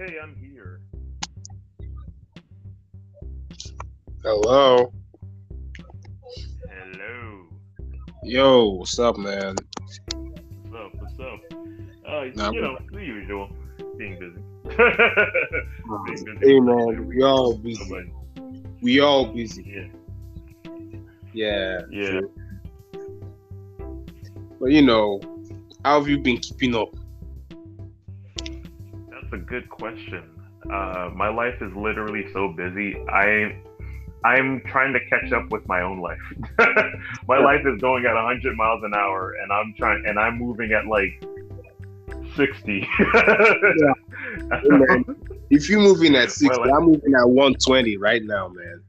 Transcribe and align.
Okay, 0.00 0.16
I'm 0.22 0.34
here. 0.36 0.80
Hello. 4.22 4.90
Hello. 6.70 7.46
Yo, 8.22 8.68
what's 8.70 8.98
up, 8.98 9.18
man? 9.18 9.56
What's 9.76 9.98
up? 10.74 10.94
What's 10.94 11.20
up? 11.20 11.40
Uh, 12.06 12.24
Nah, 12.34 12.50
you 12.50 12.62
know, 12.62 12.78
the 12.90 13.04
usual. 13.04 13.50
Being 13.98 14.18
busy. 14.18 14.40
Being 14.64 16.24
busy. 16.24 16.38
Hey, 16.40 16.60
man, 16.60 17.06
we 17.06 17.22
all 17.22 17.58
busy. 17.58 17.74
Somebody- 17.84 18.12
We 18.80 19.00
all 19.00 19.26
busy. 19.26 19.62
Yeah. 19.66 19.88
Yeah. 21.34 21.80
Yeah. 21.90 22.20
But 24.58 24.70
you 24.70 24.80
know, 24.80 25.20
how 25.84 25.98
have 25.98 26.08
you 26.08 26.18
been 26.20 26.38
keeping 26.38 26.74
up? 26.74 26.88
Good 29.50 29.68
question. 29.68 30.22
Uh, 30.72 31.10
my 31.12 31.28
life 31.28 31.60
is 31.60 31.74
literally 31.74 32.24
so 32.32 32.54
busy. 32.56 32.96
I 33.08 33.60
I'm 34.24 34.60
trying 34.66 34.92
to 34.92 35.00
catch 35.08 35.32
up 35.32 35.50
with 35.50 35.66
my 35.66 35.82
own 35.82 36.00
life. 36.00 36.20
my 37.28 37.38
life 37.38 37.66
is 37.66 37.80
going 37.80 38.06
at 38.06 38.14
100 38.14 38.56
miles 38.56 38.84
an 38.84 38.94
hour, 38.94 39.34
and 39.42 39.50
I'm 39.50 39.74
trying, 39.76 40.04
and 40.06 40.20
I'm 40.20 40.38
moving 40.38 40.70
at 40.72 40.86
like 40.86 41.24
60. 42.36 42.88
Hey, 44.52 45.04
if 45.50 45.68
you're 45.68 45.80
moving 45.80 46.14
at 46.14 46.30
60, 46.30 46.60
Well, 46.60 46.76
I'm 46.76 46.84
moving 46.84 47.14
at 47.14 47.28
120 47.28 47.96
right 47.96 48.22
now, 48.22 48.48
man. 48.48 48.82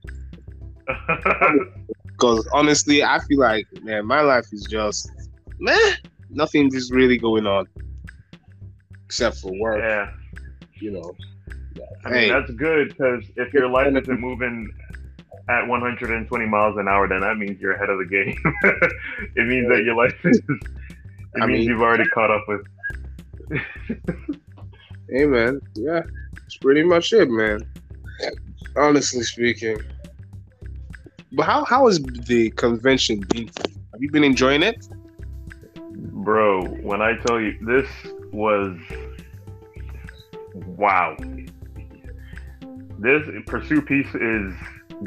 Because 2.06 2.48
honestly, 2.54 3.04
I 3.04 3.20
feel 3.28 3.40
like, 3.40 3.66
man, 3.82 4.06
my 4.06 4.22
life 4.22 4.46
is 4.54 4.64
just, 4.70 5.10
man, 5.60 5.94
nothing 6.30 6.70
is 6.76 6.92
really 6.92 7.18
going 7.18 7.48
on 7.48 7.68
except 9.06 9.38
for 9.38 9.52
work, 9.60 9.80
yeah, 9.80 10.12
you 10.82 10.92
know. 10.92 11.16
I 12.06 12.10
mean 12.10 12.20
Hey, 12.20 12.30
that's 12.30 12.52
good 12.52 12.90
because 12.90 13.24
if 13.36 13.54
your 13.54 13.70
life 13.70 13.96
isn't 13.96 14.20
moving 14.20 14.70
at 15.50 15.68
120 15.68 16.46
miles 16.46 16.78
an 16.78 16.88
hour, 16.88 17.08
then 17.08 17.22
that 17.22 17.38
means 17.38 17.60
you're 17.62 17.74
ahead 17.74 17.90
of 17.90 17.98
the 18.00 18.06
game. 18.06 18.36
it 19.36 19.48
means 19.48 19.68
that 19.70 19.84
your 19.84 19.96
life 19.96 20.14
is. 20.26 20.40
It 20.50 21.42
I 21.42 21.46
means 21.46 21.60
mean- 21.60 21.70
you've 21.70 21.82
already 21.82 22.06
caught 22.10 22.32
up 22.32 22.44
with. 22.48 22.62
hey, 25.10 25.26
man, 25.26 25.62
yeah, 25.76 26.02
it's 26.46 26.58
pretty 26.58 26.84
much 26.84 27.12
it, 27.14 27.30
man. 27.30 27.60
Honestly 28.76 29.24
speaking. 29.24 29.78
But 31.34 31.46
how, 31.46 31.64
how 31.66 31.88
has 31.88 32.00
the 32.28 32.50
convention 32.52 33.22
been? 33.30 33.50
Have 33.94 34.02
you 34.02 34.12
been 34.12 34.24
enjoying 34.24 34.64
it? 34.64 34.88
Bro, 35.76 36.66
when 36.82 37.02
I 37.02 37.18
tell 37.26 37.40
you 37.40 37.58
this 37.62 37.90
was 38.32 38.78
wow. 40.54 41.16
This 43.00 43.28
Pursue 43.48 43.82
Peace 43.82 44.14
is 44.14 44.54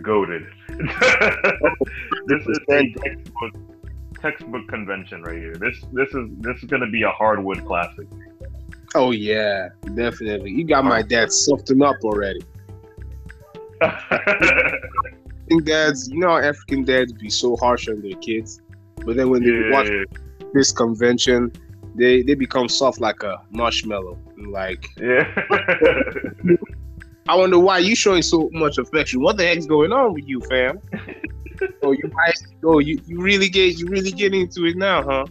goaded. 0.03 0.47
this 0.69 2.47
is 2.47 2.59
a 2.69 2.95
textbook, 3.01 3.55
textbook 4.21 4.69
convention 4.69 5.23
right 5.23 5.39
here. 5.39 5.55
This 5.55 5.85
this 5.93 6.09
is 6.15 6.29
this 6.39 6.59
is 6.59 6.65
gonna 6.65 6.91
be 6.91 7.03
a 7.03 7.11
hardwood 7.11 7.65
classic. 7.67 8.07
Oh 8.95 9.11
yeah, 9.11 9.69
definitely. 9.95 10.51
You 10.51 10.65
got 10.65 10.85
my 10.85 11.03
dad 11.03 11.33
softened 11.33 11.83
up 11.83 11.97
already. 12.05 12.41
African 15.45 15.65
dads, 15.65 16.09
you 16.09 16.19
know 16.19 16.37
African 16.37 16.85
dads 16.85 17.13
be 17.13 17.29
so 17.29 17.57
harsh 17.57 17.89
on 17.89 18.01
their 18.01 18.17
kids, 18.17 18.61
but 19.05 19.17
then 19.17 19.31
when 19.31 19.43
they 19.43 19.51
yeah, 19.51 19.71
watch 19.71 19.89
this 20.53 20.73
convention, 20.73 21.53
they 21.95 22.23
they 22.23 22.35
become 22.35 22.69
soft 22.69 23.01
like 23.01 23.23
a 23.23 23.41
marshmallow. 23.51 24.19
Like, 24.37 24.89
yeah. 24.97 25.27
I 27.29 27.37
wonder 27.37 27.59
why 27.59 27.79
you 27.79 27.97
showing 27.97 28.23
so 28.23 28.51
much 28.53 28.77
affection. 28.79 29.23
What 29.23 29.37
the 29.39 29.47
heck's 29.47 29.67
going 29.67 29.93
on 29.93 30.13
with 30.13 30.29
you, 30.29 30.41
fam? 30.43 30.79
oh, 31.83 31.93
you 31.93 32.11
might. 32.13 32.39
Oh, 32.63 32.81
you, 32.81 33.01
you 33.07 33.21
really 33.21 33.49
get 33.49 33.79
you 33.79 33.87
really 33.87 34.13
get 34.13 34.35
into 34.35 34.67
it 34.67 34.77
now, 34.77 35.03
huh? 35.03 35.25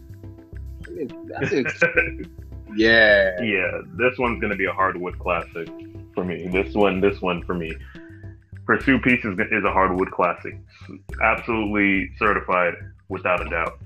I 0.87 0.89
mean, 0.89 1.29
that's 1.29 1.51
it. 1.51 1.67
yeah. 2.75 3.39
yeah, 3.41 3.81
this 3.95 4.17
one's 4.17 4.41
gonna 4.41 4.55
be 4.55 4.65
a 4.65 4.73
hardwood 4.73 5.19
classic 5.19 5.69
for 6.13 6.23
me. 6.23 6.47
This 6.47 6.73
one, 6.73 6.99
this 6.99 7.21
one 7.21 7.43
for 7.43 7.53
me. 7.53 7.73
Pursue 8.65 8.97
Peace 8.99 9.23
is, 9.25 9.37
is 9.51 9.63
a 9.65 9.71
hardwood 9.71 10.11
classic. 10.11 10.57
Absolutely 11.21 12.09
certified, 12.17 12.73
without 13.09 13.45
a 13.45 13.49
doubt. 13.49 13.79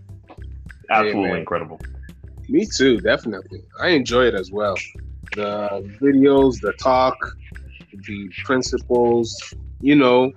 Absolutely 0.89 1.31
man. 1.31 1.39
incredible. 1.39 1.79
Me 2.50 2.66
too, 2.66 3.00
definitely. 3.02 3.62
I 3.81 3.90
enjoy 3.90 4.25
it 4.25 4.34
as 4.34 4.52
well. 4.52 4.75
The 5.35 5.84
videos, 6.02 6.59
the 6.62 6.74
talk, 6.74 7.18
the 7.91 8.30
principles, 8.46 9.53
you 9.81 9.96
know, 9.96 10.31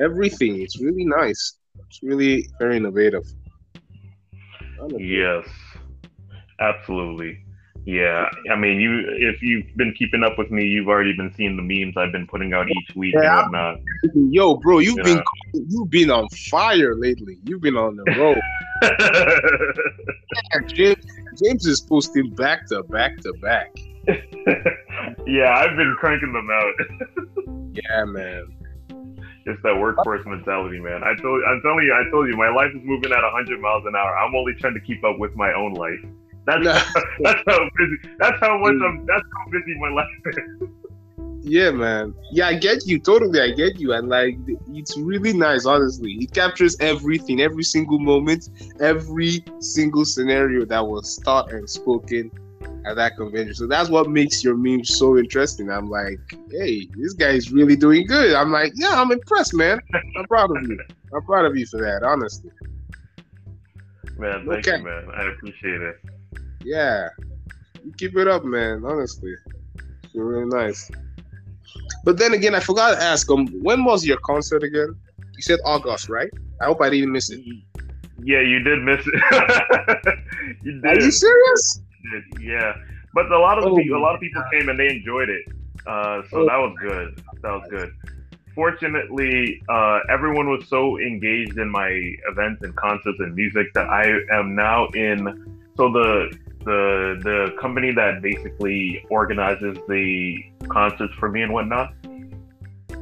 everything. 0.00 0.60
It's 0.60 0.80
really 0.80 1.04
nice. 1.04 1.54
It's 1.88 2.02
really 2.02 2.48
very 2.58 2.76
innovative. 2.76 3.24
Yes, 4.98 5.46
absolutely. 6.60 7.42
Yeah, 7.86 8.28
I 8.50 8.56
mean, 8.56 8.80
you 8.80 9.04
if 9.16 9.40
you've 9.42 9.64
been 9.76 9.94
keeping 9.96 10.24
up 10.24 10.36
with 10.38 10.50
me, 10.50 10.64
you've 10.64 10.88
already 10.88 11.16
been 11.16 11.32
seeing 11.36 11.56
the 11.56 11.62
memes 11.62 11.96
I've 11.96 12.10
been 12.10 12.26
putting 12.26 12.52
out 12.52 12.66
each 12.68 12.96
week 12.96 13.14
Yeah. 13.14 13.44
and 13.44 13.52
whatnot. 13.52 13.78
Yo, 14.32 14.56
bro, 14.56 14.80
you've 14.80 14.98
Yeah. 14.98 15.04
been 15.04 15.22
you've 15.68 15.88
been 15.88 16.10
on 16.10 16.28
fire 16.50 16.96
lately. 16.96 17.38
You've 17.44 17.62
been 17.62 17.76
on 17.76 17.94
the 17.96 18.04
road. 18.18 18.40
James 21.42 21.66
is 21.66 21.80
posting 21.80 22.30
back 22.30 22.66
to 22.68 22.82
back 22.84 23.16
to 23.18 23.32
back. 23.42 23.76
yeah, 25.26 25.52
I've 25.54 25.76
been 25.76 25.96
cranking 25.98 26.32
them 26.32 26.48
out. 26.50 26.74
Yeah, 27.72 28.04
man. 28.04 28.56
It's 29.46 29.62
that 29.62 29.78
workforce 29.78 30.24
mentality, 30.26 30.80
man. 30.80 31.04
I 31.04 31.14
told, 31.22 31.40
I'm 31.46 31.60
telling 31.62 31.84
you, 31.84 31.94
I 31.94 32.10
told 32.10 32.26
you, 32.26 32.36
my 32.36 32.48
life 32.48 32.70
is 32.74 32.82
moving 32.82 33.12
at 33.12 33.22
100 33.22 33.60
miles 33.60 33.84
an 33.86 33.94
hour. 33.94 34.16
I'm 34.18 34.34
only 34.34 34.54
trying 34.54 34.74
to 34.74 34.80
keep 34.80 35.04
up 35.04 35.18
with 35.18 35.36
my 35.36 35.52
own 35.52 35.74
life. 35.74 36.00
That's 36.46 36.64
that's 37.20 37.42
how 37.46 37.68
busy. 37.76 37.96
That's 38.18 38.38
how 38.40 38.58
much 38.58 38.74
I'm. 38.74 39.04
That's 39.06 39.22
how 39.34 39.50
busy 39.50 39.78
my 39.78 39.90
life 39.90 40.06
is. 40.26 40.68
Yeah, 41.48 41.70
man. 41.70 42.12
Yeah, 42.32 42.48
I 42.48 42.54
get 42.54 42.86
you. 42.86 42.98
Totally, 42.98 43.40
I 43.40 43.52
get 43.52 43.78
you. 43.78 43.92
And 43.92 44.08
like, 44.08 44.36
it's 44.72 44.98
really 44.98 45.32
nice, 45.32 45.64
honestly. 45.64 46.14
It 46.14 46.32
captures 46.34 46.76
everything, 46.80 47.40
every 47.40 47.62
single 47.62 48.00
moment, 48.00 48.48
every 48.80 49.44
single 49.60 50.04
scenario 50.04 50.64
that 50.64 50.84
was 50.84 51.20
thought 51.24 51.52
and 51.52 51.70
spoken 51.70 52.32
at 52.84 52.96
that 52.96 53.16
convention. 53.16 53.54
So 53.54 53.68
that's 53.68 53.88
what 53.88 54.10
makes 54.10 54.42
your 54.42 54.56
meme 54.56 54.84
so 54.84 55.18
interesting. 55.18 55.70
I'm 55.70 55.88
like, 55.88 56.18
hey, 56.50 56.88
this 56.96 57.12
guy 57.12 57.30
is 57.30 57.52
really 57.52 57.76
doing 57.76 58.08
good. 58.08 58.34
I'm 58.34 58.50
like, 58.50 58.72
yeah, 58.74 58.94
I'm 59.00 59.12
impressed, 59.12 59.54
man. 59.54 59.78
I'm 60.18 60.26
proud 60.26 60.50
of 60.50 60.60
you. 60.64 60.76
I'm 61.14 61.22
proud 61.22 61.44
of 61.44 61.56
you 61.56 61.66
for 61.66 61.80
that, 61.80 62.02
honestly. 62.02 62.50
Man, 64.18 64.46
thank 64.48 64.66
Okay. 64.66 64.78
you, 64.78 64.84
man. 64.84 65.08
I 65.14 65.28
appreciate 65.28 65.80
it. 65.80 65.96
Yeah. 66.64 67.08
You 67.84 67.92
keep 67.96 68.16
it 68.16 68.26
up, 68.26 68.44
man, 68.44 68.82
honestly. 68.84 69.32
You're 70.12 70.24
really 70.24 70.46
nice. 70.46 70.90
But 72.06 72.18
then 72.18 72.32
again, 72.34 72.54
I 72.54 72.60
forgot 72.60 72.94
to 72.94 73.02
ask 73.02 73.28
um 73.30 73.48
when 73.68 73.84
was 73.84 74.06
your 74.06 74.18
concert 74.30 74.62
again? 74.62 74.94
You 75.36 75.42
said 75.42 75.58
August, 75.64 76.08
right? 76.08 76.30
I 76.62 76.66
hope 76.70 76.80
I 76.80 76.88
didn't 76.88 77.10
miss 77.12 77.30
it. 77.30 77.40
Yeah, 78.22 78.40
you 78.40 78.60
did 78.60 78.78
miss 78.90 79.02
it. 79.06 79.14
you 80.64 80.80
did. 80.80 80.86
Are 80.86 81.00
you 81.04 81.10
serious? 81.10 81.82
Yeah, 82.40 82.72
but 83.12 83.30
a 83.32 83.38
lot 83.38 83.58
of 83.58 83.64
Oh 83.64 83.76
people, 83.76 83.98
a 83.98 84.04
lot 84.06 84.14
of 84.14 84.20
people 84.20 84.42
came 84.52 84.68
and 84.70 84.78
they 84.78 84.88
enjoyed 84.88 85.28
it. 85.28 85.44
Uh, 85.86 86.22
so 86.30 86.38
Oh. 86.38 86.46
that 86.46 86.58
was 86.64 86.74
good. 86.80 87.08
That 87.42 87.52
was 87.58 87.64
good. 87.68 87.90
Fortunately, 88.54 89.60
uh, 89.68 89.98
everyone 90.08 90.48
was 90.48 90.66
so 90.68 90.98
engaged 90.98 91.58
in 91.58 91.68
my 91.68 91.90
events 92.30 92.62
and 92.62 92.74
concerts 92.76 93.18
and 93.18 93.34
music 93.34 93.66
that 93.74 93.88
I 93.88 94.04
am 94.32 94.54
now 94.54 94.86
in. 94.94 95.18
So 95.76 95.90
the 95.98 96.10
the 96.64 96.80
the 97.28 97.38
company 97.60 97.90
that 97.92 98.22
basically 98.22 99.04
organizes 99.10 99.76
the 99.88 100.38
concerts 100.66 101.14
for 101.14 101.28
me 101.28 101.42
and 101.42 101.52
whatnot, 101.52 101.92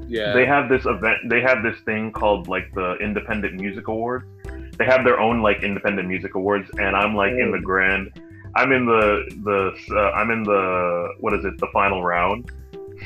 Yeah. 0.06 0.32
they 0.34 0.46
have 0.46 0.68
this 0.68 0.84
event. 0.86 1.18
They 1.28 1.40
have 1.40 1.62
this 1.62 1.78
thing 1.80 2.12
called 2.12 2.48
like 2.48 2.72
the 2.74 2.94
Independent 2.96 3.54
Music 3.60 3.88
Awards. 3.88 4.26
They 4.78 4.84
have 4.84 5.04
their 5.04 5.20
own 5.20 5.40
like 5.40 5.62
Independent 5.62 6.08
Music 6.08 6.34
Awards, 6.34 6.68
and 6.78 6.96
I'm 6.96 7.14
like 7.14 7.32
in 7.32 7.50
the 7.52 7.60
grand. 7.60 8.10
I'm 8.56 8.70
in 8.72 8.86
the 8.86 9.24
the 9.44 9.96
uh, 9.96 10.10
I'm 10.12 10.30
in 10.30 10.42
the 10.42 11.14
what 11.20 11.32
is 11.34 11.44
it? 11.44 11.58
The 11.58 11.68
final 11.72 12.02
round. 12.02 12.50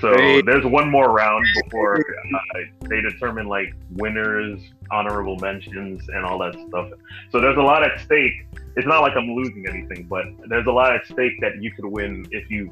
So 0.01 0.15
Hey. 0.15 0.43
there's 0.43 0.65
one 0.67 0.91
more 0.91 1.11
round 1.13 1.45
before 1.65 1.97
uh, 1.99 2.59
they 2.89 3.01
determine 3.01 3.47
like 3.49 3.73
winners, 3.93 4.61
honorable 4.91 5.37
mentions, 5.39 6.07
and 6.11 6.25
all 6.27 6.39
that 6.41 6.55
stuff. 6.69 6.91
So 7.33 7.41
there's 7.41 7.57
a 7.57 7.63
lot 7.63 7.83
at 7.83 7.99
stake. 8.01 8.47
It's 8.77 8.87
not 8.87 9.01
like 9.01 9.17
I'm 9.17 9.31
losing 9.35 9.67
anything, 9.69 10.07
but 10.09 10.25
there's 10.49 10.67
a 10.67 10.71
lot 10.71 10.95
at 10.95 11.07
stake 11.07 11.41
that 11.41 11.61
you 11.63 11.73
could 11.73 11.87
win 11.87 12.27
if 12.31 12.51
you 12.51 12.71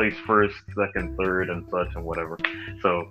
place 0.00 0.20
first, 0.26 0.54
second, 0.76 1.16
third, 1.16 1.50
and 1.50 1.68
such 1.70 1.88
and 1.94 2.04
whatever. 2.04 2.38
So 2.82 3.08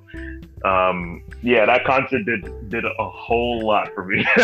um, 0.65 1.23
yeah, 1.41 1.65
that 1.65 1.85
concert 1.85 2.23
did 2.25 2.69
did 2.69 2.85
a 2.85 3.09
whole 3.09 3.65
lot 3.65 3.93
for 3.93 4.05
me. 4.05 4.25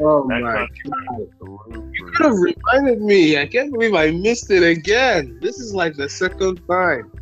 oh 0.00 0.24
my 0.24 0.40
concert 0.40 0.68
god. 0.68 0.68
did 0.84 0.92
a 0.92 0.96
lot 0.96 1.22
for 1.38 1.90
You 1.92 2.12
could 2.14 2.26
have 2.26 2.36
reminded 2.38 3.02
me. 3.02 3.38
I 3.38 3.46
can't 3.46 3.72
believe 3.72 3.94
I 3.94 4.10
missed 4.10 4.50
it 4.50 4.62
again. 4.62 5.38
This 5.42 5.58
is 5.60 5.74
like 5.74 5.96
the 5.96 6.08
second 6.08 6.60
time. 6.68 7.12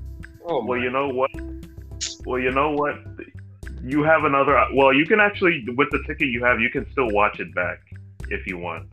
Oh 0.46 0.62
Well, 0.64 0.78
my. 0.78 0.84
you 0.84 0.90
know 0.90 1.08
what? 1.08 1.30
Well, 2.24 2.38
you 2.40 2.50
know 2.50 2.70
what? 2.72 2.94
You 3.82 4.02
have 4.04 4.24
another. 4.24 4.54
Well, 4.74 4.92
you 4.94 5.06
can 5.06 5.20
actually 5.20 5.64
with 5.76 5.90
the 5.90 6.02
ticket 6.06 6.28
you 6.28 6.44
have, 6.44 6.60
you 6.60 6.70
can 6.70 6.90
still 6.92 7.10
watch 7.10 7.40
it 7.40 7.54
back 7.54 7.78
if 8.30 8.46
you 8.46 8.58
want. 8.58 8.88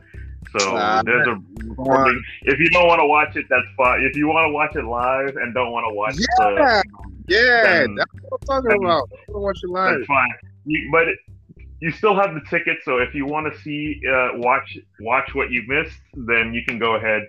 So 0.58 0.76
Ah, 0.76 1.02
there's 1.04 1.26
a 1.26 1.36
recording. 1.68 2.22
If 2.42 2.58
you 2.58 2.68
don't 2.70 2.86
want 2.86 3.00
to 3.00 3.06
watch 3.06 3.36
it, 3.36 3.46
that's 3.50 3.66
fine. 3.76 4.02
If 4.02 4.16
you 4.16 4.26
want 4.28 4.46
to 4.48 4.52
watch 4.52 4.76
it 4.76 4.84
live 4.84 5.36
and 5.36 5.54
don't 5.54 5.72
want 5.72 5.86
to 5.88 5.94
watch 5.94 6.16
Yeah, 6.40 6.82
yeah, 7.28 7.62
then- 7.62 7.94
that's 7.96 8.10
what 8.22 8.40
I'm 8.42 8.46
talking 8.64 8.68
then- 8.80 8.84
about. 8.88 9.08
I 9.12 9.32
want 9.32 9.36
to 9.36 9.40
watch 9.40 9.56
it 9.58 9.66
the, 9.66 9.72
live. 9.72 9.94
that's 9.98 10.06
fine. 10.06 10.30
You, 10.64 10.88
but 10.92 11.08
it, 11.08 11.18
you 11.80 11.90
still 11.90 12.14
have 12.14 12.34
the 12.34 12.40
ticket. 12.48 12.78
So 12.84 12.98
if 12.98 13.14
you 13.14 13.26
want 13.26 13.52
to 13.52 13.60
see 13.60 14.00
uh, 14.10 14.30
watch 14.34 14.78
watch 15.00 15.34
what 15.34 15.50
you 15.50 15.62
missed, 15.66 16.00
then 16.14 16.54
you 16.54 16.62
can 16.66 16.78
go 16.78 16.94
ahead. 16.94 17.22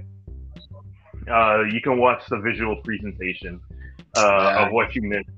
Uh, 1.30 1.64
you 1.64 1.81
can 1.81 1.98
watch 1.98 2.22
the 2.30 2.38
visual 2.40 2.78
presentation 2.84 3.60
uh, 4.16 4.22
Yeah. 4.22 4.66
of 4.68 4.72
what 4.72 4.96
you 4.96 5.02
missed, 5.02 5.30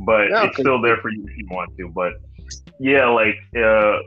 but 0.00 0.30
Yeah, 0.30 0.44
it's 0.46 0.58
still 0.58 0.80
there 0.82 0.96
for 0.96 1.10
you 1.10 1.24
if 1.28 1.36
you 1.38 1.46
want 1.48 1.76
to. 1.76 1.88
But 1.88 2.14
yeah, 2.80 3.06
like 3.08 3.36
uh, 3.56 3.98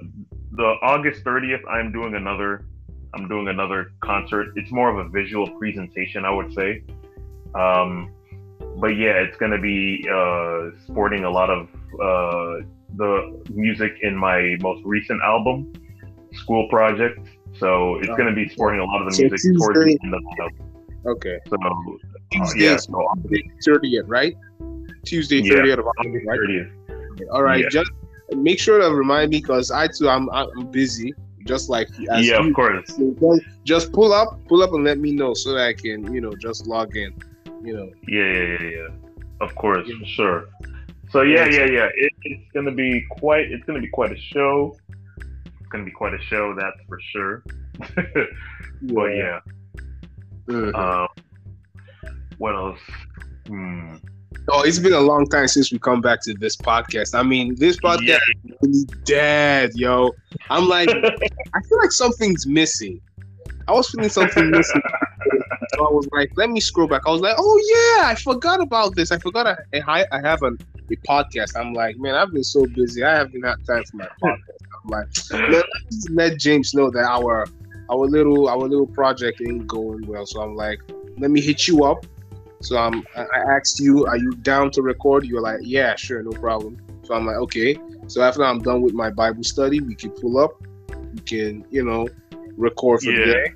the 0.51 0.75
August 0.81 1.23
30th, 1.23 1.61
I'm 1.69 1.91
doing 1.93 2.15
another. 2.15 2.65
I'm 3.13 3.27
doing 3.27 3.47
another 3.49 3.91
concert. 4.01 4.53
It's 4.55 4.71
more 4.71 4.89
of 4.89 5.05
a 5.05 5.09
visual 5.09 5.49
presentation, 5.57 6.25
I 6.25 6.31
would 6.31 6.53
say. 6.53 6.83
Um, 7.55 8.11
but 8.77 8.95
yeah, 8.97 9.13
it's 9.23 9.37
gonna 9.37 9.59
be 9.59 10.07
uh, 10.09 10.69
sporting 10.87 11.23
a 11.25 11.29
lot 11.29 11.49
of 11.49 11.67
uh, 11.95 12.65
the 12.95 13.41
music 13.49 13.93
in 14.01 14.15
my 14.15 14.55
most 14.61 14.81
recent 14.85 15.21
album, 15.21 15.73
School 16.33 16.67
Project. 16.69 17.27
So 17.59 17.95
it's 17.97 18.07
gonna 18.17 18.33
be 18.33 18.47
sporting 18.49 18.79
a 18.79 18.85
lot 18.85 19.01
of 19.01 19.11
the 19.11 19.15
So 19.15 19.23
music 19.23 19.57
towards 19.57 19.79
the 19.79 19.99
end 20.03 20.13
of 20.15 20.21
the 20.23 20.41
album. 20.41 20.67
Okay. 21.05 21.37
So 21.49 21.57
uh, 21.61 21.73
Tuesday, 22.31 22.63
yeah, 22.63 22.77
so 22.77 23.05
thirtieth, 23.65 24.05
right? 24.07 24.35
Tuesday, 25.03 25.41
Yeah. 25.41 25.55
of 25.73 25.79
August, 25.79 25.97
August 25.99 26.25
right? 26.27 26.39
30th. 26.39 26.71
All 27.31 27.43
right, 27.43 27.63
Yeah. 27.63 27.69
just 27.69 27.91
make 28.35 28.59
sure 28.59 28.79
to 28.79 28.95
remind 28.95 29.31
me 29.31 29.41
because 29.41 29.71
I 29.71 29.87
too 29.87 30.07
I'm 30.07 30.29
I'm 30.29 30.67
busy, 30.71 31.13
just 31.45 31.69
like 31.69 31.87
as 32.11 32.27
Yeah, 32.27 32.41
you. 32.41 32.49
of 32.49 32.53
course. 32.55 32.99
Just- 33.63 33.91
pull 33.93 34.11
up, 34.13 34.39
pull 34.47 34.61
up, 34.63 34.71
and 34.73 34.83
let 34.83 34.97
me 34.99 35.11
know 35.11 35.33
so 35.33 35.53
that 35.53 35.67
I 35.67 35.73
can 35.73 36.13
you 36.13 36.21
know 36.21 36.33
just 36.35 36.67
log 36.67 36.95
in. 36.95 37.13
You 37.63 37.73
know. 37.77 37.89
Yeah, 38.07 38.25
yeah, 38.25 38.57
yeah, 38.61 38.69
yeah. 38.69 38.87
Of 39.41 39.53
course, 39.55 39.87
Yeah. 39.87 40.05
sure. 40.05 40.45
So 41.11 41.21
yeah, 41.23 41.47
Yeah. 41.49 41.65
yeah. 41.65 41.89
It, 41.95 42.11
it's 42.23 42.51
gonna 42.53 42.71
be 42.71 43.05
quite. 43.09 43.51
It's 43.51 43.63
gonna 43.65 43.81
be 43.81 43.89
quite 43.89 44.11
a 44.11 44.17
show. 44.33 44.75
It's 45.17 45.69
gonna 45.69 45.83
be 45.85 45.91
quite 45.91 46.13
a 46.13 46.21
show, 46.23 46.55
that's 46.57 46.77
for 46.87 46.99
sure. 47.11 47.43
but 48.93 49.09
yeah. 49.15 49.39
Mhm. 50.47 50.73
Um, 50.75 51.07
what 52.37 52.55
else? 52.55 52.79
Hmm. 53.47 53.95
Oh, 54.49 54.63
it's 54.63 54.79
been 54.79 54.93
a 54.93 54.99
long 54.99 55.27
time 55.27 55.47
since 55.47 55.71
we 55.71 55.79
come 55.79 56.01
back 56.01 56.21
to 56.23 56.33
this 56.33 56.55
podcast. 56.57 57.17
I 57.17 57.23
mean, 57.23 57.55
this 57.55 57.77
podcast 57.77 58.01
Yeah, 58.01 58.17
is 58.43 58.55
really 58.61 58.83
dead, 59.05 59.71
yo. 59.75 60.11
I'm 60.49 60.67
like, 60.67 60.89
I 61.53 61.61
feel 61.61 61.77
like 61.79 61.91
something's 61.91 62.47
missing. 62.47 62.99
I 63.67 63.73
was 63.73 63.89
feeling 63.89 64.09
something 64.09 64.49
missing. 64.49 64.81
So 65.75 65.87
I 65.87 65.91
was 65.91 66.07
like, 66.11 66.31
let 66.35 66.49
me 66.49 66.59
scroll 66.59 66.87
back. 66.87 67.03
I 67.07 67.11
was 67.11 67.21
like, 67.21 67.35
oh 67.37 67.97
yeah, 67.99 68.07
I 68.07 68.15
forgot 68.15 68.61
about 68.61 68.95
this. 68.95 69.11
I 69.11 69.19
forgot 69.19 69.47
I, 69.47 69.55
I, 69.87 70.05
I 70.11 70.19
have 70.21 70.41
a, 70.41 70.47
a 70.47 70.95
podcast. 71.07 71.57
I'm 71.57 71.73
like, 71.73 71.97
man, 71.97 72.15
I've 72.15 72.33
been 72.33 72.43
so 72.43 72.65
busy. 72.65 73.03
I 73.03 73.15
haven't 73.15 73.43
had 73.43 73.55
time 73.65 73.83
for 73.85 73.97
my 73.97 74.07
podcast. 74.23 74.73
I'm 74.83 74.89
like, 74.89 75.51
let's 75.51 76.09
let 76.09 76.37
James 76.39 76.73
know 76.73 76.89
that 76.89 77.03
our 77.03 77.45
our 77.89 78.07
little 78.07 78.49
our 78.49 78.57
little 78.57 78.87
project 78.87 79.41
ain't 79.47 79.67
going 79.67 80.05
well. 80.07 80.25
So 80.25 80.41
I'm 80.41 80.55
like, 80.55 80.79
let 81.17 81.31
me 81.31 81.39
hit 81.41 81.67
you 81.67 81.83
up. 81.85 82.05
So 82.61 82.77
um, 82.77 83.05
I'm, 83.15 83.27
I 83.33 83.39
asked 83.55 83.79
you, 83.79 84.05
are 84.05 84.17
you 84.17 84.31
down 84.31 84.71
to 84.71 84.81
record? 84.81 85.25
You're 85.25 85.41
like, 85.41 85.59
yeah, 85.61 85.95
sure, 85.95 86.21
no 86.23 86.31
problem. 86.31 86.77
So 87.03 87.13
I'm 87.15 87.25
like, 87.25 87.37
okay. 87.37 87.77
So 88.07 88.21
after 88.21 88.43
I'm 88.43 88.59
done 88.59 88.81
with 88.81 88.93
my 88.93 89.09
Bible 89.09 89.43
study, 89.43 89.79
we 89.79 89.95
can 89.95 90.11
pull 90.11 90.37
up. 90.37 90.61
We 91.13 91.19
can, 91.21 91.65
you 91.71 91.83
know, 91.83 92.07
record 92.57 93.01
for 93.01 93.11
Yeah. 93.11 93.25
the 93.25 93.33
day, 93.33 93.53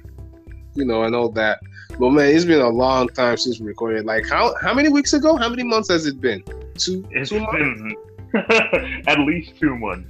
you 0.73 0.85
know, 0.85 1.03
and 1.03 1.15
all 1.15 1.29
that. 1.33 1.59
But 1.99 2.09
man, 2.11 2.35
it's 2.35 2.45
been 2.45 2.59
a 2.61 2.69
long 2.69 3.07
time 3.09 3.37
since 3.37 3.59
we 3.59 3.67
recorded. 3.67 4.05
Like 4.05 4.27
how 4.27 4.55
how 4.61 4.73
many 4.73 4.89
weeks 4.89 5.13
ago? 5.13 5.37
How 5.37 5.47
many 5.49 5.63
months 5.63 5.89
has 5.89 6.05
it 6.05 6.19
been? 6.19 6.43
Two 6.75 7.05
it's 7.11 7.29
two 7.29 7.39
months? 7.39 7.95
at 9.07 9.19
least 9.19 9.53
two 9.59 9.75
months. 9.77 10.09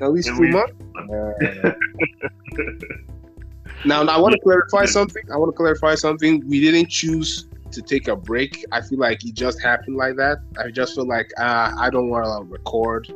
At 0.00 0.12
least 0.12 0.28
at 0.28 0.36
two 0.36 0.42
least- 0.44 0.54
months. 0.54 0.72
now, 3.84 4.02
now 4.02 4.16
I 4.16 4.18
want 4.18 4.34
to 4.34 4.40
clarify 4.42 4.84
something. 4.86 5.22
I 5.32 5.36
want 5.36 5.52
to 5.52 5.56
clarify 5.56 5.94
something. 5.94 6.42
We 6.48 6.60
didn't 6.60 6.88
choose 6.88 7.46
to 7.74 7.82
take 7.82 8.08
a 8.08 8.16
break. 8.16 8.64
I 8.72 8.80
feel 8.80 8.98
like 8.98 9.24
it 9.24 9.34
just 9.34 9.62
happened 9.62 9.96
like 9.96 10.16
that. 10.16 10.38
I 10.58 10.70
just 10.70 10.94
feel 10.94 11.06
like 11.06 11.30
uh, 11.38 11.72
I 11.78 11.90
don't 11.90 12.08
want 12.08 12.24
to 12.26 12.44
record. 12.52 13.08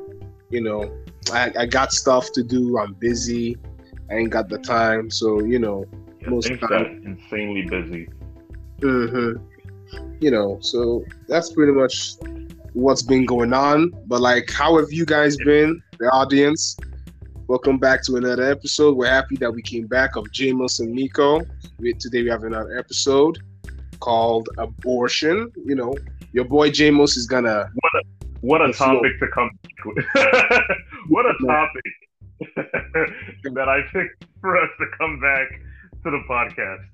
You 0.51 0.63
know, 0.63 0.91
I, 1.33 1.53
I 1.59 1.67
got 1.67 1.93
stuff 1.93 2.33
to 2.33 2.43
do. 2.43 2.79
I'm 2.79 2.95
busy. 2.95 3.57
I 4.11 4.15
ain't 4.17 4.31
got 4.31 4.49
the 4.49 4.59
time. 4.59 5.11
So 5.11 5.41
you 5.43 5.59
know, 5.59 5.85
Yeah, 6.23 6.31
Most 6.31 6.49
things 6.49 6.61
time. 6.61 6.69
got 6.71 6.87
insanely 6.87 7.63
busy. 7.69 8.09
hmm 8.83 9.33
You 10.21 10.31
know, 10.31 10.59
so 10.61 11.05
that's 11.29 11.53
pretty 11.53 11.73
much 11.73 12.13
what's 12.73 13.03
been 13.03 13.25
going 13.27 13.53
on. 13.53 13.93
But 14.07 14.21
like, 14.21 14.51
how 14.51 14.79
have 14.79 14.91
you 14.91 15.05
guys 15.05 15.37
been, 15.39 15.83
the 15.99 16.07
audience? 16.11 16.77
Welcome 17.49 17.79
back 17.79 18.03
to 18.05 18.17
another 18.17 18.51
episode. 18.51 18.97
We're 18.97 19.09
happy 19.09 19.37
that 19.37 19.51
we 19.51 19.63
came 19.63 19.87
back 19.87 20.17
of 20.17 20.25
Jamos 20.27 20.81
and 20.81 20.93
Miko. 20.93 21.41
We, 21.79 21.95
today 21.95 22.23
we 22.23 22.29
have 22.29 22.45
another 22.45 22.77
episode 22.79 23.39
called 24.01 24.49
abortion. 24.59 25.51
You 25.65 25.75
know, 25.75 25.95
your 26.33 26.45
boy 26.45 26.71
Jamos 26.71 27.17
is 27.17 27.27
gonna. 27.27 27.71
What 28.41 28.61
a 28.63 28.69
The 28.69 28.73
flow. 28.73 28.95
topic 28.95 29.19
to 29.21 29.29
come 29.35 29.51
with. 29.85 30.05
what 31.09 31.27
a 31.27 31.35
topic 31.47 31.85
that 33.55 33.69
I 33.69 33.83
picked 33.93 34.25
for 34.41 34.57
us 34.57 34.71
to 34.79 34.87
come 34.99 35.19
back 35.21 35.49
to 36.05 36.11
the 36.11 36.23
podcast. 36.29 36.85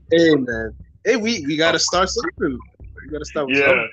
Hey 0.12 0.34
man, 0.34 0.74
hey 1.04 1.16
we 1.16 1.44
we 1.46 1.56
gotta 1.56 1.78
start 1.78 2.08
something. 2.10 2.58
We 2.80 3.10
gotta 3.12 3.24
start. 3.24 3.48
Yeah. 3.50 3.86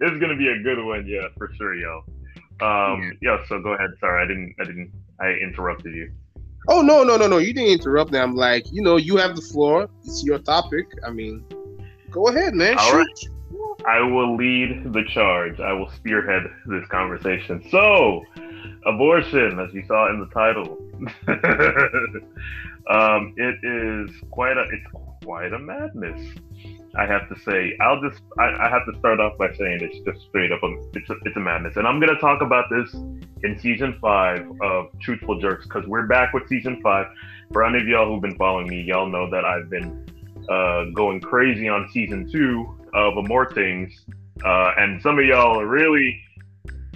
it's 0.00 0.18
gonna 0.20 0.36
be 0.36 0.48
a 0.48 0.62
good 0.62 0.84
one, 0.84 1.06
yeah, 1.06 1.28
for 1.38 1.50
sure, 1.56 1.74
yo. 1.74 2.02
Um 2.60 3.12
yeah, 3.22 3.38
so 3.48 3.60
go 3.60 3.70
ahead. 3.74 3.90
Sorry, 4.00 4.22
I 4.22 4.26
didn't 4.26 4.54
I 4.60 4.64
didn't 4.64 4.92
I 5.20 5.28
interrupted 5.42 5.94
you. 5.94 6.10
Oh 6.72 6.82
no 6.82 7.02
no 7.02 7.16
no 7.16 7.26
no! 7.26 7.38
You 7.38 7.52
didn't 7.52 7.72
interrupt 7.72 8.12
me. 8.12 8.18
I'm 8.20 8.36
like, 8.36 8.70
you 8.70 8.80
know, 8.80 8.96
you 8.96 9.16
have 9.16 9.34
the 9.34 9.42
floor. 9.42 9.90
It's 10.04 10.22
your 10.22 10.38
topic. 10.38 10.86
I 11.04 11.10
mean, 11.10 11.44
go 12.12 12.28
ahead, 12.28 12.54
man. 12.54 12.78
All 12.78 12.90
Shoot. 12.92 12.98
right. 12.98 13.86
I 13.88 14.00
will 14.00 14.36
lead 14.36 14.92
the 14.92 15.02
charge. 15.12 15.58
I 15.58 15.72
will 15.72 15.90
spearhead 15.90 16.44
this 16.66 16.86
conversation. 16.88 17.66
So, 17.70 18.22
abortion, 18.86 19.58
as 19.58 19.74
you 19.74 19.84
saw 19.86 20.10
in 20.10 20.20
the 20.20 20.26
title, 20.26 20.78
um, 22.88 23.34
it 23.36 23.58
is 23.64 24.14
quite 24.30 24.56
a 24.56 24.64
it's 24.70 24.86
quite 25.24 25.52
a 25.52 25.58
madness. 25.58 26.20
I 26.96 27.06
have 27.06 27.28
to 27.28 27.38
say. 27.40 27.76
I'll 27.80 28.00
just 28.00 28.20
I, 28.38 28.66
I 28.66 28.68
have 28.68 28.84
to 28.92 28.98
start 28.98 29.20
off 29.20 29.38
by 29.38 29.52
saying 29.54 29.78
it's 29.82 29.98
just 30.04 30.26
straight 30.28 30.50
up 30.50 30.62
a, 30.62 30.74
it's 30.94 31.08
a, 31.08 31.14
it's 31.24 31.36
a 31.36 31.40
madness, 31.40 31.76
and 31.76 31.86
I'm 31.86 32.00
gonna 32.00 32.18
talk 32.18 32.42
about 32.42 32.64
this 32.70 32.92
in 33.42 33.58
season 33.60 33.96
five 34.00 34.50
of 34.60 34.86
Truthful 35.00 35.40
Jerks 35.40 35.66
because 35.66 35.86
we're 35.86 36.06
back 36.06 36.34
with 36.34 36.48
season 36.48 36.80
five. 36.82 37.06
For 37.52 37.64
any 37.64 37.78
of 37.78 37.88
y'all 37.88 38.08
who've 38.08 38.22
been 38.22 38.36
following 38.36 38.68
me, 38.68 38.82
y'all 38.82 39.08
know 39.08 39.30
that 39.30 39.44
I've 39.44 39.70
been 39.70 40.04
uh, 40.48 40.84
going 40.94 41.20
crazy 41.20 41.68
on 41.68 41.88
season 41.92 42.30
two 42.30 42.66
of 42.94 43.16
A 43.16 43.22
More 43.22 43.52
Things, 43.52 44.04
uh, 44.44 44.72
and 44.76 45.00
some 45.00 45.18
of 45.18 45.24
y'all 45.24 45.60
are 45.60 45.66
really 45.66 46.20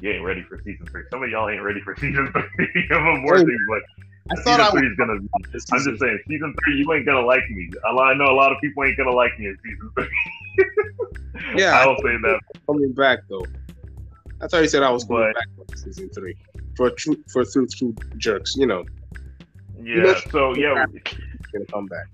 you 0.01 0.11
ain't 0.11 0.25
ready 0.25 0.43
for 0.43 0.61
season 0.65 0.87
three. 0.87 1.05
Some 1.11 1.23
of 1.23 1.31
y'all 1.31 1.49
ain't 1.49 1.63
ready 1.63 1.81
for 1.81 1.97
season 1.97 2.31
three 2.33 2.87
of 2.91 3.01
A 3.01 3.17
More 3.21 3.39
Things, 3.39 3.61
but 3.69 3.83
I 4.31 4.35
thought 4.37 4.45
season 4.45 4.61
I 4.63 4.71
three 4.71 4.83
was. 4.83 4.91
is 4.93 4.97
gonna. 4.97 5.13
I'm 5.13 5.53
just 5.53 5.69
saying, 6.01 6.19
season 6.29 6.55
three, 6.65 6.77
you 6.79 6.93
ain't 6.93 7.05
gonna 7.07 7.21
like 7.27 7.43
me. 7.51 7.71
A 7.89 7.93
lot- 7.93 8.11
I 8.11 8.15
know 8.15 8.25
a 8.27 8.33
lot 8.37 8.53
of 8.53 8.59
people 8.61 8.85
ain't 8.85 8.97
gonna 8.97 9.11
like 9.13 9.39
me 9.39 9.47
in 9.49 9.59
season 9.65 9.91
three. 9.97 10.09
Yeah. 11.57 11.73
I'll 11.81 11.97
say 11.97 12.17
that. 12.23 12.41
coming 12.67 12.93
back 12.93 13.19
though. 13.29 13.45
I 14.41 14.47
thought 14.47 14.63
you 14.63 14.69
said 14.69 14.83
I 14.83 14.91
was 14.91 15.05
coming 15.05 15.33
But- 15.33 15.35
back 15.35 15.69
for 15.69 15.77
season 15.77 16.09
three 16.11 16.37
for 16.77 16.91
true 16.91 17.17
for 17.33 17.45
through 17.45 17.67
true 17.69 17.95
jerks. 18.17 18.57
You 18.57 18.67
know, 18.67 18.85
Yeah. 19.83 20.03
know- 20.03 20.15
So 20.31 20.55
yeah, 20.57 20.87
gonna 21.53 21.65
come 21.71 21.87
back. 21.87 22.07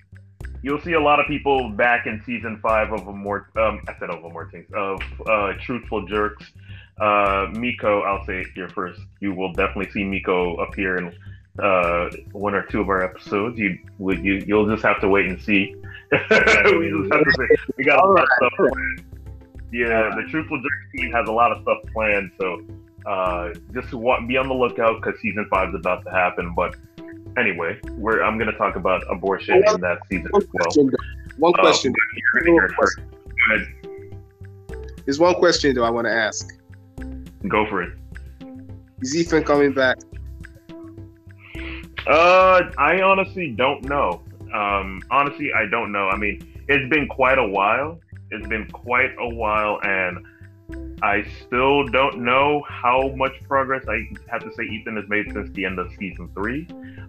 you'll 0.62 0.80
see 0.80 0.94
a 0.94 1.00
lot 1.00 1.20
of 1.20 1.26
people 1.26 1.68
back 1.70 2.06
in 2.06 2.20
season 2.24 2.58
five 2.62 2.92
of 2.92 3.06
a 3.06 3.12
more. 3.12 3.50
Um, 3.56 3.82
I 3.88 3.94
said 3.98 4.10
of 4.10 4.24
a 4.24 4.28
more 4.30 4.50
things 4.50 4.66
of 4.74 5.00
uh, 5.28 5.52
truthful 5.60 6.06
jerks. 6.06 6.50
Uh, 7.00 7.46
Miko, 7.54 8.00
I'll 8.02 8.24
say 8.26 8.40
it 8.40 8.48
here 8.54 8.68
first. 8.70 9.00
You 9.20 9.32
will 9.34 9.52
definitely 9.52 9.90
see 9.92 10.04
Miko 10.04 10.56
appear 10.56 10.96
in 10.96 11.14
uh, 11.58 12.08
one 12.32 12.54
or 12.54 12.62
two 12.66 12.80
of 12.80 12.88
our 12.88 13.02
episodes. 13.02 13.58
You 13.58 13.78
would 13.98 14.24
you 14.24 14.42
you'll 14.46 14.68
just 14.70 14.82
have 14.82 15.00
to 15.00 15.08
wait 15.08 15.26
and 15.26 15.40
see. 15.40 15.74
we 16.12 16.18
just 16.18 17.12
have 17.12 17.24
to 17.24 17.32
say 17.38 17.56
we 17.76 17.84
got 17.84 18.04
a 18.04 18.08
lot 18.08 18.22
of 18.22 18.28
stuff 18.36 18.52
planned. 18.56 19.04
Yeah, 19.72 20.10
the 20.16 20.24
truthful 20.30 20.58
jerk 20.58 20.72
team 20.96 21.12
has 21.12 21.28
a 21.28 21.32
lot 21.32 21.52
of 21.52 21.62
stuff 21.62 21.78
planned, 21.92 22.32
so 22.40 22.60
uh, 23.06 23.50
just 23.72 23.92
wa- 23.94 24.20
be 24.26 24.36
on 24.36 24.48
the 24.48 24.54
lookout 24.54 25.00
because 25.00 25.20
season 25.20 25.46
five 25.50 25.68
is 25.68 25.76
about 25.76 26.04
to 26.04 26.10
happen. 26.10 26.52
But 26.56 26.74
anyway, 27.36 27.78
we're 27.92 28.22
I'm 28.22 28.36
going 28.38 28.50
to 28.50 28.58
talk 28.58 28.74
about 28.76 29.02
abortion 29.10 29.56
in 29.56 29.80
that 29.80 29.98
season 30.08 30.28
One 30.30 30.42
as 30.42 30.48
well. 30.52 30.64
question. 30.64 30.90
One 31.38 31.52
Uh, 31.58 31.62
question. 31.62 31.94
you're 32.34 32.42
gonna 32.42 32.52
hear 32.52 32.64
it 32.64 32.72
first. 32.80 32.98
Go 32.98 33.54
ahead. 33.54 33.68
There's 35.04 35.18
one 35.20 35.34
question 35.36 35.74
though 35.74 35.84
I 35.84 35.90
want 35.90 36.06
to 36.06 36.12
ask. 36.12 36.48
Go 37.48 37.64
for 37.68 37.82
it. 37.82 37.92
Is 39.00 39.16
Ethan 39.16 39.44
coming 39.44 39.72
back? 39.72 39.98
Uh, 42.06 42.62
I 42.78 43.02
honestly 43.02 43.50
don't 43.50 43.84
know. 43.84 44.22
Um, 44.54 45.02
honestly, 45.10 45.52
I 45.52 45.66
don't 45.66 45.92
know. 45.92 46.08
I 46.08 46.16
mean, 46.16 46.64
it's 46.68 46.88
been 46.90 47.08
quite 47.08 47.38
a 47.38 47.46
while. 47.46 48.00
It's 48.30 48.46
been 48.46 48.68
quite 48.70 49.12
a 49.18 49.28
while, 49.28 49.80
and 49.82 50.24
I 51.02 51.24
still 51.46 51.86
don't 51.86 52.20
know 52.20 52.64
how 52.68 53.08
much 53.16 53.32
progress 53.48 53.84
I 53.88 54.08
have 54.30 54.42
to 54.42 54.52
say 54.54 54.64
Ethan 54.64 54.96
has 54.96 55.08
made 55.08 55.32
since 55.32 55.50
the 55.52 55.64
end 55.64 55.78
of 55.78 55.90
season 55.98 56.30
three. 56.34 56.68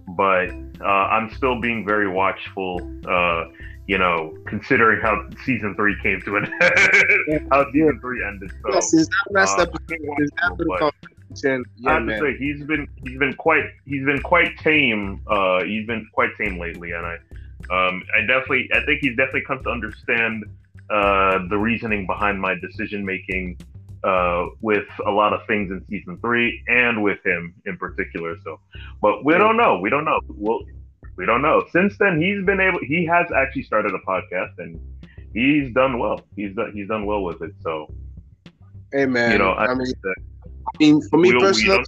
But 0.10 0.50
uh, 0.82 0.86
I'm 0.86 1.34
still 1.36 1.60
being 1.60 1.86
very 1.86 2.08
watchful. 2.08 2.82
Uh, 3.08 3.46
you 3.88 3.98
know, 3.98 4.34
considering 4.46 5.02
how 5.02 5.28
season 5.44 5.76
three 5.76 5.96
came 6.02 6.22
to 6.22 6.38
an 6.38 6.46
end, 6.62 7.48
how 7.52 7.70
season 7.72 8.00
three 8.00 8.24
ended. 8.26 8.52
So, 8.64 8.74
yes, 8.74 8.94
is 8.94 9.08
that 9.08 9.32
last 9.32 9.60
uh, 9.60 9.66
being 9.88 10.16
Is 10.20 10.32
that 10.42 10.56
watchful, 10.66 10.92
conversation? 11.36 11.64
I 11.88 11.94
Yeah, 11.94 11.94
have 11.94 12.08
to 12.08 12.18
say 12.18 12.38
he's 12.38 12.64
been 12.66 12.88
he's 13.06 13.18
been 13.20 13.34
quite 13.34 13.66
he's 13.86 14.06
been 14.06 14.22
quite 14.22 14.58
tame. 14.58 15.22
Uh, 15.28 15.64
he's 15.64 15.88
been 15.88 16.08
quite 16.14 16.30
tame 16.38 16.60
lately, 16.60 16.92
and 16.92 17.06
I 17.06 17.16
um, 17.70 18.04
I 18.16 18.22
definitely 18.22 18.70
I 18.74 18.84
think 18.86 19.02
he's 19.02 19.16
definitely 19.18 19.44
come 19.48 19.64
to 19.64 19.70
understand 19.70 20.46
uh, 20.90 21.40
the 21.50 21.58
reasoning 21.58 22.06
behind 22.06 22.42
my 22.42 22.56
decision 22.56 23.06
making 23.06 23.58
uh, 24.04 24.48
with 24.62 24.88
a 25.06 25.12
lot 25.12 25.34
of 25.34 25.46
things 25.48 25.72
in 25.72 25.86
season 25.90 26.18
three 26.22 26.62
and 26.68 27.04
with 27.04 27.26
him 27.26 27.54
in 27.66 27.78
particular. 27.78 28.36
So, 28.44 28.60
but 29.02 29.24
we 29.26 29.34
don't 29.34 29.58
know. 29.58 29.80
We 29.80 29.90
don't 29.90 30.06
know. 30.06 30.20
Well, 30.30 30.62
we 31.18 31.26
don't 31.26 31.42
know. 31.42 31.64
Since 31.72 31.98
then, 32.00 32.22
he's 32.22 32.44
been 32.46 32.60
able. 32.60 32.80
He 32.82 33.06
has 33.06 33.32
actually 33.32 33.64
started 33.64 33.94
a 33.94 34.00
podcast, 34.00 34.58
and 34.58 34.80
he's 35.34 35.74
done 35.74 36.00
well. 36.00 36.22
He's 36.36 36.56
done 36.56 36.72
he's 36.74 36.88
done 36.88 37.06
well 37.06 37.24
with 37.24 37.42
it. 37.42 37.54
So 37.62 37.94
Hey, 38.92 39.06
man. 39.06 39.32
you 39.32 39.38
know, 39.38 39.52
I, 39.52 39.68
I 39.68 39.74
mean, 39.76 39.92
mean, 40.82 41.02
for 41.10 41.18
me 41.18 41.32
personally, 41.40 41.86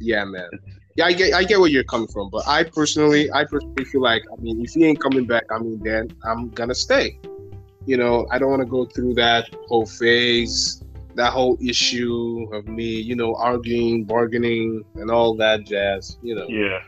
yeah, 0.00 0.24
man. 0.24 0.48
Yeah, 0.96 1.06
I 1.06 1.12
get, 1.12 1.34
I 1.34 1.44
get 1.44 1.60
where 1.60 1.68
you're 1.68 1.84
coming 1.84 2.08
from, 2.08 2.30
but 2.30 2.48
I 2.48 2.64
personally, 2.64 3.30
I 3.30 3.44
personally 3.44 3.84
feel 3.84 4.00
like, 4.00 4.22
I 4.32 4.40
mean, 4.40 4.64
if 4.64 4.70
he 4.70 4.86
ain't 4.86 5.00
coming 5.00 5.26
back, 5.26 5.44
I 5.50 5.58
mean, 5.58 5.80
then 5.82 6.08
I'm 6.24 6.48
gonna 6.50 6.74
stay. 6.74 7.20
You 7.84 7.98
know, 7.98 8.26
I 8.30 8.38
don't 8.38 8.50
want 8.50 8.62
to 8.62 8.66
go 8.66 8.86
through 8.86 9.14
that 9.14 9.48
whole 9.68 9.86
phase, 9.86 10.82
that 11.14 11.32
whole 11.32 11.58
issue 11.60 12.48
of 12.52 12.66
me, 12.66 13.00
you 13.00 13.14
know, 13.14 13.34
arguing, 13.36 14.04
bargaining, 14.04 14.84
and 14.94 15.10
all 15.10 15.36
that 15.36 15.66
jazz. 15.66 16.18
You 16.22 16.34
know, 16.36 16.46
Yeah. 16.48 16.80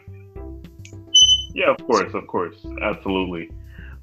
Yeah, 1.55 1.71
of 1.71 1.87
course, 1.87 2.15
of 2.15 2.27
course, 2.27 2.57
absolutely. 2.83 3.51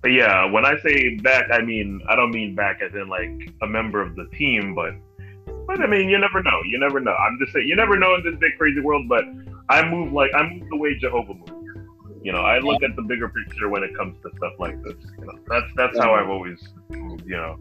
But 0.01 0.11
yeah, 0.11 0.45
when 0.51 0.65
I 0.65 0.77
say 0.83 1.15
back, 1.15 1.49
I 1.51 1.61
mean 1.61 2.01
I 2.07 2.15
don't 2.15 2.31
mean 2.31 2.53
back 2.53 2.81
as 2.81 2.93
in 2.93 3.07
like 3.07 3.51
a 3.61 3.67
member 3.67 4.01
of 4.01 4.15
the 4.15 4.27
team, 4.37 4.75
but 4.75 4.93
but 5.67 5.81
I 5.81 5.87
mean 5.87 6.09
you 6.09 6.17
never 6.17 6.41
know. 6.43 6.61
You 6.65 6.79
never 6.79 6.99
know. 6.99 7.13
I'm 7.13 7.37
just 7.39 7.53
saying 7.53 7.67
you 7.67 7.75
never 7.75 7.97
know 7.97 8.15
in 8.15 8.23
this 8.23 8.39
big 8.39 8.57
crazy 8.57 8.81
world. 8.81 9.07
But 9.07 9.25
I 9.69 9.87
move 9.87 10.13
like 10.13 10.31
I 10.35 10.47
move 10.47 10.67
the 10.69 10.77
way 10.77 10.97
Jehovah 10.97 11.33
moves. 11.33 11.51
You 12.25 12.31
know, 12.31 12.41
I 12.41 12.57
look 12.57 12.81
at 12.81 12.95
the 12.95 13.03
bigger 13.03 13.29
picture 13.29 13.69
when 13.69 13.83
it 13.83 13.95
comes 13.95 14.17
to 14.23 14.31
stuff 14.37 14.53
like 14.57 14.81
this. 14.81 14.95
You 15.19 15.25
know, 15.25 15.37
that's 15.47 15.67
that's 15.75 15.97
how 15.99 16.15
I've 16.15 16.27
always 16.27 16.59
moved. 16.89 17.23
You 17.27 17.37
know, 17.37 17.59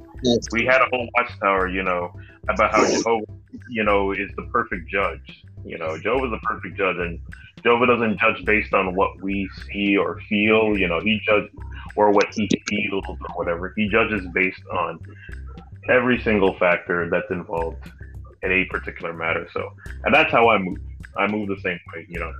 we 0.53 0.65
had 0.65 0.81
a 0.81 0.87
whole 0.91 1.07
watchtower. 1.15 1.69
You 1.69 1.83
know, 1.83 2.11
about 2.49 2.73
how 2.73 2.87
Jehovah, 2.87 3.27
you 3.69 3.85
know, 3.85 4.13
is 4.13 4.31
the 4.37 4.43
perfect 4.45 4.89
judge. 4.89 5.45
You 5.67 5.77
know, 5.77 5.99
Jehovah's 5.99 6.31
the 6.31 6.39
perfect 6.39 6.79
judge, 6.79 6.97
and 6.97 7.21
Jehovah 7.63 7.87
doesn't 7.89 8.19
judge 8.19 8.43
based 8.47 8.73
on 8.73 8.95
what 8.95 9.21
we 9.23 9.51
see 9.67 9.99
or 9.99 10.19
feel. 10.31 10.79
You 10.79 10.89
know, 10.89 10.99
he 11.01 11.21
judges 11.27 11.51
or 11.97 12.11
what 12.11 12.33
he 12.35 12.49
feels 12.67 13.05
or 13.07 13.17
whatever. 13.35 13.75
He 13.77 13.89
judges 13.89 14.27
based 14.33 14.63
on 14.73 14.99
every 15.89 16.21
single 16.21 16.57
factor 16.59 17.09
that's 17.11 17.31
involved 17.31 17.91
in 18.43 18.53
a 18.53 18.65
particular 18.67 19.13
matter. 19.13 19.49
So, 19.53 19.73
and 20.05 20.15
that's 20.15 20.31
how 20.31 20.49
I 20.49 20.59
move. 20.59 20.79
I 21.17 21.27
move 21.27 21.49
the 21.49 21.61
same 21.63 21.79
way. 21.95 22.07
You 22.09 22.21
know, 22.21 22.33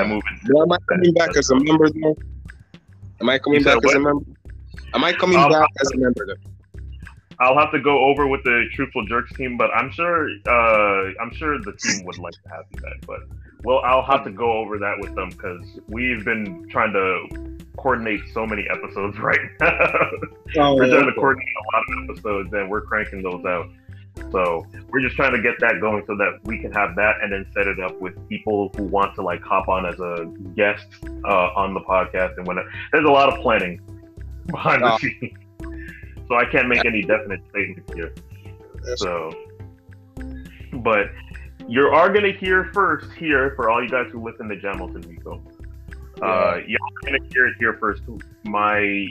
I 0.00 0.06
move. 0.06 0.22
But 0.52 0.62
am 0.62 0.72
I 0.72 0.78
coming 0.88 1.12
back 1.14 1.36
as 1.36 1.50
a 1.50 1.56
member 1.56 1.88
though? 1.90 2.16
Am 3.20 3.28
I 3.28 3.38
coming 3.38 3.62
back 3.62 3.76
as 3.84 3.94
a 3.94 3.98
what? 3.98 4.02
member? 4.02 4.24
Am 4.94 5.04
I 5.04 5.12
coming 5.12 5.38
Um, 5.38 5.50
back 5.50 5.68
as 5.80 5.90
a 5.92 5.98
member 5.98 6.26
though? 6.26 6.34
I'll 7.40 7.58
have 7.58 7.72
to 7.72 7.80
go 7.80 8.04
over 8.04 8.26
with 8.28 8.42
the 8.44 8.66
Truthful 8.74 9.04
Jerks 9.06 9.32
team, 9.32 9.56
but 9.56 9.70
I'm 9.74 9.90
sure 9.90 10.28
uh, 10.46 11.10
I'm 11.20 11.32
sure 11.34 11.58
the 11.58 11.72
team 11.72 12.04
would 12.04 12.18
like 12.18 12.34
to 12.34 12.48
have 12.50 12.64
you 12.74 12.80
back. 12.80 13.06
But 13.06 13.20
well, 13.64 13.80
I'll 13.84 14.02
have 14.02 14.24
to 14.24 14.30
go 14.30 14.52
over 14.52 14.78
that 14.78 14.96
with 15.00 15.14
them 15.14 15.30
because 15.30 15.78
we've 15.88 16.24
been 16.24 16.66
trying 16.68 16.92
to 16.92 17.58
coordinate 17.76 18.20
so 18.32 18.46
many 18.46 18.66
episodes 18.70 19.18
right 19.20 19.40
now. 19.60 19.70
Oh, 20.58 20.74
we're 20.76 20.88
trying 20.88 21.06
to 21.06 21.12
coordinate 21.14 21.48
a 21.48 21.76
lot 21.76 21.84
of 22.04 22.10
episodes, 22.10 22.52
and 22.52 22.70
we're 22.70 22.82
cranking 22.82 23.22
those 23.22 23.44
out. 23.44 23.68
So 24.30 24.66
we're 24.90 25.00
just 25.00 25.16
trying 25.16 25.32
to 25.32 25.40
get 25.40 25.54
that 25.60 25.80
going 25.80 26.04
so 26.06 26.14
that 26.16 26.38
we 26.44 26.58
can 26.58 26.70
have 26.72 26.94
that, 26.96 27.16
and 27.22 27.32
then 27.32 27.46
set 27.54 27.66
it 27.66 27.80
up 27.80 27.98
with 28.00 28.28
people 28.28 28.70
who 28.76 28.84
want 28.84 29.14
to 29.14 29.22
like 29.22 29.40
hop 29.42 29.68
on 29.68 29.86
as 29.86 29.98
a 30.00 30.26
guest 30.54 30.86
uh, 31.24 31.48
on 31.56 31.72
the 31.72 31.80
podcast 31.80 32.36
and 32.36 32.46
whatever. 32.46 32.70
There's 32.92 33.06
a 33.06 33.10
lot 33.10 33.32
of 33.32 33.40
planning 33.40 33.80
behind 34.48 34.82
the 34.82 34.92
Oh. 34.92 34.98
scenes, 34.98 35.32
so 36.28 36.34
I 36.34 36.44
can't 36.44 36.68
make 36.68 36.84
any 36.84 37.02
definite 37.02 37.40
statements 37.50 37.92
here. 37.94 38.12
So, 38.96 39.32
but 40.74 41.06
you 41.68 41.86
are 41.86 42.12
gonna 42.12 42.32
hear 42.32 42.70
first 42.72 43.10
here 43.12 43.52
for 43.56 43.70
all 43.70 43.82
you 43.82 43.88
guys 43.88 44.06
who 44.10 44.22
listen 44.22 44.48
to 44.48 44.56
Jamos 44.56 44.94
and 44.94 45.06
Miko. 45.08 45.42
Uh, 46.20 46.60
y'all 46.66 46.78
are 46.82 47.02
gonna 47.04 47.18
hear 47.32 47.46
it 47.46 47.54
here 47.58 47.76
first. 47.80 48.02
My 48.44 49.06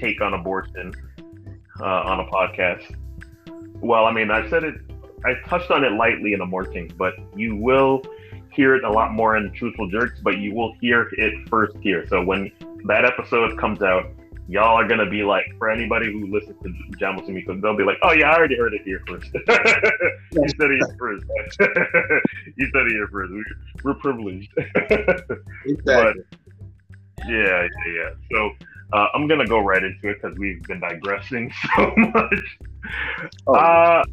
take 0.00 0.20
on 0.20 0.34
abortion 0.34 0.92
uh, 1.80 1.84
on 1.84 2.20
a 2.20 2.24
podcast. 2.24 2.94
Well, 3.80 4.06
I 4.06 4.12
mean, 4.12 4.30
I 4.30 4.48
said 4.48 4.64
it. 4.64 4.74
I 5.24 5.34
touched 5.48 5.70
on 5.70 5.84
it 5.84 5.92
lightly 5.92 6.32
in 6.32 6.40
abortion, 6.40 6.90
but 6.96 7.14
you 7.34 7.56
will 7.56 8.02
hear 8.52 8.74
it 8.74 8.84
a 8.84 8.90
lot 8.90 9.12
more 9.12 9.36
in 9.36 9.52
Truthful 9.52 9.88
Jerks. 9.88 10.20
But 10.22 10.38
you 10.38 10.54
will 10.54 10.74
hear 10.80 11.08
it 11.12 11.48
first 11.48 11.76
here. 11.80 12.06
So 12.08 12.24
when 12.24 12.50
that 12.84 13.04
episode 13.04 13.58
comes 13.58 13.82
out, 13.82 14.06
y'all 14.48 14.76
are 14.76 14.86
gonna 14.86 15.08
be 15.08 15.22
like, 15.22 15.44
for 15.58 15.70
anybody 15.70 16.12
who 16.12 16.32
listens 16.32 16.56
to 16.62 16.68
Jamos 16.98 17.26
and 17.26 17.34
Miko, 17.34 17.58
they'll 17.60 17.76
be 17.76 17.84
like, 17.84 17.98
"Oh 18.02 18.12
yeah, 18.12 18.30
I 18.30 18.36
already 18.36 18.56
heard 18.56 18.74
it 18.74 18.82
here 18.82 19.02
first. 19.06 19.28
you 19.34 20.48
said 20.48 20.70
it 20.70 20.78
here 20.78 20.96
first. 20.98 21.24
you 22.56 22.66
said 22.72 22.86
it 22.86 22.92
here 22.92 23.08
first. 23.08 23.32
We, 23.32 23.44
we're 23.84 23.94
privileged." 23.94 24.52
Exactly. 25.66 26.22
Yeah, 27.26 27.62
yeah, 27.62 27.92
yeah. 27.92 28.10
So 28.30 28.50
uh, 28.92 29.08
I'm 29.14 29.26
gonna 29.26 29.46
go 29.46 29.58
right 29.58 29.82
into 29.82 30.10
it 30.10 30.22
because 30.22 30.36
we've 30.38 30.62
been 30.64 30.80
digressing 30.80 31.52
so 31.76 31.92
much. 31.96 32.58
Oh. 33.46 33.54
Uh, 33.54 34.04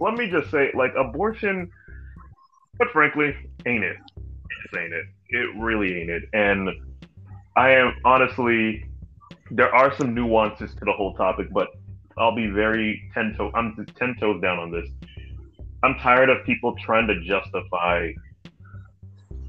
let 0.00 0.14
me 0.14 0.28
just 0.28 0.50
say, 0.50 0.70
like 0.74 0.92
abortion, 0.96 1.70
but 2.78 2.90
frankly, 2.90 3.34
ain't 3.64 3.84
it? 3.84 3.96
It 4.72 4.78
ain't 4.78 4.92
it. 4.92 5.06
It 5.30 5.56
really 5.56 6.00
ain't 6.00 6.10
it. 6.10 6.24
And 6.34 6.70
I 7.56 7.70
am 7.70 7.94
honestly, 8.04 8.85
there 9.50 9.74
are 9.74 9.94
some 9.96 10.14
nuances 10.14 10.74
to 10.74 10.84
the 10.84 10.92
whole 10.92 11.14
topic, 11.14 11.48
but 11.52 11.68
I'll 12.18 12.34
be 12.34 12.46
very 12.46 13.08
ten 13.14 13.34
toe. 13.36 13.50
I'm 13.54 13.86
ten 13.98 14.16
toes 14.18 14.40
down 14.40 14.58
on 14.58 14.70
this. 14.70 14.88
I'm 15.82 15.94
tired 15.96 16.30
of 16.30 16.44
people 16.44 16.74
trying 16.84 17.06
to 17.08 17.20
justify 17.20 18.12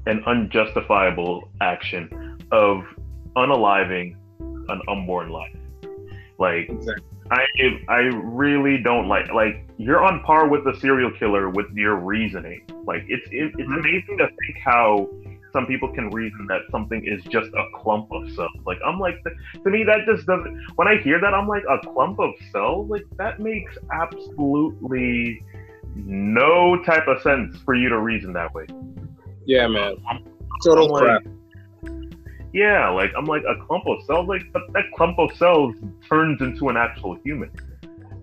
an 0.06 0.22
unjustifiable 0.26 1.50
action 1.60 2.38
of 2.52 2.84
unaliving 3.36 4.16
an 4.40 4.80
unborn 4.88 5.30
life. 5.30 5.56
Like 6.38 6.68
Exactly. 6.68 7.04
I 7.30 7.44
I 7.88 7.98
really 8.22 8.78
don't 8.78 9.08
like 9.08 9.32
like 9.32 9.68
you're 9.76 10.02
on 10.02 10.20
par 10.22 10.48
with 10.48 10.64
the 10.64 10.74
serial 10.80 11.10
killer 11.10 11.50
with 11.50 11.66
your 11.74 11.96
reasoning. 11.96 12.62
Like 12.84 13.04
it's 13.08 13.26
it, 13.30 13.46
it's 13.46 13.56
mm-hmm. 13.56 13.72
amazing 13.72 14.18
to 14.18 14.26
think 14.26 14.58
how 14.64 15.08
some 15.52 15.66
people 15.66 15.92
can 15.92 16.10
reason 16.10 16.46
that 16.48 16.62
something 16.70 17.04
is 17.04 17.22
just 17.24 17.48
a 17.48 17.64
clump 17.74 18.10
of 18.12 18.30
cells. 18.32 18.50
Like 18.66 18.78
I'm 18.84 18.98
like 18.98 19.22
to 19.24 19.70
me 19.70 19.84
that 19.84 20.00
just 20.06 20.26
doesn't. 20.26 20.72
When 20.76 20.88
I 20.88 20.96
hear 20.98 21.20
that, 21.20 21.34
I'm 21.34 21.48
like 21.48 21.64
a 21.68 21.78
clump 21.92 22.18
of 22.20 22.30
cells. 22.52 22.90
Like 22.90 23.04
that 23.16 23.40
makes 23.40 23.76
absolutely 23.92 25.42
no 25.94 26.82
type 26.84 27.08
of 27.08 27.20
sense 27.22 27.56
for 27.64 27.74
you 27.74 27.88
to 27.88 27.98
reason 27.98 28.32
that 28.34 28.54
way. 28.54 28.66
Yeah, 29.46 29.66
man. 29.66 29.96
Total 30.64 30.94
I'm 30.96 31.04
like. 31.04 31.22
Yeah, 32.52 32.88
like 32.88 33.12
I'm 33.16 33.26
like 33.26 33.42
a 33.48 33.64
clump 33.66 33.86
of 33.86 34.02
cells. 34.04 34.28
Like 34.28 34.42
but 34.52 34.62
that 34.72 34.84
clump 34.96 35.18
of 35.18 35.36
cells 35.36 35.74
turns 36.08 36.40
into 36.40 36.68
an 36.68 36.76
actual 36.76 37.18
human. 37.24 37.50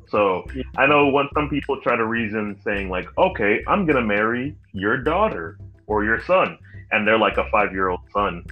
So 0.10 0.46
I 0.78 0.86
know 0.86 1.10
when 1.10 1.28
some 1.34 1.50
people 1.50 1.82
try 1.82 1.96
to 1.96 2.06
reason 2.06 2.60
saying 2.64 2.90
like, 2.90 3.08
okay, 3.18 3.64
I'm 3.68 3.86
gonna 3.86 4.02
marry 4.06 4.56
your 4.72 4.98
daughter 4.98 5.58
or 5.88 6.04
your 6.04 6.22
son, 6.24 6.58
and 6.96 7.06
they're 7.06 7.18
like 7.18 7.38
a 7.38 7.50
five 7.52 7.72
year 7.74 7.90
old 7.90 8.02
son, 8.14 8.44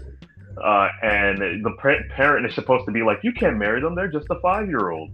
uh, 0.63 0.89
and 1.01 1.39
the 1.63 1.71
pa- 1.79 2.03
parent 2.15 2.45
is 2.45 2.53
supposed 2.53 2.85
to 2.85 2.91
be 2.91 3.01
like, 3.01 3.19
you 3.23 3.31
can't 3.31 3.57
marry 3.57 3.81
them. 3.81 3.95
They're 3.95 4.11
just 4.11 4.27
a 4.29 4.39
five 4.41 4.67
year 4.67 4.91
old. 4.91 5.11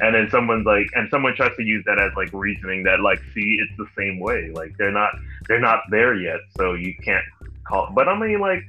And 0.00 0.14
then 0.14 0.28
someone's 0.30 0.64
like, 0.64 0.86
and 0.94 1.08
someone 1.10 1.34
tries 1.34 1.56
to 1.56 1.62
use 1.64 1.84
that 1.86 2.00
as 2.00 2.12
like 2.16 2.32
reasoning 2.32 2.84
that 2.84 3.00
like, 3.00 3.18
see, 3.34 3.58
it's 3.60 3.76
the 3.76 3.86
same 3.96 4.20
way. 4.20 4.50
Like 4.54 4.76
they're 4.78 4.92
not, 4.92 5.10
they're 5.48 5.60
not 5.60 5.80
there 5.90 6.14
yet, 6.14 6.38
so 6.56 6.74
you 6.74 6.94
can't 7.04 7.24
call. 7.66 7.90
But 7.94 8.08
I 8.08 8.18
mean, 8.18 8.40
like, 8.40 8.62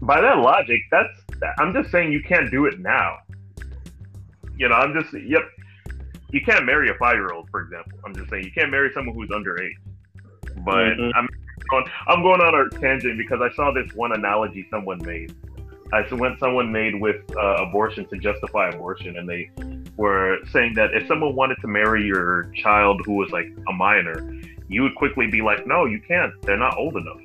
by 0.00 0.20
that 0.20 0.38
logic, 0.38 0.80
that's 0.90 1.18
I'm 1.58 1.72
just 1.72 1.90
saying 1.90 2.12
you 2.12 2.22
can't 2.22 2.50
do 2.50 2.66
it 2.66 2.78
now. 2.78 3.18
You 4.56 4.68
know, 4.68 4.76
I'm 4.76 4.94
just 4.94 5.12
yep. 5.14 5.42
you 6.30 6.40
can't 6.42 6.64
marry 6.64 6.90
a 6.90 6.94
five 6.94 7.16
year 7.16 7.32
old, 7.32 7.50
for 7.50 7.62
example. 7.62 7.98
I'm 8.04 8.14
just 8.14 8.30
saying 8.30 8.44
you 8.44 8.52
can't 8.52 8.70
marry 8.70 8.90
someone 8.94 9.14
who's 9.16 9.30
underage. 9.30 9.74
But 10.64 10.94
mm-hmm. 10.94 11.10
I'm 11.16 11.28
going, 11.70 11.84
I'm 12.08 12.22
going 12.22 12.40
on 12.40 12.54
a 12.54 12.80
tangent 12.80 13.18
because 13.18 13.40
I 13.40 13.54
saw 13.54 13.72
this 13.72 13.92
one 13.94 14.12
analogy 14.12 14.66
someone 14.70 14.98
made. 15.04 15.34
I 15.92 16.02
went 16.14 16.40
someone 16.40 16.72
made 16.72 17.00
with 17.00 17.22
uh, 17.36 17.66
abortion 17.68 18.06
to 18.08 18.18
justify 18.18 18.70
abortion, 18.70 19.16
and 19.16 19.28
they 19.28 19.50
were 19.96 20.38
saying 20.50 20.74
that 20.74 20.92
if 20.92 21.06
someone 21.06 21.36
wanted 21.36 21.56
to 21.60 21.68
marry 21.68 22.04
your 22.04 22.50
child 22.56 23.00
who 23.04 23.14
was 23.14 23.30
like 23.30 23.46
a 23.68 23.72
minor, 23.72 24.28
you 24.68 24.82
would 24.82 24.94
quickly 24.96 25.28
be 25.28 25.40
like, 25.40 25.66
no, 25.66 25.84
you 25.84 26.00
can't. 26.00 26.32
They're 26.42 26.56
not 26.58 26.76
old 26.76 26.96
enough. 26.96 27.20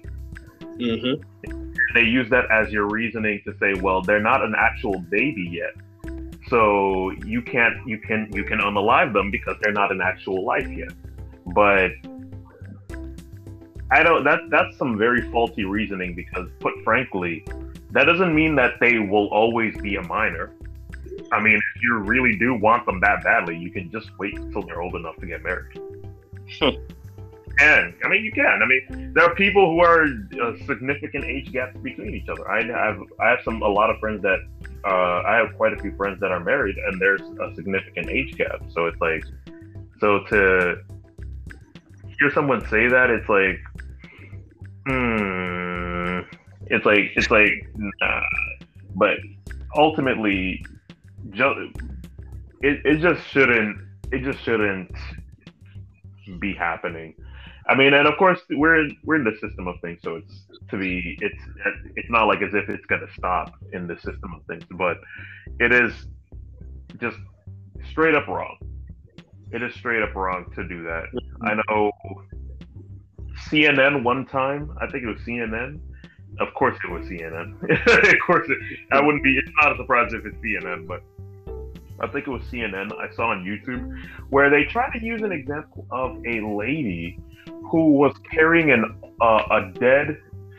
Mm-hmm. 0.77 1.71
They 1.95 2.03
use 2.03 2.29
that 2.29 2.45
as 2.51 2.71
your 2.71 2.87
reasoning 2.87 3.41
to 3.45 3.55
say, 3.59 3.73
well, 3.81 4.01
they're 4.01 4.21
not 4.21 4.43
an 4.43 4.53
actual 4.55 4.99
baby 4.99 5.49
yet. 5.51 5.73
So 6.47 7.11
you 7.25 7.41
can't 7.41 7.75
you 7.87 7.99
can 7.99 8.29
you 8.33 8.43
can 8.43 8.59
unalive 8.59 9.13
them 9.13 9.29
because 9.31 9.55
they're 9.61 9.73
not 9.73 9.91
an 9.91 10.01
actual 10.01 10.45
life 10.45 10.67
yet. 10.67 10.93
But 11.47 11.91
I 13.91 14.03
don't 14.03 14.23
that 14.23 14.39
that's 14.49 14.77
some 14.77 14.97
very 14.97 15.29
faulty 15.31 15.65
reasoning 15.65 16.13
because 16.15 16.47
put 16.59 16.73
frankly, 16.83 17.43
that 17.91 18.05
doesn't 18.05 18.33
mean 18.33 18.55
that 18.55 18.79
they 18.79 18.99
will 18.99 19.27
always 19.27 19.75
be 19.77 19.95
a 19.95 20.03
minor. 20.03 20.51
I 21.31 21.39
mean, 21.41 21.55
if 21.55 21.81
you 21.81 21.97
really 21.97 22.37
do 22.37 22.53
want 22.55 22.85
them 22.85 22.99
that 23.01 23.23
badly, 23.23 23.57
you 23.57 23.71
can 23.71 23.91
just 23.91 24.09
wait 24.17 24.37
until 24.37 24.63
they're 24.63 24.81
old 24.81 24.95
enough 24.95 25.17
to 25.17 25.25
get 25.25 25.43
married. 25.43 25.79
And 27.61 27.93
I 28.05 28.07
mean, 28.07 28.23
you 28.23 28.31
can. 28.31 28.61
I 28.63 28.65
mean, 28.65 29.13
there 29.13 29.25
are 29.25 29.35
people 29.35 29.69
who 29.71 29.81
are 29.81 30.05
uh, 30.05 30.65
significant 30.65 31.25
age 31.25 31.51
gaps 31.51 31.77
between 31.79 32.15
each 32.15 32.29
other. 32.29 32.49
I 32.49 32.63
have 32.63 33.01
I 33.19 33.29
have 33.31 33.39
some 33.43 33.61
a 33.61 33.67
lot 33.67 33.89
of 33.89 33.99
friends 33.99 34.21
that 34.21 34.39
uh, 34.85 35.23
I 35.27 35.35
have 35.35 35.57
quite 35.57 35.73
a 35.73 35.77
few 35.77 35.93
friends 35.97 36.21
that 36.21 36.31
are 36.31 36.39
married, 36.39 36.77
and 36.77 37.01
there's 37.01 37.21
a 37.21 37.53
significant 37.55 38.09
age 38.09 38.37
gap. 38.37 38.61
So 38.73 38.85
it's 38.85 38.99
like, 39.01 39.25
so 39.99 40.23
to 40.29 40.77
hear 42.19 42.31
someone 42.33 42.61
say 42.67 42.87
that, 42.87 43.09
it's 43.09 43.29
like, 43.29 43.59
hmm, 44.87 46.19
it's 46.67 46.85
like 46.85 47.11
it's 47.15 47.31
like, 47.31 47.51
nah. 47.75 48.21
But 48.95 49.17
ultimately, 49.75 50.65
ju- 51.31 51.71
it 52.61 52.81
it 52.85 52.99
just 52.99 53.27
shouldn't 53.29 53.77
it 54.11 54.23
just 54.23 54.43
shouldn't 54.43 54.95
be 56.39 56.53
happening. 56.53 57.15
I 57.67 57.75
mean, 57.75 57.93
and 57.93 58.07
of 58.07 58.17
course 58.17 58.39
we're 58.49 58.79
in, 58.79 58.97
we're 59.03 59.15
in 59.15 59.23
the 59.23 59.37
system 59.39 59.67
of 59.67 59.75
things, 59.81 59.99
so 60.03 60.15
it's 60.15 60.45
to 60.69 60.77
be 60.77 61.17
it's 61.21 61.41
it's 61.95 62.09
not 62.09 62.25
like 62.25 62.41
as 62.41 62.53
if 62.53 62.69
it's 62.69 62.85
gonna 62.87 63.11
stop 63.15 63.53
in 63.73 63.87
the 63.87 63.95
system 63.95 64.33
of 64.35 64.43
things, 64.47 64.63
but 64.71 64.97
it 65.59 65.71
is 65.71 65.93
just 66.99 67.17
straight 67.89 68.15
up 68.15 68.27
wrong. 68.27 68.57
It 69.51 69.63
is 69.63 69.73
straight 69.75 70.01
up 70.03 70.13
wrong 70.15 70.51
to 70.55 70.67
do 70.67 70.83
that. 70.83 71.05
I 71.41 71.55
know 71.69 71.91
CNN 73.49 74.03
one 74.03 74.25
time, 74.25 74.71
I 74.79 74.87
think 74.87 75.03
it 75.03 75.07
was 75.07 75.17
CNN. 75.21 75.79
Of 76.39 76.53
course, 76.53 76.77
it 76.83 76.91
was 76.91 77.05
CNN. 77.07 77.53
of 78.13 78.19
course, 78.25 78.47
it, 78.49 78.57
I 78.91 79.01
wouldn't 79.01 79.23
be. 79.23 79.35
It's 79.37 79.49
not 79.61 79.73
a 79.73 79.77
surprise 79.77 80.13
if 80.13 80.25
it's 80.25 80.37
CNN, 80.37 80.87
but 80.87 81.01
I 81.99 82.07
think 82.07 82.27
it 82.27 82.31
was 82.31 82.43
CNN. 82.43 82.91
I 82.97 83.13
saw 83.15 83.29
on 83.31 83.43
YouTube 83.43 84.01
where 84.29 84.49
they 84.49 84.63
tried 84.65 84.91
to 84.97 85.03
use 85.03 85.21
an 85.21 85.31
example 85.31 85.85
of 85.91 86.17
a 86.25 86.39
lady 86.41 87.19
who 87.71 87.91
was 87.93 88.13
carrying 88.31 88.71
an 88.71 88.95
uh, 89.21 89.43
a 89.51 89.71
dead 89.79 90.17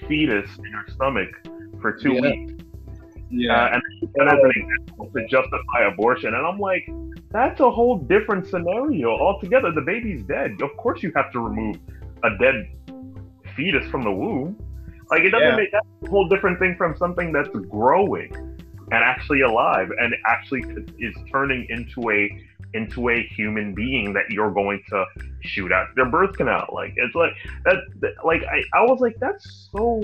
fetus 0.08 0.50
in 0.58 0.72
her 0.72 0.84
stomach 0.92 1.28
for 1.80 1.92
two 1.92 2.14
Yeah. 2.14 2.20
weeks. 2.22 2.59
Yeah. 3.30 3.64
Uh, 3.64 3.74
and 3.74 3.82
that 4.16 4.26
as 4.28 4.38
an 4.42 4.52
example 4.56 5.10
to 5.14 5.26
justify 5.28 5.84
abortion. 5.86 6.34
And 6.34 6.46
I'm 6.46 6.58
like, 6.58 6.88
that's 7.30 7.60
a 7.60 7.70
whole 7.70 7.98
different 7.98 8.46
scenario 8.46 9.10
altogether. 9.10 9.70
The 9.72 9.82
baby's 9.82 10.22
dead. 10.24 10.60
Of 10.62 10.76
course, 10.76 11.02
you 11.02 11.12
have 11.14 11.30
to 11.32 11.40
remove 11.40 11.76
a 12.24 12.30
dead 12.38 12.68
fetus 13.56 13.86
from 13.90 14.02
the 14.02 14.10
womb. 14.12 14.56
Like 15.10 15.22
it 15.22 15.30
doesn't 15.30 15.48
Yeah. 15.48 15.56
make 15.56 15.72
that's 15.72 15.86
a 16.04 16.08
whole 16.08 16.28
different 16.28 16.58
thing 16.58 16.76
from 16.76 16.96
something 16.96 17.32
that's 17.32 17.48
growing 17.68 18.32
and 18.92 19.04
actually 19.04 19.42
alive 19.42 19.90
and 20.00 20.14
actually 20.26 20.62
is 20.98 21.14
turning 21.32 21.66
into 21.68 22.10
a 22.10 22.28
into 22.74 23.08
a 23.10 23.20
human 23.22 23.74
being 23.74 24.12
that 24.12 24.30
you're 24.30 24.52
going 24.52 24.80
to 24.88 25.04
shoot 25.42 25.72
out 25.72 25.88
their 25.96 26.06
birth 26.08 26.36
canal. 26.36 26.68
Like 26.72 26.92
it's 26.96 27.14
like 27.14 27.32
that. 27.64 27.76
that- 28.00 28.24
Like 28.24 28.42
I, 28.44 28.62
I 28.78 28.82
was 28.82 29.00
like, 29.00 29.16
that's 29.20 29.68
so 29.72 30.00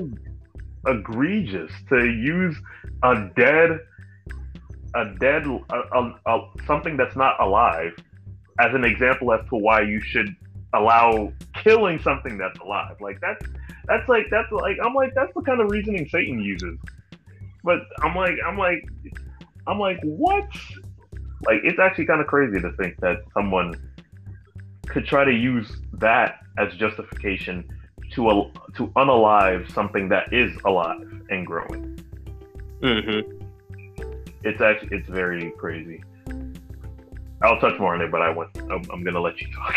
egregious 0.86 1.70
to 1.88 2.06
use 2.06 2.56
a 3.02 3.28
dead, 3.36 3.80
a 4.94 5.04
dead, 5.18 5.46
a, 5.46 5.98
a, 5.98 6.14
a, 6.26 6.48
something 6.66 6.96
that's 6.96 7.16
not 7.16 7.40
alive 7.40 7.92
as 8.60 8.74
an 8.74 8.84
example 8.84 9.32
as 9.32 9.40
to 9.48 9.56
why 9.56 9.82
you 9.82 10.00
should 10.00 10.34
allow 10.74 11.32
killing 11.54 12.00
something 12.00 12.38
that's 12.38 12.58
alive. 12.60 12.96
Like 13.00 13.20
that's 13.20 13.44
that's 13.86 14.08
like 14.08 14.26
that's 14.30 14.50
like 14.52 14.76
I'm 14.82 14.94
like 14.94 15.14
that's 15.14 15.32
the 15.34 15.42
kind 15.42 15.60
of 15.60 15.70
reasoning 15.70 16.08
Satan 16.08 16.40
uses. 16.40 16.78
But 17.64 17.80
I'm 18.02 18.14
like 18.14 18.34
I'm 18.46 18.58
like 18.58 18.84
I'm 19.66 19.78
like 19.78 19.98
what? 20.02 20.48
Like 21.46 21.60
it's 21.64 21.78
actually 21.78 22.06
kind 22.06 22.20
of 22.20 22.26
crazy 22.26 22.60
to 22.60 22.72
think 22.72 22.96
that 23.00 23.18
someone 23.34 23.74
could 24.86 25.06
try 25.06 25.24
to 25.24 25.32
use 25.32 25.70
that 25.94 26.40
as 26.58 26.72
justification 26.74 27.68
to 28.16 28.30
al- 28.30 28.50
to 28.74 28.88
unalive 28.96 29.70
something 29.72 30.08
that 30.08 30.32
is 30.32 30.50
alive 30.64 31.22
and 31.30 31.46
growing. 31.46 31.84
Mm-hmm. 32.80 33.20
It's 34.42 34.60
actually 34.60 34.96
it's 34.96 35.08
very 35.08 35.52
crazy. 35.52 36.02
I'll 37.42 37.60
touch 37.60 37.78
more 37.78 37.94
on 37.94 38.00
it, 38.00 38.10
but 38.10 38.22
I 38.22 38.30
want 38.30 38.50
I'm, 38.56 38.82
I'm 38.90 39.04
gonna 39.04 39.20
let 39.20 39.40
you 39.40 39.48
talk. 39.52 39.74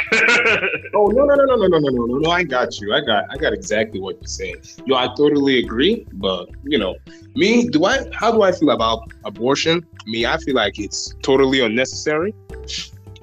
Oh 0.96 1.08
no 1.08 1.26
no 1.26 1.36
no 1.36 1.44
no 1.44 1.56
no 1.56 1.68
no 1.68 1.80
no 1.80 1.90
no 1.90 2.06
no 2.06 2.18
no! 2.20 2.30
I 2.32 2.44
got 2.44 2.80
you. 2.80 2.94
I 2.94 3.02
got 3.02 3.26
I 3.30 3.36
got 3.36 3.52
exactly 3.52 4.00
what 4.00 4.16
you're 4.22 4.28
saying. 4.28 4.62
Yo, 4.86 4.96
I 4.96 5.08
totally 5.18 5.60
agree. 5.60 6.08
But 6.14 6.50
you 6.64 6.78
know, 6.78 6.96
me, 7.36 7.68
do 7.68 7.84
I? 7.84 8.10
How 8.14 8.32
do 8.32 8.42
I 8.42 8.54
feel 8.54 8.70
about 8.70 9.12
abortion? 9.26 9.86
Me, 10.08 10.26
I 10.26 10.38
feel 10.38 10.56
like 10.56 10.80
it's 10.80 11.14
totally 11.22 11.60
unnecessary. 11.60 12.34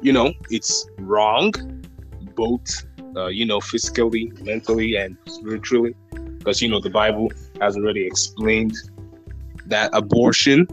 You 0.02 0.12
know, 0.12 0.35
it's 0.50 0.87
wrong, 0.98 1.52
both 2.35 2.86
uh, 3.16 3.26
you 3.26 3.46
know, 3.46 3.61
physically, 3.61 4.33
mentally, 4.42 4.96
and 4.96 5.16
spiritually, 5.26 5.94
because 6.38 6.61
you 6.61 6.68
know 6.68 6.81
the 6.81 6.90
Bible 6.90 7.31
has 7.61 7.76
already 7.76 8.07
explained 8.07 8.74
that 9.66 9.90
abortion 9.92 10.66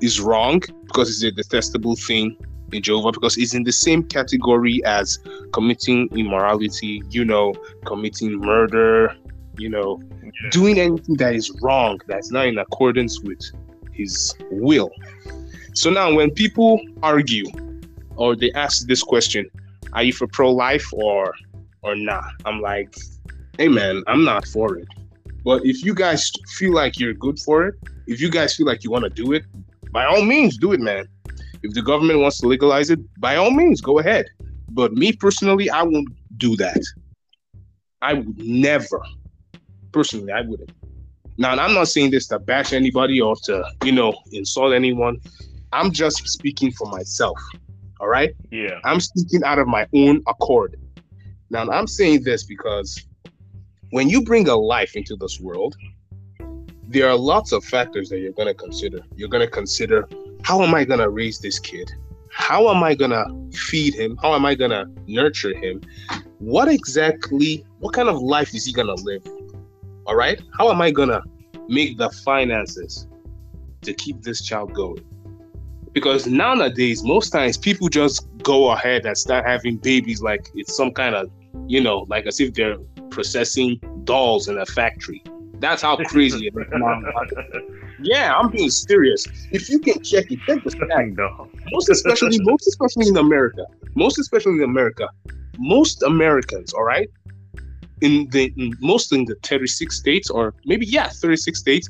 is 0.00 0.20
wrong 0.20 0.60
because 0.86 1.08
it's 1.10 1.22
a 1.22 1.30
detestable 1.30 1.96
thing 1.96 2.36
in 2.72 2.82
Jehovah 2.82 3.12
because 3.12 3.36
it's 3.36 3.54
in 3.54 3.64
the 3.64 3.72
same 3.72 4.02
category 4.02 4.84
as 4.84 5.18
committing 5.52 6.08
immorality, 6.12 7.02
you 7.10 7.24
know, 7.24 7.54
committing 7.84 8.38
murder, 8.38 9.14
you 9.58 9.68
know, 9.68 10.02
doing 10.50 10.78
anything 10.78 11.16
that 11.16 11.34
is 11.34 11.50
wrong, 11.60 12.00
that's 12.06 12.30
not 12.30 12.46
in 12.46 12.58
accordance 12.58 13.20
with 13.20 13.40
his 13.92 14.34
will. 14.50 14.90
So 15.74 15.90
now 15.90 16.14
when 16.14 16.30
people 16.30 16.80
argue 17.02 17.46
or 18.16 18.36
they 18.36 18.52
ask 18.52 18.86
this 18.86 19.02
question, 19.02 19.48
are 19.92 20.02
you 20.02 20.12
for 20.12 20.26
pro-life 20.26 20.86
or 20.92 21.34
or 21.82 21.94
not? 21.94 22.24
I'm 22.44 22.60
like, 22.60 22.94
hey 23.58 23.68
man, 23.68 24.02
I'm 24.06 24.24
not 24.24 24.46
for 24.46 24.76
it. 24.76 24.88
But 25.44 25.64
if 25.66 25.84
you 25.84 25.94
guys 25.94 26.30
feel 26.56 26.72
like 26.72 26.98
you're 26.98 27.14
good 27.14 27.38
for 27.40 27.66
it, 27.66 27.74
if 28.06 28.20
you 28.20 28.30
guys 28.30 28.54
feel 28.54 28.66
like 28.66 28.84
you 28.84 28.90
want 28.90 29.04
to 29.04 29.10
do 29.10 29.32
it, 29.32 29.44
by 29.92 30.04
all 30.04 30.22
means 30.22 30.56
do 30.56 30.72
it, 30.72 30.80
man. 30.80 31.06
If 31.62 31.74
the 31.74 31.82
government 31.82 32.20
wants 32.20 32.40
to 32.40 32.46
legalize 32.46 32.90
it, 32.90 32.98
by 33.20 33.36
all 33.36 33.50
means, 33.50 33.80
go 33.80 33.98
ahead. 33.98 34.26
But 34.70 34.94
me 34.94 35.12
personally, 35.12 35.70
I 35.70 35.82
won't 35.82 36.08
do 36.36 36.56
that. 36.56 36.80
I 38.00 38.14
would 38.14 38.38
never. 38.38 39.00
Personally, 39.92 40.32
I 40.32 40.40
wouldn't. 40.40 40.70
Now, 41.38 41.52
I'm 41.56 41.74
not 41.74 41.88
saying 41.88 42.10
this 42.10 42.26
to 42.28 42.38
bash 42.38 42.72
anybody 42.72 43.20
or 43.20 43.36
to, 43.44 43.64
you 43.84 43.92
know, 43.92 44.16
insult 44.32 44.72
anyone. 44.72 45.18
I'm 45.72 45.92
just 45.92 46.26
speaking 46.28 46.72
for 46.72 46.88
myself. 46.88 47.38
All 48.00 48.08
right. 48.08 48.34
yeah, 48.50 48.80
I'm 48.84 49.00
speaking 49.00 49.44
out 49.44 49.58
of 49.58 49.68
my 49.68 49.86
own 49.94 50.22
accord. 50.26 50.76
Now, 51.52 51.68
I'm 51.68 51.86
saying 51.86 52.22
this 52.24 52.44
because 52.44 53.06
when 53.90 54.08
you 54.08 54.22
bring 54.22 54.48
a 54.48 54.56
life 54.56 54.96
into 54.96 55.16
this 55.16 55.38
world, 55.38 55.76
there 56.88 57.06
are 57.10 57.14
lots 57.14 57.52
of 57.52 57.62
factors 57.62 58.08
that 58.08 58.20
you're 58.20 58.32
going 58.32 58.48
to 58.48 58.54
consider. 58.54 59.00
You're 59.16 59.28
going 59.28 59.44
to 59.44 59.50
consider 59.50 60.08
how 60.42 60.62
am 60.62 60.74
I 60.74 60.86
going 60.86 61.00
to 61.00 61.10
raise 61.10 61.40
this 61.40 61.58
kid? 61.58 61.92
How 62.30 62.70
am 62.70 62.82
I 62.82 62.94
going 62.94 63.10
to 63.10 63.58
feed 63.58 63.94
him? 63.94 64.16
How 64.22 64.34
am 64.34 64.46
I 64.46 64.54
going 64.54 64.70
to 64.70 64.86
nurture 65.06 65.54
him? 65.54 65.82
What 66.38 66.68
exactly, 66.68 67.66
what 67.80 67.92
kind 67.92 68.08
of 68.08 68.18
life 68.18 68.54
is 68.54 68.64
he 68.64 68.72
going 68.72 68.86
to 68.86 69.02
live? 69.04 69.22
All 70.06 70.16
right. 70.16 70.40
How 70.56 70.70
am 70.70 70.80
I 70.80 70.90
going 70.90 71.10
to 71.10 71.22
make 71.68 71.98
the 71.98 72.08
finances 72.08 73.06
to 73.82 73.92
keep 73.92 74.22
this 74.22 74.42
child 74.42 74.72
going? 74.72 75.04
Because 75.92 76.26
nowadays, 76.26 77.04
most 77.04 77.28
times 77.28 77.58
people 77.58 77.90
just 77.90 78.26
go 78.42 78.70
ahead 78.70 79.04
and 79.04 79.18
start 79.18 79.46
having 79.46 79.76
babies 79.76 80.22
like 80.22 80.48
it's 80.54 80.74
some 80.74 80.92
kind 80.92 81.14
of, 81.14 81.30
you 81.66 81.80
know, 81.80 82.06
like 82.08 82.26
as 82.26 82.40
if 82.40 82.54
they're 82.54 82.76
processing 83.10 83.80
dolls 84.04 84.48
in 84.48 84.58
a 84.58 84.66
factory. 84.66 85.22
That's 85.58 85.82
how 85.82 85.96
crazy 85.96 86.48
it 86.48 86.54
is. 86.56 87.62
yeah, 88.02 88.34
I'm 88.34 88.50
being 88.50 88.70
serious. 88.70 89.26
If 89.52 89.70
you 89.70 89.78
can 89.78 90.02
check 90.02 90.30
it, 90.30 90.40
check 90.46 90.64
the 90.64 90.70
stats. 90.70 91.16
no. 91.16 91.48
Most 91.70 91.88
especially, 91.88 92.38
most 92.42 92.66
especially 92.66 93.08
in 93.08 93.16
America. 93.16 93.64
Most 93.94 94.18
especially 94.18 94.54
in 94.54 94.64
America. 94.64 95.08
Most 95.58 96.02
Americans, 96.02 96.72
all 96.72 96.82
right, 96.82 97.08
in 98.00 98.28
the 98.30 98.52
in, 98.56 98.74
most 98.80 99.12
in 99.12 99.24
the 99.26 99.36
36 99.44 99.96
states, 99.96 100.30
or 100.30 100.54
maybe 100.64 100.84
yeah, 100.86 101.08
36 101.08 101.58
states, 101.58 101.88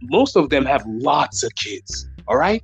most 0.00 0.36
of 0.36 0.48
them 0.48 0.64
have 0.64 0.82
lots 0.86 1.42
of 1.42 1.54
kids. 1.56 2.08
All 2.28 2.36
right, 2.36 2.62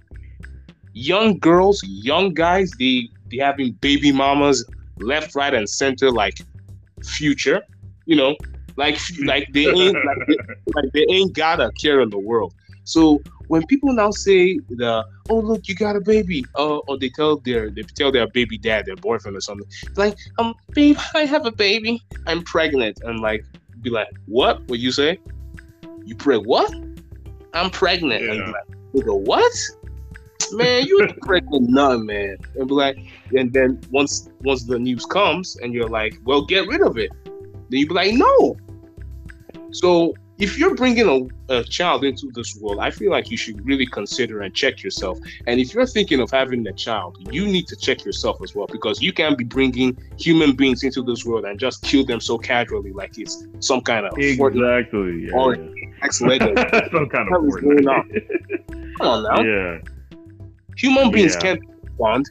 young 0.93 1.39
girls, 1.39 1.83
young 1.87 2.33
guys, 2.33 2.71
they 2.79 3.09
they 3.31 3.37
having 3.37 3.73
baby 3.81 4.13
mamas 4.13 4.65
left, 5.03 5.35
right, 5.35 5.55
and 5.55 5.69
center, 5.69 6.11
like 6.11 6.39
future. 7.05 7.63
You 8.07 8.17
know, 8.17 8.37
like 8.77 8.99
like 9.25 9.49
they 9.53 9.67
ain't 9.67 9.95
like 9.95 10.19
they, 10.27 10.37
like 10.75 10.93
they 10.95 11.07
ain't 11.11 11.35
got 11.35 11.61
a 11.61 11.71
care 11.81 12.01
in 12.01 12.11
the 12.11 12.19
world. 12.19 12.55
So 12.85 13.21
when 13.49 13.67
people 13.67 13.93
now 13.93 14.11
say 14.11 14.59
the 14.71 15.05
oh 15.29 15.39
look 15.41 15.69
you 15.69 15.75
got 15.75 15.97
a 15.97 16.01
baby 16.01 16.45
uh, 16.59 16.79
or 16.79 16.99
they 16.99 17.11
tell 17.11 17.39
their 17.39 17.71
they 17.71 17.83
tell 17.83 18.13
their 18.13 18.27
baby 18.29 18.57
dad 18.57 18.87
their 18.87 18.97
boyfriend 18.97 19.37
or 19.37 19.41
something 19.41 19.67
like 19.97 20.17
um 20.39 20.55
babe 20.73 20.97
I 21.15 21.21
have 21.25 21.45
a 21.47 21.53
baby 21.53 22.03
I'm 22.27 22.43
pregnant 22.43 23.01
and 23.03 23.21
like 23.21 23.45
be 23.83 23.91
like 23.91 24.09
what 24.27 24.67
would 24.69 24.81
you 24.81 24.93
say 24.93 25.19
you 26.05 26.15
preg 26.15 26.45
what 26.45 26.73
I'm 27.55 27.71
pregnant 27.71 28.23
Yeah. 28.23 28.33
and 28.33 28.45
be 28.47 28.53
like 29.01 29.07
go 29.07 29.17
what 29.17 29.53
man 30.53 30.85
you 30.87 31.03
ain't 31.03 31.21
pregnant 31.21 31.69
none 31.69 32.07
man 32.07 32.37
and 32.57 32.69
be 32.69 32.75
like 32.75 32.99
and 33.37 33.53
then 33.53 33.81
once 33.91 34.31
once 34.41 34.65
the 34.65 34.79
news 34.79 35.05
comes 35.05 35.57
and 35.57 35.75
you're 35.75 35.89
like 35.89 36.19
well 36.25 36.45
get 36.45 36.67
rid 36.67 36.81
of 36.81 36.97
it 36.97 37.11
then 37.25 37.81
you 37.81 37.87
be 37.87 37.95
like 37.95 38.15
no 38.15 38.57
so 39.71 40.15
if 40.39 40.57
you're 40.57 40.75
bringing 40.77 41.31
a, 41.49 41.53
a 41.55 41.65
child 41.65 42.05
into 42.05 42.31
this 42.33 42.57
world, 42.57 42.79
I 42.81 42.91
feel 42.93 43.11
like 43.11 43.29
you 43.31 43.37
should 43.37 43.65
really 43.67 43.87
consider 43.87 44.43
and 44.43 44.55
check 44.55 44.85
yourself. 44.85 45.19
And 45.49 45.59
if 45.59 45.75
you're 45.75 45.87
thinking 45.87 46.21
of 46.21 46.31
having 46.31 46.67
a 46.69 46.73
child, 46.73 47.19
you 47.33 47.45
need 47.45 47.67
to 47.67 47.77
check 47.77 48.05
yourself 48.05 48.41
as 48.43 48.55
well 48.55 48.69
because 48.69 49.03
you 49.03 49.13
can't 49.13 49.37
be 49.37 49.43
bringing 49.43 49.99
human 50.17 50.55
beings 50.55 50.85
into 50.85 51.03
this 51.03 51.25
world 51.25 51.45
and 51.45 51.59
just 51.59 51.83
kill 51.83 52.05
them 52.05 52.21
so 52.21 52.39
casually, 52.39 52.93
like 52.93 53.19
it's 53.19 53.47
some 53.59 53.81
kind 53.81 54.07
of 54.07 54.17
Exactly. 54.17 55.27
Yeah. 55.27 55.33
Or- 55.35 55.57
yeah. 55.57 55.73
X 56.03 56.21
legend. 56.21 56.57
Some 56.93 57.09
kind 57.09 57.35
of 57.35 57.45
is 57.45 57.57
going 57.57 57.79
Fortnite. 57.79 58.99
Come 58.99 59.07
on 59.09 59.23
now, 59.25 59.43
yeah. 59.43 59.79
Human 60.79 61.11
beings 61.11 61.35
Yeah. 61.35 61.41
can't 61.41 61.61
respond. 61.83 62.31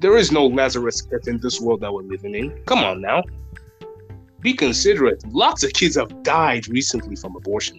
There 0.00 0.16
is 0.16 0.32
no 0.32 0.46
Lazarus 0.46 1.02
pit 1.02 1.26
in 1.28 1.38
this 1.38 1.60
world 1.60 1.80
that 1.82 1.92
we're 1.92 2.02
living 2.02 2.34
in. 2.34 2.50
Come 2.66 2.80
on 2.80 3.00
now. 3.00 3.22
Be 4.40 4.52
considerate. 4.52 5.22
Lots 5.32 5.62
of 5.62 5.72
kids 5.72 5.94
have 5.94 6.22
died 6.24 6.68
recently 6.68 7.14
from 7.14 7.36
abortion. 7.36 7.78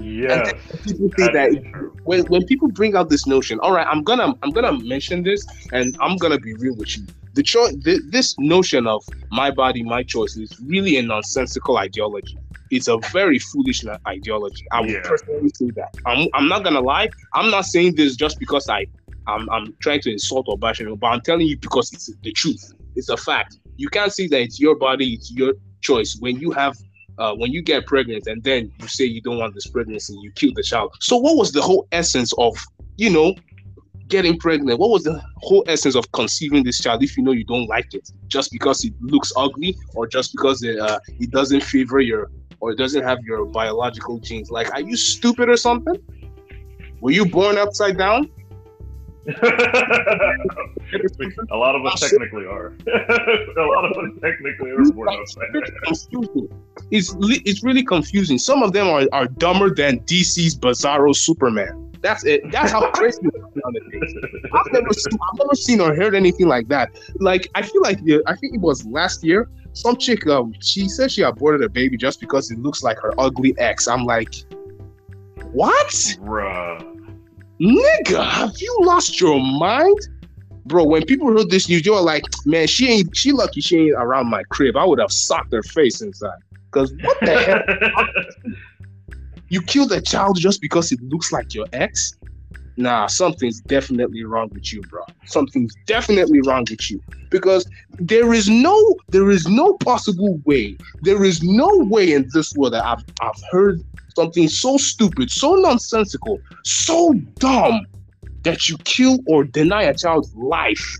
Yeah. 0.00 0.50
People 0.84 1.10
think 1.16 1.32
that 1.32 1.92
when, 2.04 2.24
when 2.26 2.46
people 2.46 2.68
bring 2.68 2.96
out 2.96 3.10
this 3.10 3.26
notion, 3.26 3.58
all 3.60 3.72
right, 3.72 3.86
I'm 3.86 4.02
gonna 4.02 4.34
I'm 4.42 4.50
gonna 4.50 4.72
mention 4.72 5.22
this, 5.22 5.46
and 5.72 5.96
I'm 6.00 6.16
gonna 6.16 6.38
be 6.38 6.54
real 6.54 6.74
with 6.76 6.96
you. 6.96 7.04
The 7.34 7.42
choice, 7.42 7.74
this 7.82 8.34
notion 8.38 8.86
of 8.86 9.04
my 9.30 9.50
body, 9.50 9.82
my 9.82 10.02
choice, 10.02 10.36
is 10.36 10.58
really 10.66 10.96
a 10.96 11.02
nonsensical 11.02 11.76
ideology. 11.76 12.38
It's 12.72 12.88
a 12.88 12.98
very 13.12 13.38
foolish 13.38 13.84
ideology. 14.08 14.64
I 14.72 14.80
would 14.80 14.90
Yeah. 14.90 15.02
personally 15.04 15.50
say 15.54 15.70
that. 15.76 15.90
I'm, 16.06 16.26
I'm 16.32 16.48
not 16.48 16.64
gonna 16.64 16.80
lie. 16.80 17.08
I'm 17.34 17.50
not 17.50 17.66
saying 17.66 17.96
this 17.96 18.16
just 18.16 18.38
because 18.40 18.66
I 18.68 18.86
I'm, 19.26 19.48
I'm 19.50 19.76
trying 19.82 20.00
to 20.00 20.10
insult 20.10 20.46
or 20.48 20.58
bash 20.58 20.80
anyone, 20.80 20.98
but 20.98 21.08
I'm 21.08 21.20
telling 21.20 21.46
you 21.46 21.56
because 21.58 21.92
it's 21.92 22.10
the 22.22 22.32
truth. 22.32 22.62
It's 22.96 23.08
a 23.10 23.16
fact. 23.16 23.56
You 23.76 23.88
can't 23.88 24.12
say 24.12 24.26
that 24.28 24.40
it's 24.40 24.58
your 24.58 24.76
body, 24.76 25.12
it's 25.12 25.30
your 25.30 25.54
choice 25.82 26.16
when 26.20 26.40
you 26.40 26.50
have 26.52 26.74
uh, 27.18 27.34
when 27.34 27.52
you 27.52 27.62
get 27.62 27.86
pregnant 27.86 28.26
and 28.26 28.42
then 28.42 28.72
you 28.80 28.88
say 28.88 29.04
you 29.04 29.20
don't 29.20 29.38
want 29.38 29.54
this 29.54 29.66
pregnancy, 29.66 30.14
you 30.22 30.32
kill 30.34 30.52
the 30.56 30.62
child. 30.62 30.90
So 31.00 31.18
what 31.18 31.36
was 31.36 31.52
the 31.52 31.60
whole 31.60 31.86
essence 31.92 32.32
of, 32.38 32.56
you 32.96 33.10
know, 33.10 33.34
getting 34.08 34.38
pregnant? 34.38 34.80
What 34.80 34.90
was 34.90 35.04
the 35.04 35.22
whole 35.36 35.62
essence 35.68 35.94
of 35.94 36.10
conceiving 36.12 36.64
this 36.64 36.80
child 36.80 37.02
if 37.02 37.16
you 37.18 37.22
know 37.22 37.32
you 37.32 37.44
don't 37.44 37.68
like 37.68 37.92
it 37.92 38.08
just 38.28 38.50
because 38.50 38.82
it 38.82 38.94
looks 39.00 39.30
ugly 39.36 39.76
or 39.94 40.06
just 40.06 40.32
because 40.32 40.62
it, 40.62 40.78
uh, 40.78 40.98
it 41.20 41.30
doesn't 41.30 41.62
favor 41.62 42.00
your 42.00 42.30
or 42.62 42.70
it 42.70 42.78
doesn't 42.78 43.02
have 43.02 43.22
your 43.24 43.44
biological 43.44 44.18
genes? 44.18 44.50
Like, 44.50 44.72
are 44.72 44.80
you 44.80 44.96
stupid 44.96 45.48
or 45.48 45.56
something? 45.56 45.96
Were 47.00 47.10
you 47.10 47.26
born 47.26 47.58
upside 47.58 47.98
down? 47.98 48.30
a 49.26 49.32
lot 51.56 51.74
of 51.74 51.84
us 51.84 51.98
technically 52.00 52.46
are. 52.46 52.72
a 52.86 53.62
lot 53.62 53.84
of 53.84 53.90
us 53.92 54.10
technically 54.22 54.70
are 54.70 54.84
born. 54.92 55.08
It's 55.12 55.34
confusing. 56.06 56.48
It's 56.90 57.14
it's 57.20 57.64
really 57.64 57.84
confusing. 57.84 58.38
Some 58.38 58.62
of 58.62 58.72
them 58.72 58.88
are, 58.88 59.06
are 59.12 59.26
dumber 59.26 59.74
than 59.74 60.00
DC's 60.00 60.56
Bizarro 60.56 61.14
Superman. 61.14 61.92
That's 62.00 62.24
it. 62.24 62.50
That's 62.50 62.72
how 62.72 62.90
crazy 62.90 63.20
it 63.22 63.34
is 63.34 63.42
nowadays. 63.54 64.14
I've 64.52 64.72
never 64.72 64.92
seen 64.92 65.18
I've 65.32 65.38
never 65.38 65.54
seen 65.54 65.80
or 65.80 65.94
heard 65.94 66.16
anything 66.16 66.48
like 66.48 66.68
that. 66.68 66.90
Like 67.20 67.48
I 67.54 67.62
feel 67.62 67.82
like 67.82 68.00
I 68.26 68.34
think 68.36 68.54
it 68.54 68.60
was 68.60 68.84
last 68.86 69.22
year. 69.24 69.48
Some 69.74 69.96
chick 69.96 70.26
um 70.26 70.54
she 70.60 70.88
said 70.88 71.10
she 71.10 71.22
aborted 71.22 71.62
a 71.62 71.68
baby 71.68 71.96
just 71.96 72.20
because 72.20 72.50
it 72.50 72.58
looks 72.58 72.82
like 72.82 72.98
her 72.98 73.12
ugly 73.18 73.54
ex. 73.58 73.88
I'm 73.88 74.04
like, 74.04 74.34
what? 75.52 75.88
Bruh. 76.20 76.88
Nigga, 77.60 78.28
have 78.28 78.52
you 78.60 78.78
lost 78.82 79.20
your 79.20 79.40
mind? 79.40 79.98
Bro, 80.64 80.84
when 80.84 81.04
people 81.04 81.28
heard 81.28 81.50
this 81.50 81.68
news, 81.68 81.82
they 81.82 81.90
were 81.90 82.00
like, 82.00 82.24
man, 82.44 82.66
she 82.66 82.88
ain't 82.88 83.16
she 83.16 83.32
lucky 83.32 83.60
she 83.60 83.78
ain't 83.78 83.92
around 83.92 84.28
my 84.28 84.42
crib. 84.44 84.76
I 84.76 84.84
would 84.84 84.98
have 84.98 85.12
socked 85.12 85.52
her 85.52 85.62
face 85.62 86.00
inside. 86.00 86.38
Cause 86.70 86.92
what 87.02 87.18
the 87.20 87.38
hell? 87.38 88.06
You 89.52 89.60
killed 89.60 89.92
a 89.92 90.00
child 90.00 90.38
just 90.38 90.62
because 90.62 90.92
it 90.92 91.02
looks 91.02 91.30
like 91.30 91.52
your 91.52 91.66
ex? 91.74 92.14
Nah, 92.76 93.06
something's 93.06 93.60
definitely 93.62 94.24
wrong 94.24 94.50
with 94.52 94.72
you, 94.72 94.82
bro. 94.82 95.02
Something's 95.26 95.74
definitely 95.86 96.40
wrong 96.46 96.66
with 96.70 96.90
you. 96.90 97.02
Because 97.30 97.66
there 97.98 98.32
is 98.32 98.48
no 98.48 98.96
there 99.10 99.30
is 99.30 99.46
no 99.46 99.74
possible 99.78 100.40
way. 100.44 100.76
There 101.02 101.24
is 101.24 101.42
no 101.42 101.68
way 101.90 102.12
in 102.12 102.28
this 102.32 102.54
world 102.54 102.74
that 102.74 102.84
I've 102.84 103.04
I've 103.20 103.40
heard 103.50 103.82
something 104.16 104.48
so 104.48 104.76
stupid, 104.76 105.30
so 105.30 105.54
nonsensical, 105.54 106.38
so 106.64 107.14
dumb 107.38 107.86
that 108.42 108.68
you 108.68 108.76
kill 108.84 109.18
or 109.26 109.44
deny 109.44 109.82
a 109.82 109.94
child's 109.94 110.34
life 110.34 110.98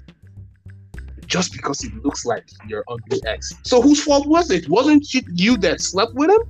just 1.26 1.52
because 1.52 1.82
it 1.84 1.94
looks 2.04 2.24
like 2.24 2.44
your 2.68 2.84
ugly 2.88 3.20
ex. 3.26 3.52
So 3.64 3.80
whose 3.80 4.02
fault 4.02 4.26
was 4.26 4.50
it? 4.50 4.68
Wasn't 4.68 5.06
it 5.14 5.24
you 5.34 5.56
that 5.58 5.80
slept 5.80 6.14
with 6.14 6.30
him? 6.30 6.40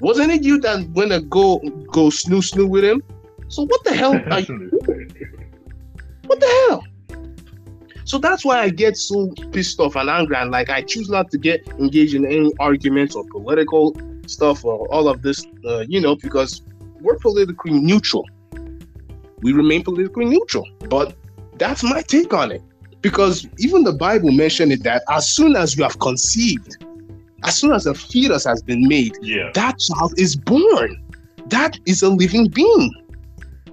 Wasn't 0.00 0.30
it 0.30 0.42
you 0.42 0.60
that 0.60 0.88
went 0.90 1.12
to 1.12 1.20
go 1.20 1.58
go 1.92 2.08
snoo 2.08 2.42
snoo 2.42 2.68
with 2.68 2.84
him? 2.84 3.02
So 3.48 3.64
what 3.64 3.84
the 3.84 3.94
hell 3.94 4.20
are 4.30 4.40
you 4.40 4.70
what 6.26 6.40
the 6.40 6.66
hell? 6.68 6.84
So 8.04 8.18
that's 8.18 8.44
why 8.44 8.60
I 8.60 8.70
get 8.70 8.96
so 8.96 9.32
pissed 9.52 9.80
off 9.80 9.96
and 9.96 10.08
angry 10.08 10.36
and 10.36 10.50
like 10.50 10.70
I 10.70 10.82
choose 10.82 11.08
not 11.08 11.30
to 11.32 11.38
get 11.38 11.66
engaged 11.78 12.14
in 12.14 12.24
any 12.24 12.52
arguments 12.60 13.16
or 13.16 13.24
political 13.24 13.96
stuff 14.26 14.64
or 14.64 14.86
all 14.92 15.08
of 15.08 15.22
this, 15.22 15.44
uh, 15.64 15.84
you 15.88 16.00
know, 16.00 16.14
because 16.16 16.62
we're 17.00 17.18
politically 17.18 17.72
neutral. 17.72 18.24
We 19.42 19.52
remain 19.52 19.82
politically 19.82 20.24
neutral, 20.24 20.68
but 20.88 21.16
that's 21.58 21.82
my 21.82 22.02
take 22.02 22.32
on 22.32 22.52
it. 22.52 22.62
Because 23.00 23.46
even 23.58 23.84
the 23.84 23.92
Bible 23.92 24.32
mentioned 24.32 24.72
it 24.72 24.82
that 24.84 25.02
as 25.10 25.28
soon 25.28 25.54
as 25.56 25.76
you 25.76 25.82
have 25.82 25.98
conceived, 25.98 26.84
as 27.44 27.56
soon 27.56 27.72
as 27.72 27.86
a 27.86 27.94
fetus 27.94 28.44
has 28.44 28.62
been 28.62 28.86
made, 28.88 29.16
yeah. 29.20 29.50
that 29.54 29.78
child 29.78 30.14
is 30.18 30.34
born. 30.36 31.02
That 31.46 31.78
is 31.86 32.02
a 32.02 32.08
living 32.08 32.48
being. 32.48 33.05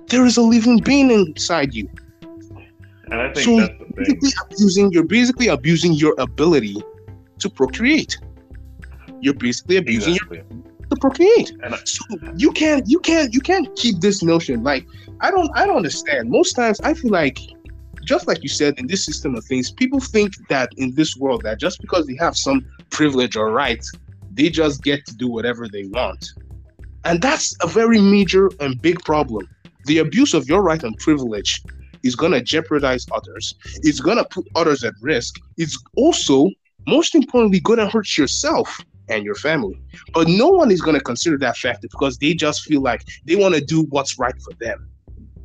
There 0.08 0.26
is 0.26 0.38
a 0.38 0.42
living 0.42 0.80
being 0.80 1.12
inside 1.12 1.74
you. 1.74 1.90
And 3.06 3.16
I 3.16 3.34
think 3.34 3.46
So, 3.46 3.58
that's 3.58 3.80
the 3.80 3.86
thing. 3.86 3.94
Basically 3.96 4.32
abusing, 4.46 4.92
you're 4.92 5.04
basically 5.08 5.48
abusing 5.48 5.94
your 5.94 6.16
ability 6.18 6.78
to 7.40 7.50
procreate. 7.50 8.18
You're 9.22 9.34
basically 9.34 9.78
abusing 9.78 10.16
Exactly. 10.16 10.38
your 10.38 10.46
to 10.90 10.96
procreate. 11.00 11.52
And 11.64 11.76
I- 11.76 11.80
So 11.86 12.04
you 12.36 12.52
can't, 12.52 12.88
you 12.88 13.00
can't, 13.00 13.34
you 13.34 13.40
can't 13.40 13.74
keep 13.76 14.00
this 14.00 14.22
notion. 14.24 14.64
Like 14.64 14.86
I 15.22 15.32
don't, 15.32 15.50
I 15.56 15.66
don't 15.66 15.78
understand. 15.78 16.30
Most 16.30 16.54
times, 16.54 16.80
I 16.82 16.94
feel 16.94 17.12
like, 17.12 17.40
just 18.04 18.28
like 18.28 18.44
you 18.44 18.50
said, 18.50 18.78
in 18.78 18.88
this 18.88 19.06
system 19.06 19.36
of 19.36 19.46
things, 19.46 19.72
people 19.72 20.00
think 20.00 20.34
that 20.50 20.70
in 20.78 20.94
this 20.96 21.16
world 21.16 21.44
that 21.44 21.60
just 21.60 21.80
because 21.82 22.06
they 22.06 22.18
have 22.20 22.36
some 22.36 22.66
privilege 22.90 23.36
or 23.38 23.50
right, 23.52 23.84
they 24.34 24.50
just 24.50 24.84
get 24.84 25.06
to 25.06 25.16
do 25.16 25.28
whatever 25.28 25.68
they 25.70 25.86
want, 25.86 26.34
and 27.06 27.22
that's 27.22 27.56
a 27.62 27.68
very 27.68 28.02
major 28.02 28.50
and 28.60 28.82
big 28.82 29.02
problem. 29.04 29.48
The 29.86 30.00
abuse 30.00 30.34
of 30.34 30.48
your 30.48 30.62
right 30.62 30.82
and 30.84 30.98
privilege 30.98 31.62
is 32.04 32.16
gonna 32.16 32.42
jeopardize 32.42 33.06
others. 33.14 33.54
It's 33.84 34.00
gonna 34.00 34.26
put 34.26 34.48
others 34.56 34.84
at 34.84 34.94
risk. 35.02 35.36
It's 35.58 35.78
also, 35.96 36.50
most 36.88 37.16
importantly, 37.16 37.60
gonna 37.60 37.90
hurt 37.90 38.18
yourself 38.18 38.80
and 39.10 39.24
your 39.24 39.36
family. 39.36 39.80
But 40.14 40.28
no 40.28 40.48
one 40.50 40.72
is 40.72 40.82
going 40.82 40.96
to 40.98 41.04
consider 41.04 41.38
that 41.40 41.58
factor 41.58 41.88
because 41.90 42.18
they 42.18 42.34
just 42.34 42.64
feel 42.64 42.82
like 42.82 43.04
they 43.26 43.36
want 43.36 43.54
to 43.56 43.62
do 43.62 43.84
what's 43.90 44.18
right 44.18 44.34
for 44.42 44.54
them. 44.60 44.90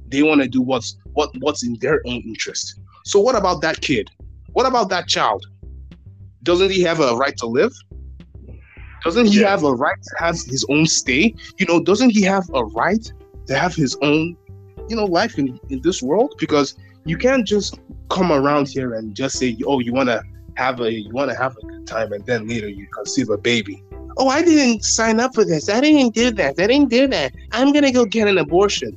They 0.08 0.22
want 0.22 0.40
to 0.42 0.48
do 0.48 0.62
what's 0.62 0.96
what 1.14 1.30
what's 1.40 1.64
in 1.64 1.76
their 1.80 2.00
own 2.06 2.22
interest. 2.24 2.80
So 3.04 3.20
what 3.20 3.34
about 3.34 3.60
that 3.62 3.80
kid? 3.80 4.08
What 4.52 4.66
about 4.66 4.88
that 4.90 5.08
child? 5.08 5.44
Doesn't 6.42 6.70
he 6.70 6.82
have 6.82 7.00
a 7.00 7.16
right 7.16 7.36
to 7.38 7.46
live? 7.46 7.72
Doesn't 9.04 9.26
he 9.26 9.40
Yeah. 9.40 9.50
have 9.50 9.64
a 9.64 9.74
right 9.74 9.98
to 10.02 10.14
have 10.18 10.36
his 10.46 10.64
own 10.68 10.86
stay? 10.86 11.34
You 11.58 11.66
know, 11.66 11.82
doesn't 11.82 12.10
he 12.10 12.22
have 12.22 12.44
a 12.54 12.64
right 12.64 13.12
to 13.48 13.58
have 13.58 13.74
his 13.74 13.96
own, 14.02 14.36
you 14.88 14.96
know, 14.96 15.04
life 15.04 15.38
in, 15.38 15.58
in 15.70 15.80
this 15.82 16.02
world? 16.02 16.34
Because 16.38 16.76
you 17.04 17.16
can't 17.16 17.46
just 17.46 17.78
come 18.10 18.32
around 18.32 18.68
here 18.68 18.94
and 18.94 19.14
just 19.14 19.38
say, 19.38 19.56
oh, 19.66 19.80
you 19.80 19.92
wanna 19.92 20.22
have 20.54 20.80
a 20.80 20.92
you 20.92 21.10
wanna 21.12 21.34
have 21.34 21.56
a 21.56 21.66
good 21.66 21.86
time 21.86 22.12
and 22.12 22.24
then 22.26 22.46
later 22.46 22.68
you 22.68 22.86
conceive 22.94 23.30
a 23.30 23.38
baby. 23.38 23.82
Oh, 24.16 24.28
I 24.28 24.42
didn't 24.42 24.84
sign 24.84 25.20
up 25.20 25.34
for 25.34 25.44
this. 25.44 25.68
I 25.68 25.80
didn't 25.80 26.14
do 26.14 26.30
that. 26.32 26.58
I 26.58 26.66
didn't 26.66 26.90
do 26.90 27.06
that. 27.08 27.32
I'm 27.52 27.72
gonna 27.72 27.92
go 27.92 28.04
get 28.04 28.28
an 28.28 28.38
abortion. 28.38 28.96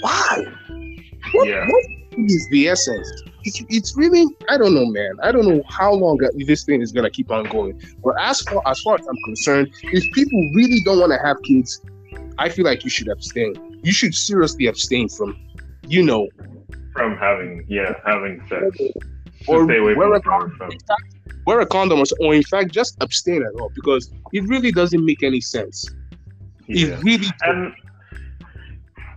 Why? 0.00 0.44
What, 1.32 1.48
Yeah. 1.48 1.66
what 1.66 1.84
is 2.18 2.48
the 2.50 2.68
essence? 2.68 3.08
It's, 3.44 3.62
it's 3.68 3.96
really 3.96 4.24
I 4.48 4.58
don't 4.58 4.74
know, 4.74 4.86
man. 4.86 5.12
I 5.22 5.32
don't 5.32 5.46
know 5.48 5.62
how 5.68 5.92
long 5.94 6.18
this 6.46 6.64
thing 6.64 6.82
is 6.82 6.92
gonna 6.92 7.10
keep 7.10 7.30
on 7.30 7.44
going. 7.44 7.80
But 8.04 8.14
as 8.20 8.40
far 8.42 8.62
as 8.66 8.80
far 8.80 8.96
as 8.96 9.06
I'm 9.06 9.16
concerned, 9.24 9.68
if 9.84 10.04
people 10.12 10.50
really 10.54 10.80
don't 10.84 10.98
want 10.98 11.12
to 11.12 11.18
have 11.24 11.36
kids, 11.44 11.80
I 12.40 12.48
feel 12.48 12.64
like 12.64 12.84
you 12.84 12.90
should 12.90 13.08
abstain. 13.08 13.80
You 13.84 13.92
should 13.92 14.14
seriously 14.14 14.66
abstain 14.66 15.08
from, 15.10 15.36
you 15.86 16.02
know, 16.02 16.26
From 16.94 17.16
having 17.16 17.66
yeah, 17.68 17.94
having 18.04 18.42
sex. 18.48 18.64
Or 19.46 19.64
Stay 19.64 19.78
away 19.78 19.94
wear 19.94 20.08
from 20.22 20.42
a 20.42 20.48
the 20.48 20.56
from 20.56 20.70
wear 21.46 21.60
a 21.60 21.66
condom 21.66 22.00
or, 22.00 22.04
or 22.20 22.34
in 22.34 22.42
fact 22.42 22.72
just 22.72 22.96
abstain 23.00 23.42
at 23.42 23.52
all 23.60 23.70
because 23.74 24.12
it 24.32 24.42
really 24.48 24.72
doesn't 24.72 25.04
make 25.04 25.22
any 25.22 25.40
sense. 25.40 25.86
yeah. 26.66 26.88
It 26.88 27.04
really 27.04 27.30
and 27.42 27.74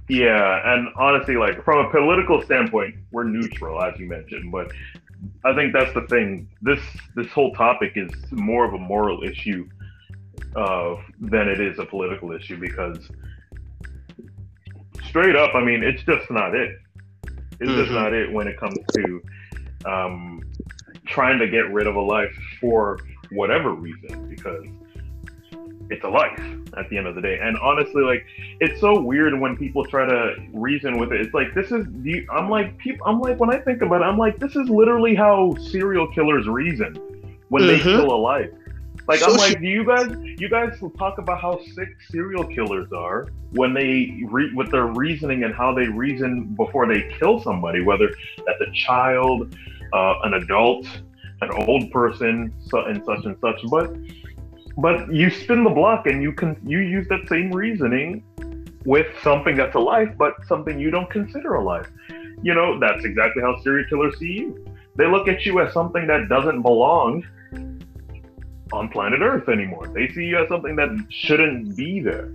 yeah, 0.09 0.73
and 0.73 0.89
honestly, 0.97 1.37
like 1.37 1.63
from 1.63 1.85
a 1.85 1.89
political 1.89 2.41
standpoint, 2.43 2.95
we're 3.11 3.23
neutral, 3.23 3.81
as 3.81 3.97
you 3.97 4.07
mentioned, 4.07 4.51
but 4.51 4.71
I 5.45 5.55
think 5.55 5.71
that's 5.71 5.93
the 5.93 6.05
thing. 6.07 6.49
This 6.61 6.81
this 7.15 7.27
whole 7.27 7.53
topic 7.53 7.93
is 7.95 8.11
more 8.31 8.65
of 8.65 8.73
a 8.73 8.77
moral 8.77 9.23
issue 9.23 9.69
uh, 10.55 10.95
than 11.19 11.47
it 11.47 11.59
is 11.59 11.79
a 11.79 11.85
political 11.85 12.31
issue 12.31 12.57
because 12.57 13.09
straight 15.07 15.35
up, 15.35 15.55
I 15.55 15.63
mean, 15.63 15.83
it's 15.83 16.03
just 16.03 16.29
not 16.31 16.55
it. 16.55 16.77
It's 17.59 17.71
just 17.71 17.91
Mhm. 17.91 17.93
not 17.93 18.13
it 18.13 18.31
when 18.31 18.47
it 18.47 18.59
comes 18.59 18.77
to 18.95 19.21
um, 19.85 20.41
trying 21.05 21.37
to 21.39 21.47
get 21.47 21.71
rid 21.71 21.87
of 21.87 21.95
a 21.95 22.01
life 22.01 22.33
for 22.61 22.97
whatever 23.31 23.71
reason 23.73 24.29
because 24.29 24.65
it's 25.89 26.03
a 26.03 26.09
life 26.09 26.39
at 26.77 26.89
the 26.89 26.97
end 26.97 27.05
of 27.07 27.15
the 27.15 27.21
day. 27.21 27.37
And 27.41 27.57
honestly, 27.57 28.01
like 28.01 28.25
it's 28.61 28.79
so 28.79 28.99
weird 29.01 29.37
when 29.39 29.57
people 29.57 29.85
try 29.85 30.05
to 30.05 30.35
reason 30.53 30.97
with 30.97 31.11
it. 31.11 31.19
It's 31.21 31.33
like 31.33 31.53
this 31.53 31.71
is 31.71 31.85
the 32.01 32.25
I'm 32.31 32.49
like 32.49 32.77
people 32.77 33.05
I'm 33.05 33.19
like 33.19 33.39
when 33.39 33.49
I 33.53 33.59
think 33.59 33.81
about 33.81 34.01
it, 34.01 34.05
I'm 34.05 34.17
like 34.17 34.39
this 34.39 34.55
is 34.55 34.69
literally 34.69 35.13
how 35.15 35.53
serial 35.59 36.07
killers 36.07 36.47
reason 36.47 36.95
when 37.49 37.67
they 37.67 37.79
Mhm. 37.79 37.83
kill 37.83 38.13
a 38.13 38.15
life. 38.17 38.49
Like 39.07 39.19
So 39.19 39.27
I'm 39.27 39.37
like, 39.37 39.49
she- 39.49 39.55
do 39.55 39.67
you 39.67 39.85
guys 39.85 40.15
you 40.37 40.49
guys 40.49 40.81
will 40.81 40.91
talk 40.91 41.17
about 41.17 41.41
how 41.41 41.59
sick 41.75 41.89
serial 42.09 42.45
killers 42.45 42.91
are 42.93 43.27
when 43.51 43.73
they 43.73 44.23
re- 44.29 44.53
with 44.55 44.71
their 44.71 44.87
reasoning 44.87 45.43
and 45.43 45.53
how 45.53 45.73
they 45.73 45.87
reason 45.87 46.55
before 46.55 46.87
they 46.87 47.01
kill 47.19 47.41
somebody, 47.41 47.81
whether 47.81 48.09
that's 48.45 48.61
a 48.61 48.71
child, 48.73 49.55
uh, 49.93 50.15
an 50.23 50.35
adult, 50.35 50.85
an 51.41 51.51
old 51.67 51.91
person, 51.91 52.53
so, 52.69 52.85
and 52.85 53.03
such 53.05 53.25
and 53.25 53.37
such. 53.41 53.59
But 53.69 53.95
but 54.77 55.13
you 55.13 55.29
spin 55.29 55.63
the 55.63 55.69
block 55.69 56.07
and 56.07 56.23
you 56.23 56.31
can 56.31 56.57
you 56.65 56.79
use 56.79 57.07
that 57.09 57.27
same 57.27 57.51
reasoning 57.51 58.23
with 58.85 59.07
something 59.21 59.55
that's 59.55 59.75
a 59.75 59.79
life, 59.79 60.09
but 60.17 60.33
something 60.47 60.79
you 60.79 60.91
don't 60.91 61.09
consider 61.09 61.55
a 61.55 61.63
life. 61.63 61.87
You 62.41 62.53
know, 62.53 62.79
that's 62.79 63.05
exactly 63.05 63.41
how 63.41 63.59
serial 63.61 63.87
killers 63.87 64.17
see 64.19 64.33
you. 64.39 64.65
They 64.95 65.07
look 65.07 65.27
at 65.27 65.45
you 65.45 65.59
as 65.61 65.73
something 65.73 66.07
that 66.07 66.29
doesn't 66.29 66.61
belong 66.61 67.23
on 68.73 68.89
planet 68.89 69.21
Earth 69.21 69.47
anymore. 69.49 69.87
They 69.87 70.09
see 70.09 70.25
you 70.25 70.37
as 70.39 70.49
something 70.49 70.75
that 70.75 70.89
shouldn't 71.09 71.77
be 71.77 71.99
there. 71.99 72.33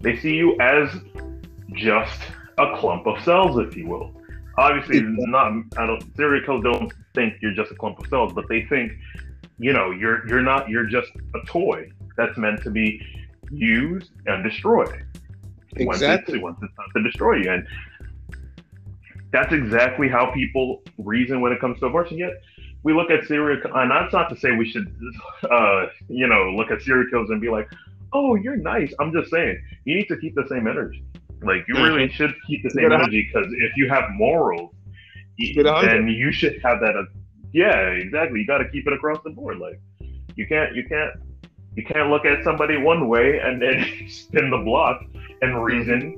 They 0.00 0.16
see 0.16 0.34
you 0.34 0.56
as 0.60 0.88
just 1.72 2.20
a 2.56 2.76
clump 2.78 3.06
of 3.06 3.22
cells, 3.24 3.58
if 3.58 3.76
you 3.76 3.86
will. 3.86 4.14
Obviously, 4.56 5.00
not. 5.02 5.52
I 5.76 5.86
don't. 5.86 6.16
Serial 6.16 6.44
killers 6.44 6.62
don't 6.62 6.92
think 7.14 7.34
you're 7.42 7.54
just 7.54 7.72
a 7.72 7.74
clump 7.74 7.98
of 7.98 8.06
cells, 8.08 8.32
but 8.32 8.48
they 8.48 8.64
think, 8.66 8.92
you 9.58 9.72
know, 9.72 9.90
you're 9.90 10.26
you're 10.28 10.42
not. 10.42 10.68
You're 10.68 10.86
just 10.86 11.10
a 11.34 11.46
toy 11.46 11.90
that's 12.16 12.36
meant 12.38 12.62
to 12.62 12.70
be 12.70 13.02
used 13.50 14.10
and 14.26 14.44
destroyed. 14.44 15.04
Once 15.78 15.98
exactly. 15.98 16.34
it's, 16.34 16.42
once 16.42 16.58
it's 16.62 16.74
time 16.76 16.88
to 16.96 17.02
destroy 17.02 17.36
you, 17.36 17.50
and 17.50 17.66
that's 19.32 19.52
exactly 19.52 20.08
how 20.08 20.30
people 20.32 20.82
reason 20.98 21.40
when 21.40 21.52
it 21.52 21.60
comes 21.60 21.78
to 21.80 21.86
abortion. 21.86 22.18
Yet 22.18 22.40
we 22.82 22.92
look 22.94 23.10
at 23.10 23.26
serial, 23.26 23.60
and 23.74 23.90
that's 23.90 24.12
not 24.12 24.28
to 24.30 24.36
say 24.36 24.52
we 24.52 24.68
should, 24.68 24.94
uh, 25.50 25.86
you 26.08 26.26
know, 26.26 26.50
look 26.56 26.70
at 26.70 26.80
serial 26.82 27.08
killers 27.10 27.30
and 27.30 27.40
be 27.40 27.50
like, 27.50 27.68
"Oh, 28.12 28.34
you're 28.36 28.56
nice." 28.56 28.92
I'm 28.98 29.12
just 29.12 29.30
saying 29.30 29.60
you 29.84 29.96
need 29.96 30.08
to 30.08 30.16
keep 30.16 30.34
the 30.34 30.46
same 30.48 30.66
energy. 30.66 31.04
Like 31.42 31.64
you 31.68 31.74
really 31.76 32.08
should 32.10 32.34
keep 32.46 32.62
the 32.62 32.70
same 32.70 32.92
energy 32.92 33.28
because 33.32 33.50
if 33.52 33.76
you 33.76 33.88
have 33.88 34.04
morals, 34.12 34.70
y- 35.38 35.46
Keep 35.46 35.58
it 35.58 35.66
a 35.66 35.72
hundred. 35.72 35.90
then 36.02 36.08
you 36.08 36.32
should 36.32 36.60
have 36.62 36.80
that. 36.80 36.96
Uh, 36.96 37.04
yeah, 37.52 37.88
exactly. 37.90 38.40
You 38.40 38.46
got 38.46 38.58
to 38.58 38.68
keep 38.68 38.86
it 38.86 38.92
across 38.92 39.18
the 39.24 39.30
board. 39.30 39.58
Like 39.58 39.80
you 40.36 40.46
can't, 40.46 40.74
you 40.74 40.84
can't, 40.88 41.12
you 41.76 41.84
can't 41.84 42.10
look 42.10 42.24
at 42.24 42.44
somebody 42.44 42.76
one 42.76 43.08
way 43.08 43.38
and 43.40 43.60
then 43.60 43.84
spin 44.08 44.50
the 44.50 44.58
block 44.58 45.02
and 45.42 45.62
reason 45.64 46.16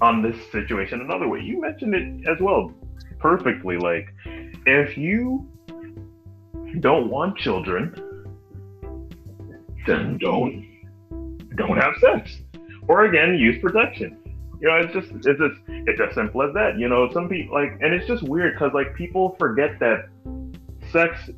on 0.00 0.22
this 0.22 0.36
situation 0.50 1.00
another 1.00 1.28
way. 1.28 1.40
You 1.40 1.60
mentioned 1.60 1.94
it 1.94 2.28
as 2.28 2.40
well 2.40 2.72
perfectly. 3.18 3.76
Like 3.76 4.08
if 4.66 4.96
you 4.96 5.48
don't 6.80 7.08
want 7.08 7.36
children, 7.38 7.94
then 9.86 10.18
don't 10.18 10.68
don't 11.56 11.76
have 11.76 11.94
sex. 12.00 12.38
Or 12.88 13.04
again, 13.04 13.36
use 13.36 13.60
protection. 13.60 14.18
You 14.60 14.68
know, 14.68 14.76
it's 14.76 14.92
just 14.92 15.10
it's 15.26 15.38
just 15.38 15.60
it's 15.68 16.00
as 16.00 16.14
simple 16.14 16.42
as 16.42 16.54
that. 16.54 16.78
You 16.78 16.88
know, 16.88 17.10
some 17.12 17.28
people 17.28 17.54
like, 17.54 17.72
and 17.80 17.92
it's 17.92 18.06
just 18.06 18.22
weird 18.22 18.54
because 18.54 18.72
like 18.74 18.94
people 18.94 19.36
forget 19.38 19.78
that 19.80 20.08
sex 20.90 21.30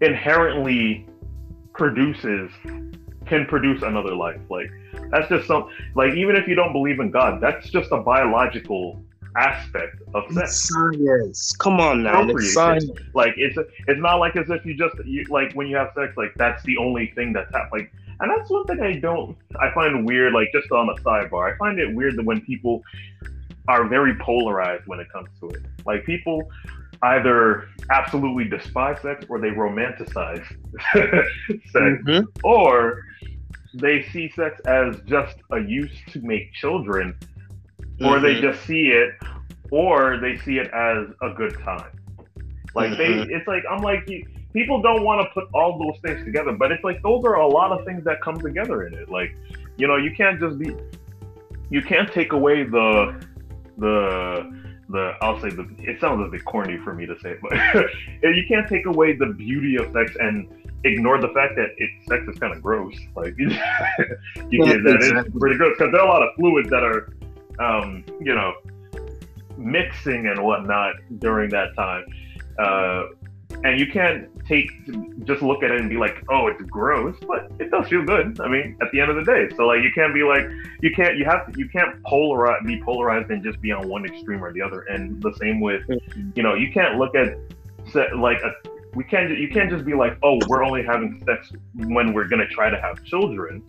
inherently 0.00 1.06
produces 1.72 2.50
can 3.26 3.46
produce 3.46 3.82
another 3.82 4.14
life. 4.14 4.40
Like 4.50 4.70
that's 5.10 5.28
just 5.28 5.46
some 5.46 5.70
like 5.94 6.14
even 6.14 6.36
if 6.36 6.46
you 6.46 6.54
don't 6.54 6.72
believe 6.72 7.00
in 7.00 7.10
God, 7.10 7.40
that's 7.40 7.70
just 7.70 7.90
a 7.92 7.98
biological 7.98 9.02
aspect 9.36 9.96
of 10.14 10.24
sex. 10.32 10.50
It's 10.50 10.68
science. 10.68 11.56
Come 11.56 11.80
on 11.80 12.02
now. 12.02 12.28
It's 12.28 12.54
science. 12.54 12.90
Like 13.14 13.34
it's 13.36 13.56
it's 13.88 14.00
not 14.00 14.16
like 14.16 14.36
as 14.36 14.48
if 14.50 14.64
you 14.64 14.74
just 14.74 14.94
you, 15.04 15.24
like 15.30 15.52
when 15.54 15.66
you 15.66 15.76
have 15.76 15.90
sex, 15.94 16.16
like 16.16 16.32
that's 16.36 16.62
the 16.64 16.76
only 16.76 17.12
thing 17.14 17.32
that's 17.32 17.52
hap- 17.52 17.72
like, 17.72 17.92
and 18.20 18.30
that's 18.30 18.48
one 18.50 18.64
thing 18.66 18.80
I 18.80 18.98
don't 18.98 19.36
I 19.60 19.72
find 19.74 20.06
weird. 20.06 20.32
Like 20.32 20.48
just 20.52 20.70
on 20.72 20.88
a 20.88 20.94
sidebar, 21.02 21.52
I 21.52 21.56
find 21.56 21.78
it 21.78 21.94
weird 21.94 22.16
that 22.16 22.24
when 22.24 22.40
people 22.42 22.82
are 23.68 23.86
very 23.88 24.14
polarized 24.16 24.86
when 24.86 25.00
it 25.00 25.08
comes 25.10 25.28
to 25.40 25.48
it. 25.50 25.62
Like 25.86 26.04
people 26.04 26.48
either 27.02 27.68
absolutely 27.90 28.44
despise 28.44 29.00
sex 29.02 29.26
or 29.28 29.38
they 29.40 29.50
romanticize 29.50 30.44
sex, 30.92 31.28
Mhm. 31.74 32.26
or 32.44 33.02
they 33.74 34.02
see 34.12 34.30
sex 34.36 34.60
as 34.66 34.96
just 35.06 35.36
a 35.50 35.58
use 35.58 35.90
to 36.12 36.20
make 36.20 36.52
children 36.52 37.14
or 38.02 38.18
they 38.20 38.34
Mhm. 38.36 38.40
just 38.42 38.62
see 38.66 38.88
it, 38.88 39.14
or 39.70 40.18
they 40.18 40.36
see 40.38 40.58
it 40.58 40.68
as 40.72 41.06
a 41.22 41.30
good 41.30 41.58
time. 41.60 41.90
Like 42.74 42.96
they, 42.98 43.12
Mhm. 43.14 43.30
it's 43.30 43.46
like 43.46 43.62
I'm 43.70 43.82
like 43.82 44.08
you, 44.08 44.26
people 44.52 44.80
don't 44.80 45.04
want 45.04 45.20
to 45.20 45.28
put 45.34 45.48
all 45.54 45.78
those 45.78 46.00
things 46.00 46.24
together, 46.24 46.52
but 46.52 46.72
it's 46.72 46.82
like 46.84 47.02
those 47.02 47.24
are 47.24 47.34
a 47.34 47.46
lot 47.46 47.72
of 47.72 47.84
things 47.84 48.04
that 48.04 48.20
come 48.22 48.36
together 48.40 48.86
in 48.86 48.94
it. 48.94 49.08
Like, 49.10 49.36
you 49.76 49.86
know, 49.86 49.96
you 49.96 50.12
can't 50.12 50.40
just 50.40 50.58
be, 50.58 50.74
you 51.70 51.82
can't 51.82 52.10
take 52.12 52.32
away 52.32 52.62
the, 52.64 53.20
the, 53.78 54.52
the. 54.88 55.12
I'll 55.20 55.40
say 55.40 55.50
the. 55.50 55.68
It 55.80 56.00
sounds 56.00 56.26
a 56.26 56.30
bit 56.30 56.44
corny 56.44 56.78
for 56.78 56.94
me 56.94 57.06
to 57.06 57.18
say, 57.20 57.30
it, 57.32 57.38
but 57.42 57.52
you 58.36 58.44
can't 58.48 58.68
take 58.68 58.86
away 58.86 59.12
the 59.16 59.26
beauty 59.26 59.76
of 59.76 59.92
sex 59.92 60.16
and 60.18 60.48
ignore 60.84 61.20
the 61.20 61.28
fact 61.28 61.56
that 61.56 61.70
it 61.78 61.90
sex 62.08 62.22
is 62.28 62.38
kind 62.38 62.52
of 62.54 62.62
gross. 62.62 62.94
Like, 63.16 63.34
you 63.38 63.48
get 63.48 64.82
that 64.84 64.96
exactly. 64.96 65.32
is 65.32 65.38
pretty 65.38 65.56
gross 65.56 65.74
because 65.78 65.92
there 65.92 66.00
are 66.00 66.06
a 66.06 66.10
lot 66.10 66.22
of 66.22 66.34
fluids 66.36 66.70
that 66.70 66.84
are 66.84 67.08
um, 67.58 68.04
you 68.20 68.34
know, 68.34 68.52
mixing 69.56 70.26
and 70.26 70.42
whatnot 70.42 70.94
during 71.18 71.50
that 71.50 71.74
time. 71.76 72.04
Uh, 72.58 73.04
and 73.62 73.78
you 73.78 73.86
can't 73.86 74.28
take 74.46 74.70
just 75.24 75.42
look 75.42 75.62
at 75.62 75.70
it 75.70 75.80
and 75.80 75.88
be 75.88 75.96
like, 75.96 76.22
oh, 76.28 76.48
it's 76.48 76.60
gross, 76.62 77.16
but 77.26 77.50
it 77.58 77.70
does 77.70 77.88
feel 77.88 78.04
good. 78.04 78.38
I 78.40 78.48
mean, 78.48 78.76
at 78.82 78.90
the 78.92 79.00
end 79.00 79.10
of 79.10 79.16
the 79.16 79.24
day, 79.24 79.48
so 79.56 79.66
like 79.66 79.82
you 79.82 79.90
can't 79.94 80.12
be 80.12 80.22
like, 80.22 80.46
you 80.82 80.90
can't, 80.92 81.16
you 81.16 81.24
have 81.24 81.50
to, 81.50 81.58
you 81.58 81.68
can't 81.68 82.02
polarize, 82.02 82.64
be 82.66 82.82
polarized 82.82 83.30
and 83.30 83.42
just 83.42 83.60
be 83.60 83.72
on 83.72 83.88
one 83.88 84.04
extreme 84.04 84.44
or 84.44 84.52
the 84.52 84.60
other. 84.60 84.82
And 84.82 85.22
the 85.22 85.32
same 85.40 85.60
with, 85.60 85.82
you 86.34 86.42
know, 86.42 86.54
you 86.54 86.72
can't 86.72 86.98
look 86.98 87.14
at 87.14 87.38
like 88.16 88.42
a, 88.42 88.52
we 88.94 89.04
can't, 89.04 89.30
you 89.38 89.48
can't 89.48 89.70
just 89.70 89.84
be 89.84 89.94
like, 89.94 90.18
oh, 90.22 90.38
we're 90.46 90.62
only 90.62 90.84
having 90.84 91.22
sex 91.24 91.50
when 91.74 92.12
we're 92.12 92.28
gonna 92.28 92.48
try 92.48 92.70
to 92.70 92.80
have 92.80 93.02
children. 93.04 93.62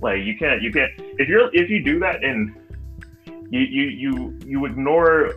Like 0.00 0.24
you 0.24 0.36
can't, 0.38 0.62
you 0.62 0.72
can't. 0.72 0.90
If 0.96 1.28
you're, 1.28 1.54
if 1.54 1.68
you 1.68 1.84
do 1.84 1.98
that 2.00 2.24
and 2.24 2.54
you 3.52 3.60
you 3.60 3.84
you 4.02 4.12
you 4.44 4.64
ignore 4.66 5.34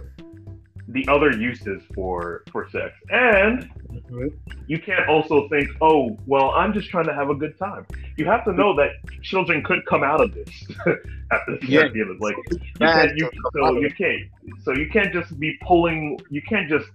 the 0.88 1.04
other 1.08 1.32
uses 1.32 1.82
for 1.94 2.44
for 2.52 2.70
sex 2.70 2.94
and 3.10 3.70
Mhm. 4.10 4.34
You 4.68 4.80
can't 4.80 5.08
also 5.08 5.48
think, 5.50 5.70
oh, 5.82 6.18
well, 6.26 6.52
I'm 6.52 6.74
just 6.74 6.90
trying 6.90 7.06
to 7.06 7.14
have 7.14 7.30
a 7.30 7.36
good 7.36 7.58
time. 7.58 7.86
You 8.18 8.26
have 8.26 8.44
to 8.46 8.54
know 8.54 8.76
that 8.76 8.90
children 9.22 9.64
could 9.64 9.86
come 9.86 10.04
out 10.04 10.22
of 10.22 10.34
this 10.34 10.50
at 11.32 11.40
this 11.48 11.64
Yeah. 11.70 11.88
yeah. 11.94 12.04
Like 12.20 12.36
you 12.52 12.58
can't, 12.80 13.18
you, 13.18 13.30
so 13.54 13.80
you 13.80 13.90
can't, 13.92 14.22
so 14.64 14.74
you 14.74 14.90
can't 14.90 15.14
just 15.14 15.40
be 15.40 15.58
pulling. 15.62 16.20
You 16.30 16.42
can't 16.42 16.70
just 16.70 16.88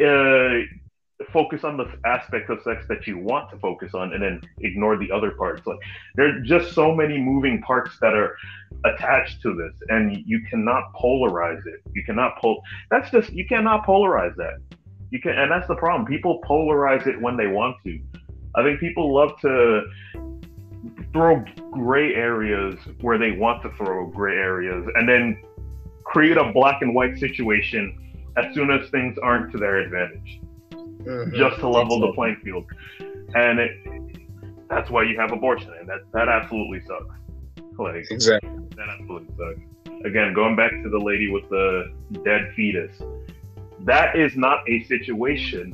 uh, 0.00 0.60
focus 1.32 1.64
on 1.64 1.76
the 1.76 1.86
aspect 2.04 2.48
of 2.50 2.62
sex 2.62 2.86
that 2.88 3.06
you 3.06 3.18
want 3.18 3.50
to 3.50 3.58
focus 3.58 3.94
on, 3.94 4.12
and 4.12 4.22
then 4.22 4.40
ignore 4.60 4.96
the 4.96 5.10
other 5.10 5.32
parts. 5.32 5.66
Like 5.66 5.78
there's 6.14 6.46
just 6.46 6.74
so 6.74 6.94
many 6.94 7.18
moving 7.18 7.60
parts 7.62 7.98
that 8.00 8.14
are 8.14 8.36
attached 8.84 9.42
to 9.42 9.54
this, 9.54 9.74
and 9.88 10.22
you 10.26 10.40
cannot 10.48 10.92
polarize 10.94 11.66
it. 11.66 11.80
You 11.94 12.04
cannot 12.04 12.40
pull. 12.40 12.62
That's 12.90 13.10
just 13.10 13.32
you 13.32 13.46
cannot 13.46 13.84
polarize 13.84 14.36
that. 14.36 14.58
You 15.10 15.20
can, 15.20 15.32
and 15.32 15.50
that's 15.50 15.66
the 15.66 15.76
problem. 15.76 16.06
People 16.06 16.40
polarize 16.48 17.06
it 17.06 17.20
when 17.20 17.36
they 17.36 17.46
want 17.46 17.76
to. 17.84 17.98
I 18.54 18.62
think 18.62 18.78
people 18.80 19.14
love 19.14 19.40
to 19.40 19.82
throw 21.12 21.44
gray 21.72 22.14
areas 22.14 22.78
where 23.00 23.18
they 23.18 23.32
want 23.32 23.62
to 23.62 23.70
throw 23.70 24.06
gray 24.06 24.36
areas, 24.36 24.86
and 24.94 25.08
then 25.08 25.42
create 26.04 26.36
a 26.36 26.52
black 26.52 26.82
and 26.82 26.94
white 26.94 27.18
situation 27.18 27.98
as 28.36 28.54
soon 28.54 28.70
as 28.70 28.88
things 28.90 29.18
aren't 29.18 29.50
to 29.52 29.58
their 29.58 29.78
advantage, 29.78 30.40
Mhm. 31.08 31.34
just 31.34 31.58
to 31.60 31.68
level 31.68 32.00
the 32.00 32.12
playing 32.12 32.36
field. 32.44 32.66
And 33.34 33.58
it, 33.58 33.70
that's 34.68 34.90
why 34.90 35.02
you 35.04 35.18
have 35.18 35.32
abortion, 35.32 35.72
and 35.80 35.88
that 35.88 36.00
that 36.12 36.28
absolutely 36.28 36.80
sucks. 36.82 37.14
Like 37.78 38.06
Exactly. 38.10 38.50
that 38.76 38.88
absolutely 38.88 39.34
sucks. 39.36 40.04
Again, 40.04 40.32
going 40.34 40.54
back 40.56 40.70
to 40.70 40.88
the 40.88 40.98
lady 40.98 41.30
with 41.30 41.48
the 41.48 41.92
dead 42.24 42.52
fetus, 42.54 42.92
that 43.80 44.16
is 44.16 44.36
not 44.36 44.68
a 44.68 44.82
situation 44.84 45.72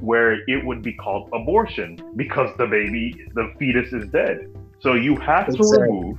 where 0.00 0.34
it 0.48 0.64
would 0.64 0.82
be 0.82 0.92
called 0.92 1.28
abortion 1.32 1.98
because 2.16 2.50
the 2.58 2.66
baby, 2.66 3.26
the 3.34 3.52
fetus 3.58 3.92
is 3.92 4.06
dead. 4.08 4.50
So 4.80 4.94
you 4.94 5.16
have 5.16 5.46
to 5.48 5.62
remove 5.62 6.18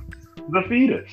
the 0.50 0.62
fetus. 0.68 1.10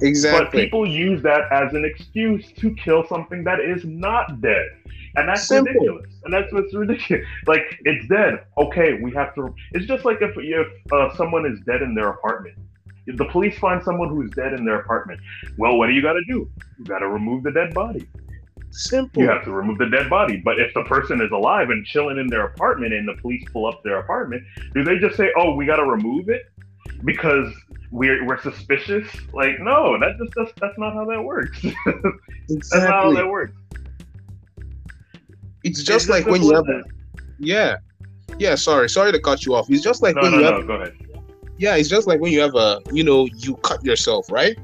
Exactly. 0.00 0.40
But 0.40 0.52
people 0.52 0.88
use 0.88 1.22
that 1.22 1.42
as 1.50 1.74
an 1.74 1.84
excuse 1.84 2.52
to 2.52 2.74
kill 2.76 3.04
something 3.08 3.42
that 3.44 3.60
is 3.60 3.84
not 3.84 4.40
dead. 4.40 4.68
And 5.16 5.28
that's 5.28 5.46
Simple. 5.46 5.72
ridiculous. 5.72 6.14
And 6.24 6.32
that's 6.32 6.52
what's 6.52 6.74
ridiculous. 6.74 7.26
Like, 7.46 7.80
it's 7.84 8.06
dead. 8.08 8.44
Okay, 8.56 8.98
we 9.02 9.12
have 9.12 9.34
to. 9.36 9.54
It's 9.72 9.86
just 9.86 10.04
like 10.04 10.18
if, 10.20 10.32
if 10.36 10.92
uh, 10.92 11.14
someone 11.16 11.46
is 11.46 11.58
dead 11.66 11.82
in 11.82 11.94
their 11.94 12.08
apartment. 12.10 12.56
If 13.06 13.16
the 13.16 13.24
police 13.24 13.58
find 13.58 13.82
someone 13.82 14.10
who's 14.10 14.30
dead 14.32 14.52
in 14.52 14.64
their 14.66 14.80
apartment, 14.80 15.20
well, 15.56 15.78
what 15.78 15.86
do 15.86 15.94
you 15.94 16.02
got 16.02 16.12
to 16.12 16.24
do? 16.28 16.50
You 16.78 16.84
got 16.84 16.98
to 16.98 17.08
remove 17.08 17.42
the 17.42 17.50
dead 17.52 17.72
body. 17.72 18.06
Simple. 18.70 19.22
You 19.22 19.28
have 19.30 19.44
to 19.44 19.50
remove 19.50 19.78
the 19.78 19.88
dead 19.88 20.10
body. 20.10 20.36
But 20.44 20.60
if 20.60 20.74
the 20.74 20.82
person 20.84 21.20
is 21.22 21.30
alive 21.32 21.70
and 21.70 21.86
chilling 21.86 22.18
in 22.18 22.26
their 22.26 22.44
apartment 22.44 22.92
and 22.92 23.08
the 23.08 23.14
police 23.22 23.42
pull 23.50 23.66
up 23.66 23.82
their 23.82 23.98
apartment, 23.98 24.42
do 24.74 24.84
they 24.84 24.98
just 24.98 25.16
say, 25.16 25.30
oh, 25.38 25.54
we 25.54 25.64
got 25.64 25.76
to 25.76 25.84
remove 25.86 26.28
it? 26.28 26.42
Because 27.04 27.50
we're, 27.90 28.26
we're 28.26 28.40
suspicious? 28.42 29.08
Like, 29.32 29.58
no, 29.60 29.98
that 29.98 30.18
just 30.18 30.32
that's, 30.36 30.52
that's 30.60 30.78
not 30.78 30.92
how 30.92 31.06
that 31.06 31.22
works. 31.22 31.62
that's 31.62 32.74
not 32.74 32.82
how 32.82 33.10
Exactly. 33.10 33.14
that 33.16 33.26
works. 33.28 33.52
It's 35.64 35.82
just 35.82 36.06
It's 36.06 36.10
like 36.10 36.26
when 36.26 36.42
you 36.42 36.54
have 36.54 36.68
a 36.68 36.82
yeah. 37.38 37.76
Yeah, 38.38 38.54
sorry, 38.54 38.88
sorry 38.88 39.12
to 39.12 39.20
cut 39.20 39.44
you 39.44 39.54
off. 39.54 39.68
It's 39.70 39.82
just 39.82 40.02
like 40.02 40.14
No, 40.16 40.22
when 40.22 40.32
no, 40.32 40.38
you 40.38 40.44
no, 40.44 40.56
have 40.58 40.66
go 40.66 40.74
ahead. 40.74 40.94
yeah, 41.58 41.76
it's 41.76 41.88
just 41.88 42.06
like 42.06 42.20
when 42.20 42.32
you 42.32 42.40
have 42.40 42.54
a 42.54 42.80
you 42.92 43.02
know, 43.04 43.26
you 43.36 43.56
cut 43.56 43.84
yourself, 43.84 44.30
right? 44.30 44.56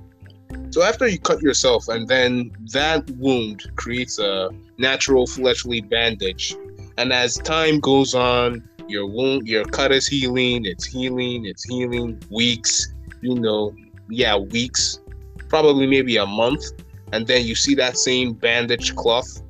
So 0.70 0.82
after 0.82 1.06
you 1.08 1.18
cut 1.18 1.42
yourself 1.42 1.88
and 1.88 2.06
then 2.08 2.52
that 2.72 3.08
wound 3.12 3.62
creates 3.76 4.18
a 4.18 4.50
natural 4.78 5.26
fleshly 5.26 5.80
bandage. 5.80 6.54
And 6.96 7.12
as 7.12 7.34
time 7.36 7.80
goes 7.80 8.14
on, 8.14 8.62
your 8.88 9.06
wound 9.06 9.48
your 9.48 9.64
cut 9.64 9.90
is 9.92 10.06
healing, 10.06 10.64
it's 10.64 10.84
healing, 10.84 11.46
it's 11.46 11.64
healing, 11.64 12.20
weeks, 12.30 12.94
you 13.20 13.34
know, 13.34 13.74
yeah, 14.08 14.36
weeks, 14.36 15.00
probably 15.48 15.86
maybe 15.86 16.16
a 16.18 16.26
month, 16.26 16.64
and 17.12 17.26
then 17.26 17.44
you 17.46 17.54
see 17.54 17.74
that 17.76 17.96
same 17.96 18.34
bandage 18.34 18.94
cloth 18.94 19.42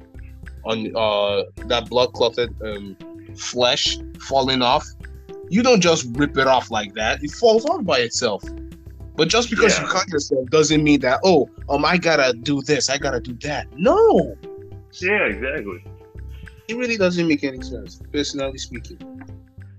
on 0.65 0.95
uh 0.97 1.45
that 1.67 1.89
blood 1.89 2.13
clotted 2.13 2.55
um, 2.63 2.97
flesh 3.37 3.99
falling 4.21 4.63
off. 4.63 4.87
You 5.51 5.63
don't 5.63 5.81
just 5.81 6.07
rip 6.13 6.37
it 6.39 6.47
off 6.47 6.71
like 6.71 6.95
that; 6.95 7.23
it 7.23 7.31
falls 7.33 7.65
off 7.67 7.85
by 7.85 7.99
itself. 7.99 8.43
But 9.17 9.29
just 9.29 9.49
because 9.51 9.79
you 9.79 9.87
cut 9.87 10.09
yourself 10.09 10.49
doesn't 10.51 10.83
mean 10.83 11.01
that 11.01 11.21
oh 11.25 11.49
um 11.69 11.85
I 11.85 11.97
gotta 11.99 12.33
do 12.33 12.63
this, 12.63 12.91
I 12.91 12.99
gotta 12.99 13.21
do 13.21 13.35
that. 13.43 13.67
No, 13.79 14.37
Yeah, 15.01 15.25
exactly. 15.27 15.85
it 16.69 16.77
really 16.77 16.97
doesn't 16.97 17.27
make 17.29 17.45
any 17.45 17.63
sense, 17.63 18.01
personally 18.13 18.59
speaking. 18.59 18.99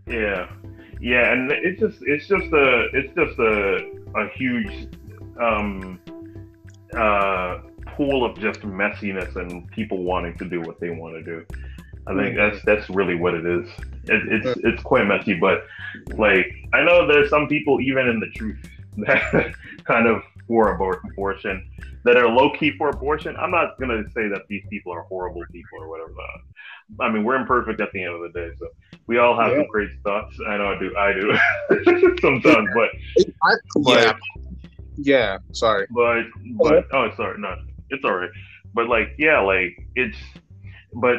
Yeah, 0.08 0.48
yeah, 1.02 1.34
and 1.34 1.52
it's 1.52 1.80
just 1.82 1.98
it's 2.04 2.28
just 2.28 2.46
a 2.54 2.88
it's 2.94 3.14
just 3.16 3.38
a 3.40 3.92
a 4.16 4.30
huge 4.38 4.88
um 5.42 6.00
uh 6.96 7.58
pool 7.96 8.26
of 8.26 8.38
just 8.40 8.62
messiness 8.62 9.36
and 9.36 9.70
people 9.72 10.04
wanting 10.04 10.38
to 10.38 10.46
do 10.46 10.62
what 10.62 10.80
they 10.80 10.90
want 10.90 11.16
to 11.16 11.24
do. 11.24 11.46
I 12.08 12.14
think 12.14 12.36
mm-hmm. 12.36 12.38
that's 12.38 12.66
that's 12.66 12.90
really 12.90 13.16
what 13.16 13.34
it 13.34 13.46
is. 13.46 13.68
It, 14.06 14.22
it's 14.46 14.60
it's 14.64 14.84
quite 14.84 15.08
messy, 15.08 15.34
but 15.34 15.66
like 16.16 16.54
I 16.74 16.84
know 16.84 17.08
there's 17.08 17.30
some 17.30 17.48
people 17.48 17.82
even 17.82 18.08
in 18.08 18.20
the 18.20 18.28
truth 18.36 18.58
that 18.98 19.54
kind 19.86 20.08
of 20.08 20.22
for 20.48 20.74
abortion 20.76 21.68
that 22.04 22.18
are 22.18 22.28
low 22.30 22.52
key 22.52 22.78
for 22.78 22.90
abortion. 22.90 23.36
I'm 23.38 23.50
not 23.50 23.80
gonna 23.80 24.04
say 24.14 24.28
that 24.28 24.44
these 24.48 24.64
people 24.70 24.92
are 24.94 25.02
horrible 25.04 25.44
people 25.52 25.80
or 25.82 25.90
whatever. 25.90 26.12
I 27.00 27.10
mean, 27.10 27.24
we're 27.24 27.36
imperfect 27.36 27.82
at 27.82 27.92
the 27.92 28.04
end 28.04 28.14
of 28.14 28.22
the 28.22 28.40
day, 28.40 28.52
so 28.60 28.68
we 29.08 29.18
all 29.18 29.36
have 29.40 29.52
Yeah. 29.52 29.62
some 29.62 29.68
crazy 29.70 29.98
thoughts. 30.04 30.38
I 30.48 30.58
know 30.58 30.74
I 30.74 30.80
do. 30.80 30.96
I 30.96 31.14
do 31.14 32.18
sometimes, 32.22 32.70
but 32.76 32.90
I, 33.44 33.56
But- 33.78 33.84
yeah, 33.88 34.14
yeah. 34.98 35.38
Sorry. 35.54 35.88
but 35.90 36.26
but 36.58 36.86
oh 36.94 37.12
sorry 37.16 37.40
no 37.40 37.56
it's 37.90 38.04
all 38.04 38.16
right. 38.16 38.30
But 38.74 38.88
like 38.90 39.10
yeah 39.18 39.40
like 39.40 39.72
it's 39.96 40.18
but 40.94 41.18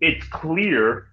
it's 0.00 0.26
clear 0.28 1.08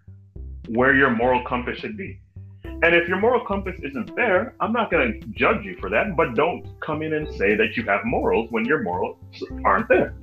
where 0.70 0.96
your 0.96 1.10
moral 1.10 1.44
compass 1.46 1.80
should 1.80 1.98
be. 1.98 2.20
And 2.64 2.96
if 2.96 3.08
your 3.08 3.20
moral 3.20 3.46
compass 3.46 3.80
isn't 3.84 4.16
there 4.16 4.56
i'm 4.60 4.74
not 4.74 4.90
going 4.90 5.22
to 5.22 5.28
judge 5.30 5.64
you 5.64 5.76
for 5.80 5.90
that 5.90 6.16
but 6.16 6.34
don't 6.36 6.66
come 6.82 7.02
in 7.04 7.14
and 7.14 7.28
say 7.36 7.56
that 7.56 7.78
you 7.78 7.84
have 7.84 8.02
morals 8.06 8.48
when 8.52 8.66
your 8.66 8.82
morals 8.82 9.18
aren't 9.66 9.88
there. 9.88 10.14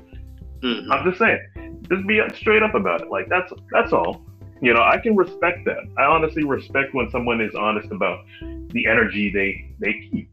Mhm. 0.63 0.91
i'm 0.91 1.05
just 1.09 1.19
saying. 1.19 1.41
Just 1.89 2.07
be 2.07 2.21
straight 2.35 2.63
up 2.63 2.75
about 2.75 3.01
it. 3.03 3.09
Like 3.11 3.29
that's 3.29 3.53
that's 3.73 3.93
all. 3.93 4.23
You 4.61 4.75
know 4.75 4.83
i 4.83 4.99
can 4.99 5.15
respect 5.17 5.65
that. 5.67 5.83
I 5.97 6.03
honestly 6.03 6.45
respect 6.45 6.95
when 6.95 7.09
someone 7.11 7.41
is 7.41 7.55
honest 7.55 7.91
about 7.93 8.25
the 8.71 8.87
energy 8.87 9.31
they 9.33 9.71
they 9.79 9.93
keep 10.11 10.28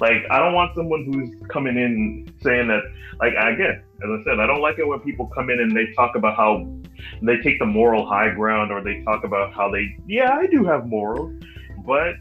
like 0.00 0.22
I 0.30 0.38
don't 0.38 0.54
want 0.54 0.74
someone 0.74 1.04
who's 1.04 1.48
coming 1.48 1.76
in 1.76 2.32
saying 2.42 2.68
that 2.68 2.82
like 3.20 3.34
I 3.34 3.50
again, 3.50 3.82
as 4.02 4.20
I 4.20 4.24
said, 4.24 4.40
I 4.40 4.46
don't 4.46 4.60
like 4.60 4.78
it 4.78 4.86
when 4.86 5.00
people 5.00 5.26
come 5.26 5.50
in 5.50 5.60
and 5.60 5.76
they 5.76 5.92
talk 5.94 6.14
about 6.14 6.36
how 6.36 6.66
they 7.22 7.38
take 7.38 7.58
the 7.58 7.66
moral 7.66 8.06
high 8.06 8.30
ground 8.30 8.70
or 8.70 8.82
they 8.82 9.02
talk 9.02 9.24
about 9.24 9.52
how 9.52 9.70
they 9.70 9.96
yeah, 10.06 10.32
I 10.32 10.46
do 10.46 10.64
have 10.64 10.86
morals, 10.86 11.32
but 11.84 12.14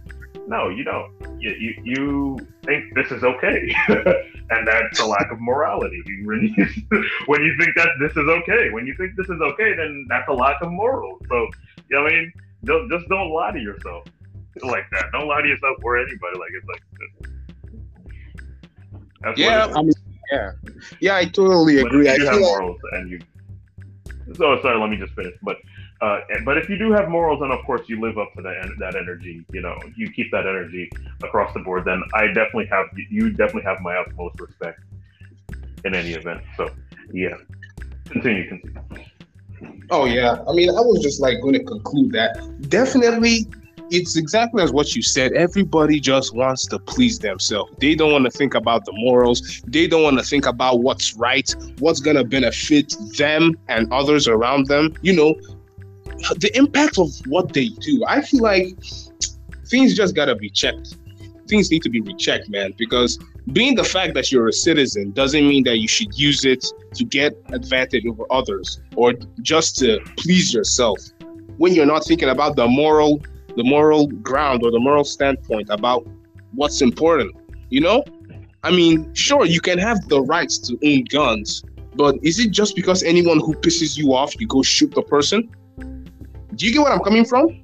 no, 0.47 0.69
you 0.69 0.83
don't. 0.83 1.11
You 1.39 1.51
you, 1.51 1.73
you 1.83 2.47
think 2.63 2.95
this 2.95 3.11
is 3.11 3.23
okay. 3.23 3.73
and 4.49 4.67
that's 4.67 4.99
a 4.99 5.05
lack 5.05 5.31
of 5.31 5.39
morality. 5.39 6.01
When 6.25 6.53
you, 6.55 6.65
when 7.27 7.41
you 7.43 7.55
think 7.57 7.75
that 7.75 7.89
this 7.99 8.11
is 8.11 8.27
okay, 8.27 8.69
when 8.71 8.85
you 8.85 8.95
think 8.97 9.15
this 9.15 9.29
is 9.29 9.39
okay, 9.39 9.75
then 9.75 10.05
that's 10.09 10.27
a 10.27 10.33
lack 10.33 10.61
of 10.61 10.71
morals. 10.71 11.21
So, 11.29 11.47
you 11.89 11.95
know 11.95 12.03
what 12.03 12.11
I 12.11 12.15
mean? 12.15 12.33
Don't, 12.65 12.89
just 12.89 13.07
don't 13.07 13.29
lie 13.29 13.51
to 13.51 13.59
yourself 13.59 14.05
like 14.63 14.85
that. 14.91 15.05
Don't 15.11 15.27
lie 15.27 15.41
to 15.41 15.47
yourself 15.47 15.77
or 15.83 15.97
anybody. 15.97 16.37
Like 16.37 16.51
it's 16.55 16.67
like 16.67 17.36
that's 19.21 19.39
Yeah, 19.39 19.71
I 19.75 19.81
mean, 19.81 19.93
yeah, 20.31 20.51
yeah. 20.99 21.15
I 21.15 21.25
totally 21.25 21.75
is. 21.75 21.83
But 21.83 21.93
agree. 21.93 22.09
I 22.09 22.13
if 22.13 22.19
you 22.19 22.25
have 22.25 22.35
feel 22.35 22.43
like, 22.43 22.59
morals 22.59 22.79
and 22.93 23.09
you. 23.09 23.19
So 24.35 24.61
sorry, 24.61 24.79
let 24.79 24.89
me 24.89 24.97
just 24.97 25.13
finish. 25.13 25.33
But 25.41 25.57
uh, 26.01 26.19
but 26.45 26.57
if 26.57 26.69
you 26.69 26.77
do 26.77 26.91
have 26.91 27.09
morals, 27.09 27.41
and 27.41 27.51
of 27.51 27.63
course 27.65 27.87
you 27.87 27.99
live 27.99 28.17
up 28.17 28.33
to 28.35 28.41
that 28.41 28.69
that 28.79 28.95
energy, 28.95 29.45
you 29.51 29.61
know, 29.61 29.77
you 29.95 30.11
keep 30.11 30.31
that 30.31 30.45
energy 30.45 30.89
across 31.23 31.53
the 31.53 31.59
board. 31.61 31.85
Then 31.85 32.03
I 32.13 32.27
definitely 32.27 32.67
have 32.67 32.87
you 33.09 33.31
definitely 33.31 33.63
have 33.63 33.79
my 33.81 33.95
utmost 33.95 34.39
respect 34.39 34.81
in 35.85 35.95
any 35.95 36.11
event. 36.11 36.41
So 36.55 36.69
yeah, 37.11 37.37
continue, 38.09 38.47
continue. 38.47 39.05
oh 39.89 40.05
yeah. 40.05 40.43
I 40.47 40.53
mean, 40.53 40.69
I 40.69 40.81
was 40.81 41.01
just 41.01 41.19
like 41.19 41.41
going 41.41 41.53
to 41.53 41.63
conclude 41.63 42.11
that 42.11 42.37
definitely. 42.69 43.47
It's 43.89 44.17
exactly 44.17 44.61
as 44.63 44.73
what 44.73 44.95
you 44.95 45.01
said. 45.01 45.33
Everybody 45.33 45.99
just 45.99 46.35
wants 46.35 46.65
to 46.67 46.79
please 46.79 47.19
themselves. 47.19 47.71
They 47.79 47.95
don't 47.95 48.11
want 48.11 48.25
to 48.25 48.31
think 48.31 48.53
about 48.53 48.83
the 48.85 48.91
morals. 48.93 49.61
They 49.65 49.87
don't 49.87 50.03
want 50.03 50.17
to 50.17 50.25
think 50.25 50.45
about 50.45 50.81
what's 50.81 51.15
right, 51.15 51.53
what's 51.79 52.01
gonna 52.01 52.25
benefit 52.25 52.95
them 53.17 53.57
and 53.69 53.91
others 53.93 54.27
around 54.27 54.67
them. 54.67 54.93
You 55.01 55.13
know, 55.15 55.35
the 56.35 56.51
impact 56.55 56.99
of 56.99 57.09
what 57.27 57.53
they 57.53 57.69
do. 57.69 58.03
I 58.07 58.21
feel 58.21 58.41
like 58.41 58.77
things 59.67 59.95
just 59.95 60.15
gotta 60.15 60.35
be 60.35 60.49
checked. 60.49 60.97
things 61.47 61.71
need 61.71 61.81
to 61.81 61.89
be 61.89 62.01
rechecked, 62.01 62.49
man. 62.49 62.73
Because 62.77 63.17
being 63.53 63.75
the 63.75 63.83
fact 63.83 64.13
that 64.15 64.31
you're 64.31 64.49
a 64.49 64.53
citizen 64.53 65.11
doesn't 65.11 65.47
mean 65.47 65.63
that 65.63 65.77
you 65.77 65.87
should 65.87 66.13
use 66.17 66.43
it 66.43 66.65
to 66.93 67.05
get 67.05 67.37
advantage 67.53 68.05
over 68.05 68.25
others 68.29 68.81
or 68.97 69.13
just 69.41 69.77
to 69.77 69.99
please 70.17 70.53
yourself. 70.53 70.99
When 71.55 71.73
you're 71.73 71.85
not 71.85 72.03
thinking 72.03 72.29
about 72.29 72.57
the 72.57 72.67
moral, 72.67 73.21
the 73.57 73.63
moral 73.63 74.07
ground 74.07 74.61
or 74.63 74.71
the 74.71 74.79
moral 74.79 75.03
standpoint 75.03 75.67
about 75.69 76.07
what's 76.53 76.81
important, 76.81 77.35
you 77.69 77.81
know. 77.81 78.03
I 78.63 78.71
mean, 78.71 79.13
sure, 79.13 79.45
you 79.45 79.59
can 79.59 79.79
have 79.79 80.07
the 80.07 80.21
rights 80.21 80.57
to 80.59 80.77
own 80.85 81.03
guns, 81.05 81.63
but 81.95 82.15
is 82.21 82.39
it 82.39 82.51
just 82.51 82.75
because 82.75 83.01
anyone 83.03 83.39
who 83.39 83.53
pisses 83.55 83.97
you 83.97 84.13
off, 84.13 84.39
you 84.39 84.47
go 84.47 84.61
shoot 84.61 84.93
the 84.93 85.01
person? 85.01 85.49
Do 86.55 86.65
you 86.65 86.71
get 86.71 86.81
what 86.81 86.91
I'm 86.91 86.99
coming 86.99 87.25
from? 87.25 87.63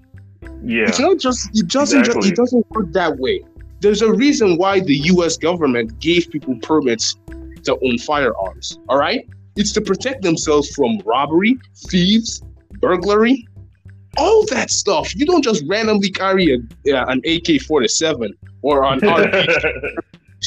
Yeah. 0.64 0.88
It's 0.88 1.00
not 1.00 1.20
just 1.20 1.50
it 1.58 1.68
doesn't 1.68 2.00
Exactly. 2.00 2.22
just, 2.22 2.34
it 2.34 2.36
doesn't 2.36 2.72
work 2.72 2.92
that 2.94 3.18
way. 3.18 3.44
There's 3.80 4.02
a 4.02 4.12
reason 4.12 4.58
why 4.58 4.80
the 4.80 4.96
US 5.14 5.38
government 5.38 6.00
gave 6.00 6.30
people 6.32 6.56
permits 6.62 7.18
to 7.66 7.78
own 7.86 7.98
firearms. 8.00 8.80
All 8.90 8.98
right? 8.98 9.28
It's 9.56 9.72
to 9.74 9.82
protect 9.82 10.24
themselves 10.24 10.74
from 10.76 11.00
robbery, 11.06 11.60
thieves, 11.90 12.42
burglary, 12.80 13.48
all 14.18 14.46
that 14.48 14.72
stuff. 14.72 15.16
You 15.16 15.26
don't 15.26 15.44
just 15.44 15.64
randomly 15.68 16.10
carry 16.10 16.54
a, 16.54 16.96
uh, 16.96 17.06
an 17.08 17.20
AK-47 17.20 18.32
or 18.62 18.84
an 18.84 19.00
RPG 19.02 19.96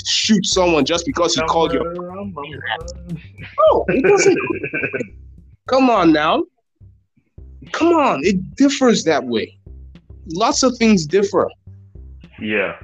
shoot 0.04 0.44
someone 0.44 0.84
just 0.84 1.06
because 1.06 1.34
he 1.34 1.40
called 1.42 1.72
you. 1.72 1.82
No, 1.82 3.84
it 3.88 4.02
doesn't. 4.02 4.38
Come 5.66 5.90
on 5.90 6.12
now. 6.12 6.44
Come 7.72 7.94
on, 7.94 8.24
it 8.24 8.56
differs 8.56 9.04
that 9.04 9.24
way. 9.24 9.58
Lots 10.26 10.62
of 10.62 10.76
things 10.76 11.06
differ. 11.06 11.48
Yeah. 12.40 12.78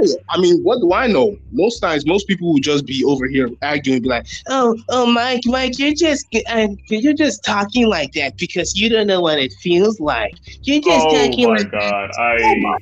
Yeah, 0.00 0.14
I 0.30 0.40
mean, 0.40 0.62
what 0.62 0.80
do 0.80 0.92
I 0.92 1.06
know? 1.06 1.36
Most 1.52 1.80
times, 1.80 2.06
most 2.06 2.26
people 2.26 2.52
will 2.52 2.60
just 2.60 2.86
be 2.86 3.04
over 3.04 3.26
here 3.26 3.50
arguing, 3.62 4.02
be 4.02 4.08
like, 4.08 4.26
"Oh, 4.48 4.76
oh, 4.88 5.06
Mike, 5.06 5.42
Mike, 5.46 5.78
you're 5.78 5.94
just, 5.94 6.26
uh, 6.50 6.68
you're 6.88 7.12
just 7.14 7.44
talking 7.44 7.86
like 7.88 8.12
that 8.12 8.36
because 8.38 8.74
you 8.74 8.88
don't 8.88 9.06
know 9.06 9.20
what 9.20 9.38
it 9.38 9.52
feels 9.60 10.00
like. 10.00 10.34
You're 10.62 10.80
just 10.80 11.06
oh 11.06 11.26
talking 11.28 11.48
my 11.48 11.56
like 11.56 11.70
god. 11.70 12.10
Oh 12.18 12.22
I 12.22 12.54
my- 12.60 12.78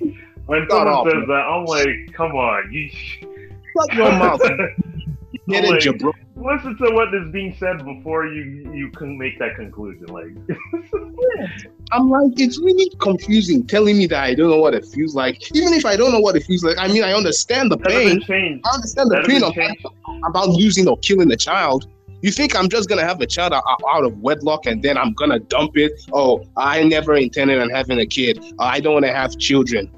when 0.47 0.67
God 0.67 0.85
someone 0.85 0.89
off, 0.95 1.07
says 1.07 1.15
man. 1.15 1.29
that, 1.29 1.45
I'm 1.47 1.65
like, 1.65 1.89
come 2.15 2.33
on, 2.33 2.73
you 2.73 2.89
shut 2.89 3.95
your 3.95 4.11
mouth, 4.13 4.41
get 5.49 5.65
I'm 5.65 5.65
it, 5.65 5.71
like, 5.71 5.81
jabro." 5.81 6.13
Listen 6.41 6.77
to 6.79 6.91
what 6.95 7.15
is 7.15 7.31
being 7.33 7.55
said 7.59 7.85
before 7.85 8.27
you 8.27 8.71
you 8.73 8.91
can 8.91 9.17
make 9.19 9.39
that 9.39 9.57
conclusion. 9.57 10.07
Like 10.07 10.33
I'm 11.93 12.09
like, 12.09 12.39
it's 12.39 12.59
really 12.61 12.91
confusing, 13.01 13.67
telling 13.67 13.99
me 13.99 14.07
that 14.07 14.23
I 14.23 14.35
don't 14.35 14.51
know 14.51 14.59
what 14.61 14.75
it 14.75 14.87
feels 14.87 15.15
like. 15.15 15.55
Even 15.57 15.73
if 15.73 15.85
I 15.85 15.97
don't 15.97 16.13
know 16.13 16.21
what 16.21 16.37
it 16.37 16.45
feels 16.45 16.63
like, 16.63 16.77
I 16.79 16.87
mean, 16.89 17.03
I 17.03 17.13
understand 17.13 17.71
the 17.73 17.77
that 17.79 17.89
pain. 17.89 18.61
I 18.65 18.75
understand 18.75 19.11
the 19.11 19.17
That 19.17 19.27
pain 19.27 19.43
of 19.43 19.93
about 20.29 20.51
losing 20.51 20.89
or 20.89 20.97
killing 20.99 21.31
a 21.33 21.37
child. 21.37 21.87
You 22.23 22.31
think 22.31 22.55
I'm 22.55 22.69
just 22.69 22.89
gonna 22.89 23.05
have 23.05 23.21
a 23.21 23.27
child 23.27 23.55
out, 23.55 24.05
of 24.05 24.19
wedlock 24.19 24.67
and 24.67 24.83
then 24.83 24.99
I'm 24.99 25.15
gonna 25.15 25.39
dump 25.39 25.77
it? 25.77 25.93
Oh, 26.13 26.45
I 26.57 26.83
never 26.83 27.15
intended 27.17 27.61
on 27.61 27.71
having 27.71 27.99
a 27.99 28.07
kid. 28.07 28.45
I 28.59 28.79
don't 28.81 28.93
want 28.93 29.07
to 29.07 29.13
have 29.13 29.37
children. 29.39 29.91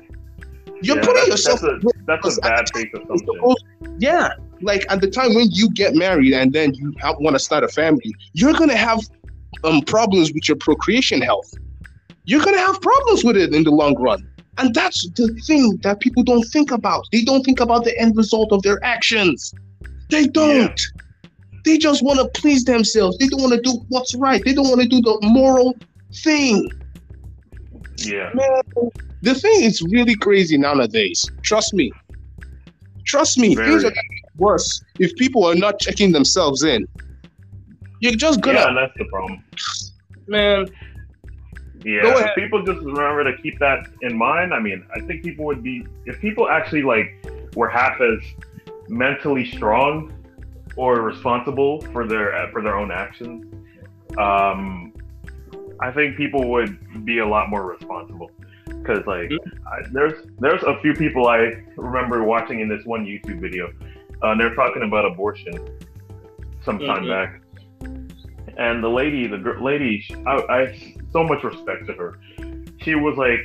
You're 0.82 0.96
Yeah, 0.96 1.02
putting 1.02 1.28
that's, 1.28 1.46
yourself. 1.46 1.60
that's 1.60 1.84
a 1.84 1.88
that's 2.06 2.38
a 2.38 2.40
bad 2.40 2.64
faith 2.72 2.88
assumption. 2.94 3.54
yeah, 3.98 4.30
like 4.62 4.84
at 4.90 5.00
the 5.00 5.08
time 5.08 5.34
when 5.34 5.48
you 5.50 5.70
get 5.70 5.94
married 5.94 6.32
and 6.32 6.52
then 6.52 6.74
you 6.74 6.94
want 7.20 7.34
to 7.34 7.38
start 7.40 7.64
a 7.64 7.68
family, 7.68 8.14
you're 8.32 8.52
gonna 8.54 8.76
have 8.76 9.00
um 9.64 9.82
problems 9.82 10.32
with 10.32 10.48
your 10.48 10.56
procreation 10.56 11.20
health. 11.20 11.52
You're 12.24 12.44
gonna 12.44 12.58
have 12.58 12.80
problems 12.80 13.24
with 13.24 13.36
it 13.36 13.54
in 13.54 13.64
the 13.64 13.70
long 13.70 13.94
run. 14.00 14.28
And 14.58 14.74
that's 14.74 15.08
the 15.10 15.28
thing 15.46 15.78
that 15.82 16.00
people 16.00 16.22
don't 16.22 16.44
think 16.44 16.70
about. 16.70 17.06
They 17.10 17.24
don't 17.24 17.42
think 17.42 17.60
about 17.60 17.84
the 17.84 17.98
end 17.98 18.16
result 18.16 18.52
of 18.52 18.62
their 18.62 18.82
actions. 18.84 19.54
They 20.10 20.26
don't. 20.26 20.80
They 21.64 21.78
just 21.78 22.02
want 22.02 22.18
to 22.18 22.40
please 22.40 22.64
themselves. 22.64 23.16
They 23.18 23.28
don't 23.28 23.40
want 23.40 23.54
to 23.54 23.60
do 23.60 23.84
what's 23.88 24.14
right. 24.14 24.44
They 24.44 24.52
don't 24.52 24.68
want 24.68 24.82
to 24.82 24.88
do 24.88 25.00
the 25.00 25.18
moral 25.22 25.74
thing. 26.22 26.70
Yeah. 27.96 28.30
Man, 28.34 28.90
the 29.22 29.34
thing 29.34 29.62
is 29.62 29.80
really 29.80 30.16
crazy 30.16 30.58
nowadays. 30.58 31.24
Trust 31.42 31.72
me. 31.72 31.92
Trust 33.06 33.38
me. 33.38 33.54
Very. 33.54 33.70
Things 33.70 33.84
are 33.84 33.92
worse 34.36 34.82
if 34.98 35.14
people 35.16 35.44
are 35.44 35.54
not 35.54 35.78
checking 35.78 36.12
themselves 36.12 36.62
in. 36.62 36.86
You're 38.00 38.14
just 38.14 38.40
gonna, 38.40 38.58
Yeah, 38.58 38.74
that's 38.74 38.96
the 38.98 39.04
problem. 39.06 39.44
man. 40.26 40.66
Yeah, 41.84 42.28
if 42.28 42.34
people 42.36 42.62
just 42.64 42.78
remember 42.80 43.24
to 43.24 43.36
keep 43.42 43.58
that 43.58 43.88
in 44.02 44.16
mind. 44.16 44.54
I 44.54 44.60
mean, 44.60 44.84
I 44.94 45.00
think 45.00 45.24
people 45.24 45.44
would 45.46 45.62
be 45.62 45.86
if 46.06 46.20
people 46.20 46.48
actually 46.48 46.82
like 46.82 47.26
were 47.56 47.68
half 47.68 48.00
as 48.00 48.20
mentally 48.88 49.50
strong 49.50 50.12
or 50.76 51.00
responsible 51.02 51.80
for 51.92 52.06
their 52.06 52.48
for 52.52 52.62
their 52.62 52.76
own 52.76 52.92
actions. 52.92 53.52
Um, 54.16 54.92
I 55.80 55.90
think 55.90 56.16
people 56.16 56.48
would 56.50 57.04
be 57.04 57.18
a 57.18 57.26
lot 57.26 57.50
more 57.50 57.66
responsible 57.66 58.30
because 58.66 59.04
like 59.06 59.32
I, 59.66 59.82
there's 59.90 60.24
there's 60.38 60.62
a 60.62 60.78
few 60.82 60.94
people 60.94 61.28
I 61.28 61.62
remember 61.76 62.22
watching 62.22 62.60
in 62.60 62.68
this 62.68 62.84
one 62.84 63.04
YouTube 63.04 63.40
video. 63.40 63.72
Uh, 64.22 64.34
they're 64.36 64.54
talking 64.54 64.82
about 64.82 65.04
abortion 65.04 65.54
some 66.64 66.78
time 66.78 67.04
Mhm. 67.04 67.08
back, 67.08 67.40
and 68.56 68.82
the 68.82 68.88
lady, 68.88 69.26
the 69.26 69.38
gr- 69.38 69.60
lady, 69.60 70.00
sh- 70.00 70.12
I, 70.26 70.34
I 70.58 70.94
so 71.10 71.24
much 71.24 71.42
respect 71.42 71.86
to 71.88 71.92
her. 71.94 72.18
She 72.82 72.94
was 72.94 73.16
like, 73.16 73.40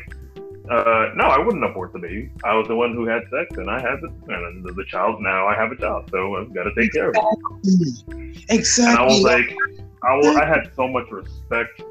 uh, 0.70 1.12
"No, 1.16 1.26
I 1.26 1.40
wouldn't 1.40 1.64
abort 1.64 1.94
the 1.94 2.00
baby. 2.00 2.30
I 2.44 2.54
was 2.56 2.68
the 2.68 2.76
one 2.76 2.94
who 2.94 3.06
had 3.08 3.24
sex, 3.32 3.58
and 3.58 3.70
I 3.70 3.80
had 3.82 3.98
the, 4.02 4.10
and 4.34 4.64
the, 4.66 4.74
the 4.74 4.86
child. 4.86 5.22
Now 5.22 5.48
I 5.48 5.56
have 5.56 5.72
a 5.72 5.76
child, 5.78 6.10
so 6.12 6.36
I've 6.36 6.54
got 6.54 6.64
to 6.64 6.74
take 6.76 6.92
care 6.94 7.10
of 7.10 7.16
it." 7.16 8.44
Exactly. 8.50 8.92
And 8.92 9.00
I 9.00 9.04
was 9.04 9.22
like, 9.24 9.56
I, 10.04 10.16
was, 10.16 10.36
I 10.38 10.46
had 10.46 10.70
so 10.76 10.88
much 10.88 11.10
respect 11.12 11.82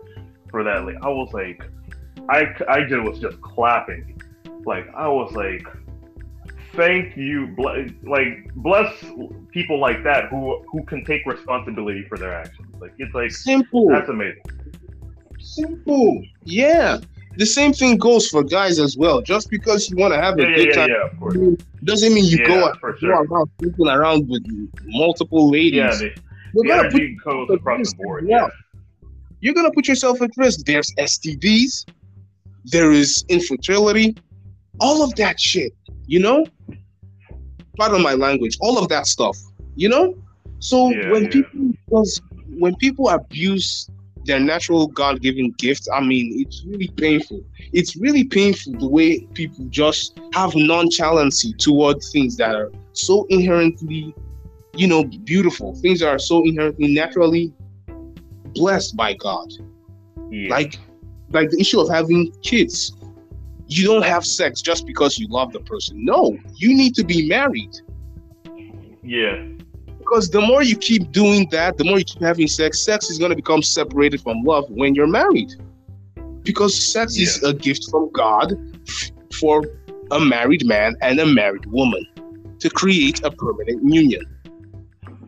for 0.51 0.63
that. 0.63 0.85
Like, 0.85 0.97
I 1.03 1.09
was 1.09 1.33
like, 1.33 1.63
I, 2.29 2.55
I 2.69 2.83
just 2.85 3.03
was 3.03 3.19
just 3.19 3.41
clapping. 3.43 4.21
Like, 4.65 4.87
I 4.95 5.09
was 5.09 5.33
like, 5.33 5.67
thank 6.77 7.17
you. 7.17 7.55
Like, 8.03 8.55
bless 8.57 8.93
people 9.51 9.79
like 9.81 10.03
that 10.05 10.29
who 10.31 10.63
who 10.71 10.85
can 10.85 11.05
take 11.05 11.25
responsibility 11.27 12.05
for 12.09 12.17
their 12.19 12.35
actions. 12.35 12.69
Like, 12.81 12.93
it's 12.99 13.15
like 13.15 13.31
simple. 13.31 13.89
that's 13.89 14.09
amazing. 14.09 14.43
Simple. 15.41 16.23
Yeah. 16.45 16.99
The 17.39 17.45
same 17.47 17.73
thing 17.75 17.99
goes 17.99 18.29
for 18.29 18.43
guys 18.43 18.79
as 18.79 18.97
well. 18.97 19.21
Just 19.21 19.51
because 19.51 19.91
you 19.91 19.97
want 19.97 20.15
to 20.15 20.21
have 20.21 20.39
a 20.39 20.43
Yeah, 20.43 20.55
good 20.57 20.67
yeah, 20.69 20.75
time 20.75 20.89
yeah. 20.89 21.07
Of 21.07 21.19
course. 21.21 21.37
doesn't 21.85 22.15
mean 22.15 22.25
you 22.25 22.47
go, 22.47 22.73
for 22.81 22.93
go 22.93 22.99
sure. 22.99 23.25
around 23.25 23.51
sleeping 23.61 23.89
around 23.89 24.29
with 24.29 24.43
multiple 24.87 25.51
ladies. 25.51 25.75
Yeah, 25.75 25.91
the, 25.97 26.11
You're 26.55 26.65
the 26.65 26.69
gonna 26.69 26.91
put 26.91 27.25
goes 27.25 27.51
across 27.59 27.91
the 27.91 27.97
board. 28.03 28.25
Yeah. 28.27 28.37
Yeah. 28.39 28.49
you're 29.41 29.53
gonna 29.55 29.71
put 29.71 29.87
yourself 29.87 30.23
at 30.23 30.31
risk. 30.39 30.65
There's 30.65 30.91
STDs, 30.99 31.85
there 32.65 32.91
is 32.91 33.25
infertility, 33.29 34.17
all 34.81 35.03
of 35.03 35.15
that 35.17 35.39
shit. 35.39 35.73
You 36.07 36.21
know, 36.21 36.47
pardon 37.77 38.03
my 38.03 38.15
language. 38.15 38.57
All 38.61 38.79
of 38.79 38.89
that 38.89 39.07
stuff. 39.07 39.37
You 39.75 39.89
know, 39.89 40.15
so 40.59 40.91
Yeah, 40.91 41.11
when 41.11 41.25
yeah. 41.25 41.31
people 41.31 41.61
because 41.87 42.21
when 42.59 42.75
people 42.77 43.09
abuse 43.11 43.91
their 44.25 44.41
natural 44.41 44.89
God-given 44.89 45.53
gift, 45.53 45.89
I 45.93 46.01
mean, 46.01 46.33
it's 46.41 46.65
really 46.67 46.89
painful. 46.97 47.43
It's 47.73 47.97
really 47.97 48.25
painful 48.25 48.73
the 48.75 48.89
way 48.89 49.21
people 49.35 49.65
just 49.71 50.19
have 50.33 50.51
nonchalancy 50.53 51.57
toward 51.59 52.03
things 52.13 52.37
that 52.39 52.55
are 52.55 52.73
so 52.93 53.27
inherently, 53.29 54.15
you 54.75 54.89
know, 54.89 55.05
beautiful. 55.05 55.75
Things 55.77 56.01
that 56.01 56.09
are 56.09 56.19
so 56.19 56.45
inherently 56.45 56.89
naturally 56.89 57.53
blessed 58.55 58.97
by 58.97 59.15
God. 59.15 59.53
Yeah. 60.31 60.51
Like 60.51 60.79
like 61.31 61.51
the 61.51 61.61
issue 61.61 61.81
of 61.81 61.89
having 61.91 62.33
kids. 62.43 62.93
You 63.69 63.85
don't 63.87 64.05
have 64.05 64.25
sex 64.25 64.61
just 64.63 64.87
because 64.87 65.19
you 65.19 65.27
love 65.29 65.53
the 65.53 65.61
person. 65.61 66.05
No, 66.05 66.39
you 66.55 66.75
need 66.75 66.95
to 66.95 67.05
be 67.05 67.29
married. 67.29 67.75
yeah. 69.03 69.45
Because 69.99 70.31
the 70.31 70.41
more 70.41 70.63
you 70.63 70.77
keep 70.77 71.11
doing 71.11 71.49
that, 71.51 71.79
the 71.79 71.85
more 71.85 71.99
you 71.99 72.05
keep 72.05 72.23
having 72.23 72.47
sex, 72.47 72.81
sex 72.81 73.11
is 73.11 73.19
going 73.19 73.31
to 73.31 73.37
become 73.37 73.61
separated 73.61 74.21
from 74.21 74.45
love 74.45 74.71
when 74.71 74.95
you're 74.95 75.09
married. 75.09 75.53
Because 76.45 76.81
sex 76.81 77.17
is 77.17 77.43
a 77.43 77.53
gift 77.53 77.91
from 77.91 78.13
God 78.13 78.55
for 79.41 79.65
a 80.13 80.21
married 80.21 80.65
man 80.65 80.95
and 81.03 81.19
a 81.19 81.27
married 81.27 81.67
woman 81.67 82.07
to 82.61 82.71
create 82.71 83.21
a 83.25 83.33
permanent 83.33 83.83
union. 83.93 84.25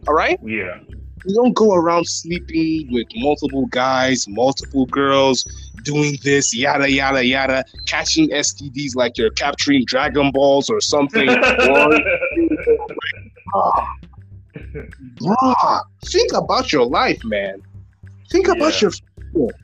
All 0.06 0.14
right? 0.14 0.38
Yeah. 0.44 0.78
You 1.26 1.34
don't 1.34 1.54
go 1.54 1.74
around 1.74 2.06
sleeping 2.06 2.88
with 2.92 3.06
multiple 3.16 3.66
guys, 3.66 4.26
multiple 4.28 4.86
girls, 4.86 5.44
doing 5.82 6.16
this, 6.22 6.54
yada, 6.54 6.90
yada, 6.90 7.24
yada, 7.24 7.64
catching 7.86 8.28
STDs 8.30 8.94
like 8.94 9.18
you're 9.18 9.30
capturing 9.30 9.84
Dragon 9.86 10.30
Balls 10.32 10.70
or 10.70 10.80
something. 10.80 11.28
or, 11.28 11.34
bruh, 15.20 15.80
think 16.04 16.32
about 16.34 16.72
your 16.72 16.86
life, 16.86 17.22
man. 17.24 17.60
Think 18.30 18.48
about 18.48 18.80
your 18.80 18.90
future. 18.90 19.56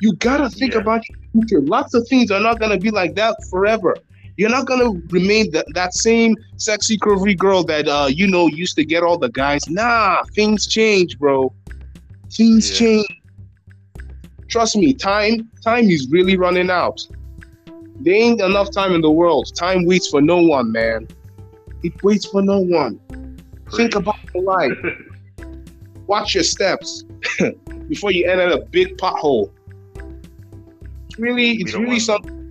You 0.00 0.14
gotta 0.16 0.50
think 0.50 0.74
Yeah. 0.74 0.80
about 0.80 1.02
your 1.08 1.18
future. 1.32 1.60
Lots 1.60 1.94
of 1.94 2.06
things 2.08 2.30
are 2.30 2.40
not 2.40 2.58
gonna 2.58 2.78
be 2.78 2.90
like 2.90 3.14
that 3.14 3.36
forever. 3.50 3.96
You're 4.42 4.50
not 4.50 4.66
gonna 4.66 4.90
remain 5.10 5.52
the, 5.52 5.64
that 5.74 5.94
same 5.94 6.34
sexy 6.56 6.98
curvy 6.98 7.38
girl 7.38 7.62
that 7.62 7.86
uh, 7.86 8.08
you 8.10 8.26
know 8.26 8.48
used 8.48 8.74
to 8.74 8.84
get 8.84 9.04
all 9.04 9.16
the 9.16 9.28
guys. 9.28 9.60
Nah, 9.68 10.24
things 10.34 10.66
change, 10.66 11.16
bro. 11.16 11.54
Things 12.28 12.68
Yeah. 12.68 12.78
change. 12.78 13.20
Trust 14.48 14.74
me, 14.74 14.94
time 14.94 15.48
time 15.62 15.88
is 15.88 16.08
really 16.10 16.36
running 16.36 16.70
out. 16.72 17.06
There 18.00 18.14
ain't 18.14 18.40
enough 18.40 18.72
time 18.72 18.92
in 18.94 19.00
the 19.00 19.12
world. 19.12 19.48
Time 19.56 19.86
waits 19.86 20.08
for 20.08 20.20
no 20.20 20.42
one, 20.42 20.72
man. 20.72 21.06
It 21.84 21.92
waits 22.02 22.26
for 22.26 22.42
no 22.42 22.58
one. 22.58 22.98
Think 23.76 23.94
about 23.94 24.16
your 24.34 24.42
life. 24.42 24.76
Watch 26.08 26.34
your 26.34 26.42
steps 26.42 27.04
before 27.88 28.10
you 28.10 28.28
enter 28.28 28.48
a 28.48 28.58
big 28.58 28.96
pothole. 28.96 29.52
It's 31.06 31.16
really, 31.20 31.52
it's 31.52 31.74
really 31.74 32.00
something. 32.00 32.41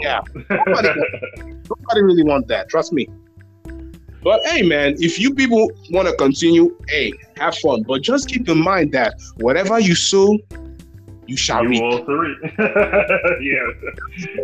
Yeah. 0.00 0.20
Nobody, 0.50 0.88
nobody 1.68 2.02
really 2.02 2.22
want 2.24 2.48
that. 2.48 2.68
Trust 2.68 2.92
me. 2.92 3.08
But 4.22 4.44
hey, 4.46 4.62
man, 4.62 4.96
if 4.98 5.18
you 5.20 5.32
people 5.34 5.70
want 5.90 6.08
to 6.08 6.14
continue, 6.16 6.76
hey, 6.88 7.12
have 7.36 7.56
fun. 7.58 7.82
But 7.82 8.02
just 8.02 8.28
keep 8.28 8.48
in 8.48 8.58
mind 8.58 8.92
that 8.92 9.14
whatever 9.36 9.78
you 9.78 9.94
sow, 9.94 10.36
you 11.26 11.36
shall 11.36 11.62
You 11.64 11.68
reap. 11.70 11.82
will 11.82 11.92
also 12.00 12.12
reap. 12.12 12.38
yeah. 13.40 13.66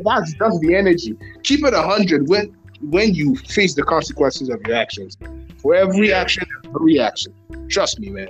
That's 0.05 0.34
that's 0.38 0.59
the 0.61 0.74
energy. 0.76 1.16
Keep 1.43 1.64
it 1.64 1.74
a 1.74 1.82
hundred 1.82 2.28
when 2.28 2.55
when 2.90 3.14
you 3.14 3.36
face 3.36 3.74
the 3.74 3.82
consequences 3.82 4.49
of 4.51 4.61
your 4.66 4.76
actions. 4.76 5.16
For 5.59 5.74
every 5.74 6.09
Yeah. 6.11 6.20
action, 6.20 6.45
there's 6.62 6.74
a 6.74 6.78
reaction. 6.78 7.32
Trust 7.68 7.99
me, 8.01 8.11
man. 8.11 8.28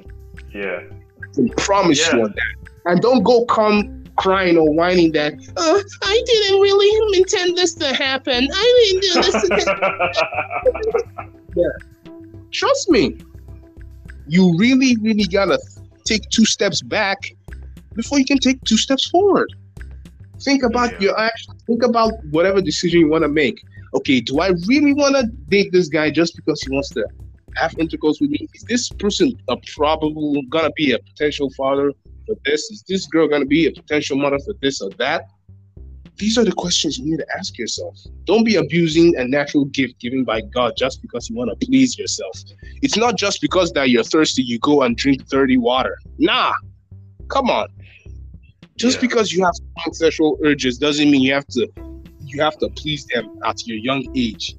Yeah. 0.54 0.80
I 1.22 1.34
can 1.34 1.48
promise 1.50 1.98
Yeah. 2.06 2.16
you 2.16 2.22
on 2.24 2.32
that. 2.32 2.70
And 2.86 3.00
don't 3.00 3.22
go 3.22 3.44
come 3.46 4.01
crying 4.16 4.56
or 4.56 4.72
whining 4.72 5.12
that 5.12 5.34
uh, 5.56 5.80
I 6.02 6.22
didn't 6.26 6.60
really 6.60 7.18
intend 7.18 7.56
this 7.56 7.74
to 7.74 7.94
happen. 7.94 8.48
I 8.52 8.90
didn't 8.90 9.02
do 9.02 9.12
this. 9.22 9.32
To 11.54 11.72
Trust 12.52 12.90
me. 12.90 13.16
You 14.28 14.56
really, 14.58 14.96
really 14.98 15.24
gotta 15.24 15.58
take 16.04 16.28
two 16.30 16.44
steps 16.44 16.80
back 16.82 17.18
before 17.94 18.18
you 18.18 18.24
can 18.24 18.38
take 18.38 18.62
two 18.64 18.76
steps 18.76 19.08
forward. 19.10 19.48
Think 20.40 20.62
about 20.62 20.92
Yeah. 20.92 21.00
your 21.00 21.18
actions. 21.20 21.62
Think 21.66 21.82
about 21.82 22.12
whatever 22.30 22.60
decision 22.60 23.00
you 23.00 23.08
want 23.08 23.22
to 23.22 23.28
make. 23.28 23.60
Okay, 23.94 24.20
do 24.20 24.40
I 24.40 24.48
really 24.66 24.94
want 24.94 25.16
to 25.16 25.26
date 25.48 25.70
this 25.72 25.88
guy 25.88 26.10
just 26.10 26.34
because 26.36 26.62
he 26.62 26.70
wants 26.70 26.90
to 26.90 27.04
have 27.56 27.74
intercourse 27.78 28.20
with 28.20 28.30
me? 28.30 28.48
Is 28.54 28.62
this 28.62 28.88
person 28.88 29.32
a 29.48 29.56
probable 29.74 30.40
gonna 30.48 30.70
be 30.76 30.92
a 30.92 30.98
potential 30.98 31.50
father 31.50 31.92
for 32.26 32.36
this? 32.44 32.70
Is 32.70 32.84
this 32.88 33.06
girl 33.06 33.28
gonna 33.28 33.44
be 33.46 33.66
a 33.66 33.72
potential 33.72 34.16
mother 34.16 34.38
for 34.38 34.54
this 34.60 34.80
or 34.80 34.90
that? 34.98 35.26
These 36.16 36.36
are 36.38 36.44
the 36.44 36.52
questions 36.52 36.98
you 36.98 37.10
need 37.10 37.16
to 37.18 37.26
ask 37.36 37.58
yourself. 37.58 37.98
Don't 38.24 38.44
be 38.44 38.56
abusing 38.56 39.16
a 39.16 39.26
natural 39.26 39.64
gift 39.66 39.98
given 39.98 40.24
by 40.24 40.42
God 40.42 40.74
just 40.76 41.00
because 41.02 41.28
you 41.28 41.36
want 41.36 41.50
to 41.58 41.66
please 41.66 41.98
yourself. 41.98 42.38
It's 42.82 42.96
not 42.96 43.16
just 43.16 43.40
because 43.40 43.72
that 43.72 43.90
you're 43.90 44.04
thirsty 44.04 44.42
you 44.42 44.58
go 44.58 44.82
and 44.82 44.96
drink 44.96 45.26
dirty 45.28 45.56
water. 45.56 45.98
Nah, 46.18 46.52
come 47.28 47.50
on. 47.50 47.68
Just 48.76 48.96
Yeah. 48.96 49.08
because 49.08 49.32
you 49.32 49.44
have 49.44 49.54
strong 49.54 49.92
sexual 49.94 50.38
urges 50.44 50.78
doesn't 50.78 51.10
mean 51.10 51.22
you 51.22 51.32
have 51.32 51.46
to 51.48 51.66
you 52.24 52.40
have 52.40 52.56
to 52.58 52.68
please 52.70 53.04
them 53.06 53.28
at 53.44 53.66
your 53.66 53.76
young 53.76 54.06
age. 54.16 54.56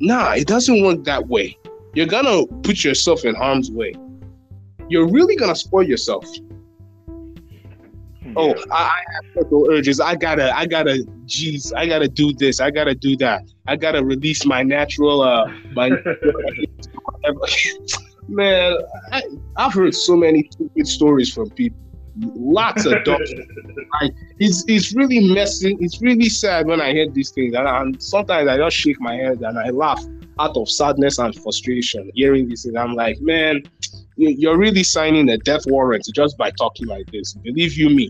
Nah, 0.00 0.32
it 0.32 0.46
doesn't 0.46 0.82
work 0.82 1.04
that 1.04 1.28
way. 1.28 1.56
You're 1.94 2.06
gonna 2.06 2.46
put 2.62 2.84
yourself 2.84 3.24
in 3.24 3.34
harm's 3.34 3.70
way. 3.70 3.92
You're 4.90 5.08
really 5.08 5.36
gonna 5.36 5.54
spoil 5.54 5.84
yourself. 5.84 6.26
Oh, 8.36 8.54
I, 8.70 8.74
I 8.74 9.02
have 9.14 9.24
sexual 9.34 9.70
urges. 9.70 10.00
I 10.00 10.14
gotta, 10.16 10.54
I 10.56 10.66
gotta, 10.66 11.06
geez, 11.26 11.72
I 11.72 11.86
gotta 11.86 12.08
do 12.08 12.32
this. 12.32 12.60
I 12.60 12.70
gotta 12.70 12.94
do 12.94 13.16
that. 13.16 13.42
I 13.66 13.76
gotta 13.76 14.04
release 14.04 14.44
my 14.44 14.62
natural, 14.62 15.22
uh, 15.22 15.46
my 15.72 15.90
man. 18.28 18.76
I, 19.12 19.22
I've 19.56 19.74
heard 19.74 19.94
so 19.94 20.16
many 20.16 20.48
stupid 20.50 20.86
stories 20.86 21.32
from 21.32 21.50
people. 21.50 21.78
Lots 22.18 22.84
of 22.86 23.02
dogs. 23.04 23.32
It's 24.38 24.64
it's 24.68 24.94
really 24.94 25.32
messy. 25.34 25.76
It's 25.80 26.00
really 26.00 26.30
sad 26.30 26.66
when 26.66 26.80
I 26.80 26.92
hear 26.92 27.06
these 27.10 27.30
things, 27.32 27.54
and, 27.54 27.68
and 27.68 28.02
sometimes 28.02 28.48
I 28.48 28.56
just 28.56 28.74
shake 28.76 28.98
my 29.00 29.14
head 29.14 29.40
and 29.42 29.58
I 29.58 29.68
laugh 29.68 30.02
out 30.38 30.56
of 30.56 30.70
sadness 30.70 31.18
and 31.18 31.34
frustration 31.42 32.10
hearing 32.14 32.48
these 32.48 32.62
things. 32.62 32.76
I'm 32.76 32.94
like, 32.94 33.18
man, 33.20 33.60
you- 34.16 34.34
you're 34.38 34.56
really 34.56 34.82
signing 34.82 35.28
a 35.28 35.36
death 35.38 35.64
warrant 35.66 36.06
just 36.14 36.38
by 36.38 36.50
talking 36.52 36.86
like 36.86 37.04
this. 37.12 37.34
Believe 37.44 37.74
you 37.74 37.90
me, 37.90 38.08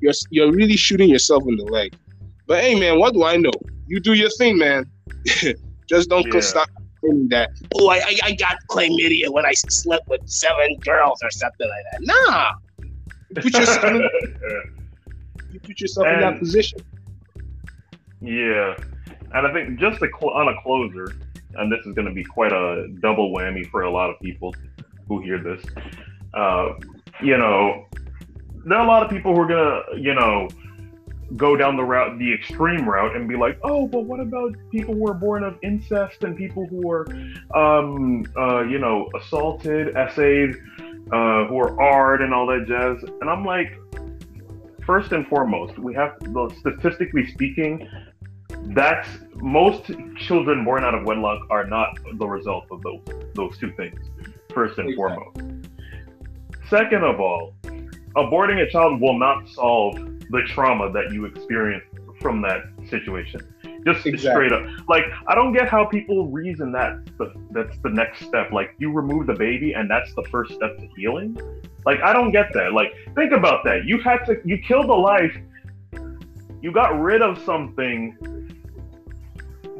you're 0.00 0.12
you're 0.30 0.52
really 0.52 0.76
shooting 0.76 1.08
yourself 1.08 1.42
in 1.48 1.56
the 1.56 1.64
leg. 1.64 1.92
But 2.46 2.60
hey, 2.62 2.78
man, 2.78 3.00
what 3.00 3.12
do 3.14 3.24
I 3.24 3.36
know? 3.36 3.50
You 3.88 3.98
do 3.98 4.12
your 4.12 4.30
thing, 4.30 4.58
man. 4.58 4.84
just 5.88 6.08
don't 6.08 6.26
Yeah. 6.32 6.40
stop 6.40 6.68
that. 7.30 7.50
Oh, 7.74 7.88
I, 7.88 7.96
I 7.96 8.18
I 8.24 8.32
got 8.34 8.56
chlamydia 8.70 9.28
when 9.30 9.44
I 9.44 9.52
slept 9.54 10.06
with 10.08 10.20
seven 10.26 10.76
girls 10.84 11.18
or 11.24 11.30
something 11.32 11.68
like 11.68 11.84
that. 11.90 12.00
Nah, 12.30 12.52
you 13.36 13.42
put 13.42 13.54
yourself 13.54 13.84
in, 13.84 14.08
you 15.52 15.60
put 15.60 15.80
yourself 15.80 16.06
in 16.06 16.20
that 16.20 16.38
position. 16.38 16.80
Yeah, 18.20 18.76
and 19.34 19.46
I 19.46 19.52
think 19.52 19.80
just 19.80 19.98
cl- 19.98 20.32
on 20.34 20.48
a 20.48 20.62
closer, 20.62 21.12
and 21.54 21.72
this 21.72 21.84
is 21.86 21.94
going 21.94 22.06
to 22.06 22.14
be 22.14 22.24
quite 22.24 22.52
a 22.52 22.88
double 23.00 23.32
whammy 23.32 23.68
for 23.70 23.82
a 23.82 23.90
lot 23.90 24.10
of 24.10 24.20
people 24.20 24.54
who 25.08 25.20
hear 25.22 25.38
this. 25.38 25.62
Uh, 26.34 26.74
you 27.22 27.36
know, 27.36 27.86
there 28.64 28.78
are 28.78 28.84
a 28.84 28.88
lot 28.88 29.02
of 29.02 29.10
people 29.10 29.34
who 29.34 29.40
are 29.40 29.46
going 29.46 29.82
to, 29.94 30.00
you 30.00 30.14
know, 30.14 30.48
go 31.36 31.56
down 31.56 31.76
the 31.76 31.84
route, 31.84 32.18
the 32.18 32.32
extreme 32.32 32.88
route, 32.88 33.16
and 33.16 33.28
be 33.28 33.36
like, 33.36 33.58
oh, 33.62 33.86
but 33.86 34.04
what 34.04 34.20
about 34.20 34.54
people 34.70 34.94
who 34.94 35.08
are 35.08 35.14
born 35.14 35.42
of 35.42 35.56
incest 35.62 36.24
and 36.24 36.36
people 36.36 36.66
who 36.66 36.90
are, 36.90 37.06
um, 37.54 38.24
uh, 38.36 38.62
you 38.62 38.78
know, 38.78 39.08
assaulted, 39.18 39.96
essayed, 39.96 40.54
uh, 41.10 41.46
who 41.46 41.58
are 41.58 41.80
ard 41.80 42.22
and 42.22 42.32
all 42.32 42.46
that 42.46 42.66
jazz? 42.66 43.02
And 43.20 43.28
I'm 43.28 43.44
like, 43.44 43.78
first 44.86 45.12
and 45.12 45.26
foremost, 45.28 45.78
we 45.78 45.94
have, 45.94 46.18
the 46.20 46.54
statistically 46.60 47.26
speaking, 47.26 47.88
that's 48.74 49.08
most 49.34 49.90
children 50.16 50.64
born 50.64 50.84
out 50.84 50.94
of 50.94 51.04
wedlock 51.04 51.42
are 51.50 51.66
not 51.66 51.98
the 52.18 52.26
result 52.26 52.66
of 52.70 52.82
those 52.82 53.00
those 53.34 53.58
two 53.58 53.72
things. 53.72 53.98
First 54.54 54.78
and 54.78 54.90
Exactly. 54.90 54.94
foremost. 54.94 55.68
Second 56.68 57.04
of 57.04 57.20
all, 57.20 57.54
aborting 58.16 58.60
a 58.60 58.70
child 58.70 59.00
will 59.00 59.18
not 59.18 59.48
solve 59.48 59.96
the 60.30 60.42
trauma 60.46 60.92
that 60.92 61.12
you 61.12 61.24
experience 61.24 61.84
from 62.20 62.40
that 62.42 62.60
situation. 62.88 63.40
Just 63.84 64.06
Exactly. 64.06 64.48
straight 64.48 64.52
up. 64.52 64.64
Like 64.88 65.04
I 65.26 65.34
don't 65.34 65.52
get 65.52 65.68
how 65.68 65.84
people 65.84 66.28
reason 66.28 66.72
that 66.72 67.04
the, 67.18 67.32
that's 67.50 67.76
the 67.82 67.90
next 67.90 68.24
step. 68.24 68.52
Like 68.52 68.74
you 68.78 68.92
remove 68.92 69.26
the 69.26 69.34
baby 69.34 69.72
and 69.72 69.90
that's 69.90 70.14
the 70.14 70.22
first 70.30 70.54
step 70.54 70.78
to 70.78 70.88
healing. 70.96 71.36
Like 71.84 72.00
I 72.02 72.12
don't 72.12 72.30
get 72.30 72.52
that. 72.54 72.72
Like 72.72 72.92
think 73.16 73.32
about 73.32 73.64
that. 73.64 73.84
You 73.84 74.00
had 74.00 74.24
to 74.26 74.36
you 74.44 74.58
killed 74.58 74.86
a 74.86 74.94
life. 74.94 75.36
You 76.60 76.70
got 76.70 77.00
rid 77.00 77.22
of 77.22 77.42
something 77.44 78.16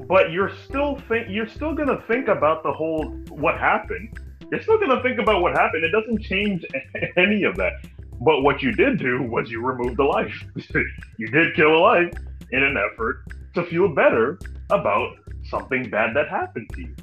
but 0.08 0.32
you're 0.32 0.52
still 0.64 0.96
think 1.08 1.28
you're 1.30 1.48
still 1.48 1.74
gonna 1.74 2.02
think 2.08 2.28
about 2.28 2.62
the 2.62 2.72
whole 2.72 3.04
what 3.30 3.58
happened. 3.58 4.18
You're 4.50 4.60
still 4.60 4.78
gonna 4.78 5.02
think 5.02 5.18
about 5.18 5.40
what 5.42 5.52
happened. 5.52 5.84
It 5.84 5.92
doesn't 5.92 6.20
change 6.22 6.64
any 7.16 7.44
of 7.44 7.56
that. 7.56 7.72
But 8.20 8.42
what 8.42 8.62
you 8.62 8.72
did 8.72 8.98
do 8.98 9.22
was 9.22 9.50
you 9.50 9.64
removed 9.64 9.98
a 9.98 10.04
life. 10.04 10.44
you 11.18 11.28
did 11.28 11.54
kill 11.54 11.76
a 11.76 11.78
life 11.78 12.12
in 12.50 12.62
an 12.62 12.76
effort 12.76 13.24
to 13.54 13.64
feel 13.64 13.88
better 13.94 14.38
about 14.70 15.16
something 15.44 15.88
bad 15.90 16.14
that 16.16 16.28
happened 16.28 16.68
to 16.74 16.80
you. 16.82 16.94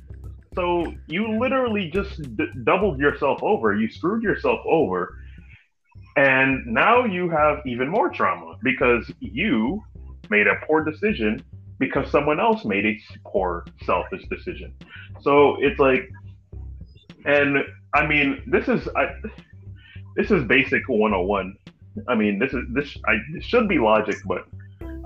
So 0.56 0.94
you 1.08 1.40
literally 1.40 1.90
just 1.94 2.22
d- 2.36 2.48
doubled 2.64 3.00
yourself 3.00 3.42
over. 3.44 3.76
You 3.76 3.90
screwed 3.90 4.24
yourself 4.24 4.60
over. 4.66 5.18
And 6.18 6.66
now 6.66 7.06
you 7.06 7.30
have 7.30 7.60
even 7.66 7.88
more 7.88 8.10
trauma 8.10 8.58
because 8.64 9.10
you 9.20 9.84
made 10.30 10.48
a 10.48 10.56
poor 10.66 10.84
decision 10.84 11.42
because 11.80 12.12
someone 12.12 12.40
else 12.40 12.66
made 12.66 12.86
a 12.86 13.00
poor, 13.26 13.66
selfish 13.86 14.24
decision. 14.30 14.74
So 15.22 15.56
it's 15.60 15.80
like, 15.80 16.10
and 17.26 17.58
I 17.94 18.06
mean, 18.06 18.42
this 18.48 18.68
is 18.68 18.88
I, 18.96 19.14
this 20.16 20.32
is 20.32 20.44
basic 20.46 20.88
101. 20.88 21.56
I 22.08 22.16
mean, 22.16 22.38
this 22.38 22.54
is 22.54 22.66
this 22.74 22.98
I 23.08 23.16
this 23.34 23.44
should 23.46 23.68
be 23.68 23.80
logic, 23.80 24.18
but 24.26 24.46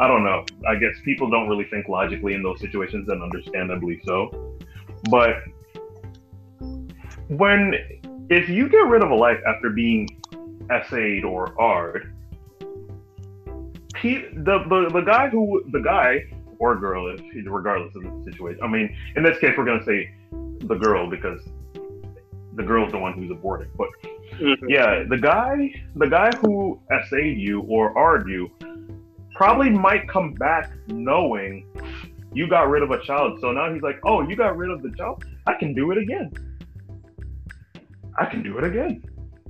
I 0.03 0.07
don't 0.07 0.25
know. 0.25 0.43
I 0.67 0.75
guess 0.75 0.95
people 1.05 1.29
don't 1.29 1.47
really 1.47 1.63
think 1.63 1.87
logically 1.87 2.33
in 2.33 2.43
those 2.43 2.59
situations, 2.59 3.07
and 3.07 3.23
understandably 3.23 4.01
so. 4.03 4.57
But 5.09 5.37
when 7.29 7.73
if 8.29 8.49
you 8.49 8.67
get 8.67 8.85
rid 8.87 9.01
of 9.01 9.11
a 9.11 9.15
life 9.15 9.39
after 9.47 9.69
being 9.69 10.09
essayed 10.69 11.23
or 11.23 11.57
ard, 11.57 12.13
he, 14.01 14.25
the, 14.33 14.65
the 14.67 14.89
the 14.91 15.03
guy 15.05 15.29
who 15.29 15.63
the 15.71 15.79
guy 15.79 16.25
or 16.59 16.75
girl, 16.75 17.15
if 17.15 17.21
regardless 17.45 17.95
of 17.95 18.03
the 18.03 18.31
situation. 18.31 18.61
I 18.61 18.67
mean, 18.67 18.93
in 19.15 19.23
this 19.23 19.39
case, 19.39 19.53
we're 19.57 19.63
gonna 19.63 19.85
say 19.85 20.13
the 20.31 20.75
girl 20.75 21.09
because 21.09 21.39
the 22.55 22.63
girl's 22.63 22.91
the 22.91 22.99
one 22.99 23.13
who's 23.13 23.31
aborting. 23.31 23.69
But 23.77 23.87
mm-hmm. 24.33 24.69
yeah, 24.69 25.05
the 25.07 25.17
guy, 25.17 25.73
the 25.95 26.07
guy 26.07 26.29
who 26.41 26.81
essayed 26.91 27.37
you 27.37 27.61
or 27.61 27.97
ard 27.97 28.27
you, 28.27 28.51
probably 29.33 29.69
might 29.69 30.07
come 30.07 30.33
back 30.33 30.71
knowing 30.87 31.67
you 32.33 32.47
got 32.47 32.69
rid 32.69 32.83
of 32.83 32.91
a 32.91 33.01
child. 33.03 33.39
So 33.41 33.51
now 33.51 33.71
he's 33.73 33.83
like, 33.83 33.99
oh, 34.03 34.27
you 34.27 34.35
got 34.35 34.57
rid 34.57 34.71
of 34.71 34.81
the 34.81 34.91
child. 34.91 35.23
I 35.45 35.53
can 35.53 35.73
do 35.73 35.91
it 35.91 35.97
again. 35.97 36.31
I 38.17 38.25
can 38.25 38.43
do 38.43 38.57
it 38.57 38.63
again. 38.63 39.03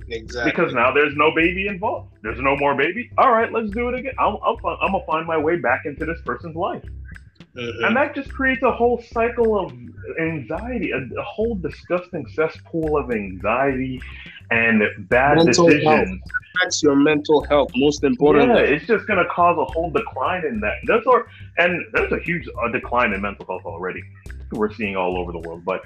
Exactly. 0.08 0.50
Because 0.50 0.74
now 0.74 0.92
there's 0.92 1.14
no 1.16 1.34
baby 1.34 1.66
involved. 1.66 2.14
There's 2.22 2.40
no 2.40 2.56
more 2.56 2.74
baby. 2.74 3.10
All 3.16 3.32
right, 3.32 3.50
let's 3.52 3.70
do 3.70 3.88
it 3.88 3.94
again. 3.94 4.12
I'm, 4.18 4.36
I'm, 4.44 4.56
I'm 4.64 4.92
gonna 4.92 5.04
find 5.06 5.26
my 5.26 5.38
way 5.38 5.56
back 5.56 5.86
into 5.86 6.04
this 6.04 6.20
person's 6.24 6.56
life. 6.56 6.84
Mhm. 7.56 7.86
And 7.86 7.96
that 7.96 8.14
just 8.14 8.32
creates 8.32 8.62
a 8.62 8.72
whole 8.72 9.00
cycle 9.12 9.58
of 9.58 9.72
anxiety, 10.20 10.90
a, 10.90 10.98
a 10.98 11.22
whole 11.22 11.54
disgusting 11.54 12.26
cesspool 12.28 12.96
of 12.96 13.10
anxiety 13.12 14.00
and 14.50 14.82
bad 15.08 15.36
Mental 15.36 15.66
decisions. 15.66 15.84
health. 16.08 16.18
That's 16.62 16.82
your 16.82 16.96
mental 16.96 17.44
health, 17.44 17.70
most 17.76 18.02
Yeah, 18.02 18.08
importantly. 18.08 18.60
it's 18.62 18.86
just 18.86 19.06
gonna 19.06 19.24
cause 19.30 19.56
a 19.58 19.64
whole 19.64 19.90
decline 19.90 20.44
in 20.46 20.60
that. 20.60 20.74
That's 20.86 21.06
our, 21.06 21.26
and 21.58 21.84
there's 21.92 22.12
a 22.12 22.18
huge 22.20 22.48
uh, 22.62 22.68
decline 22.68 23.12
in 23.12 23.20
mental 23.22 23.46
health 23.46 23.64
already. 23.64 24.02
We're 24.52 24.72
seeing 24.72 24.96
all 24.96 25.16
over 25.18 25.32
the 25.32 25.38
world, 25.40 25.64
but 25.64 25.82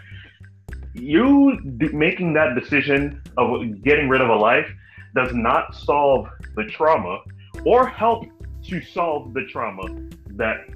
you 0.95 1.59
d- 1.79 1.89
making 1.89 2.33
that 2.35 2.55
decision 2.55 3.23
of 3.37 3.83
getting 3.83 4.09
rid 4.09 4.21
of 4.21 4.29
a 4.31 4.35
life 4.35 4.69
does 5.15 5.33
not 5.35 5.75
solve 5.75 6.29
the 6.57 6.65
trauma 6.65 7.21
or 7.65 7.87
help 7.87 8.27
to 8.65 8.81
solve 8.83 9.33
the 9.35 9.45
trauma 9.47 9.83
that 10.31 10.67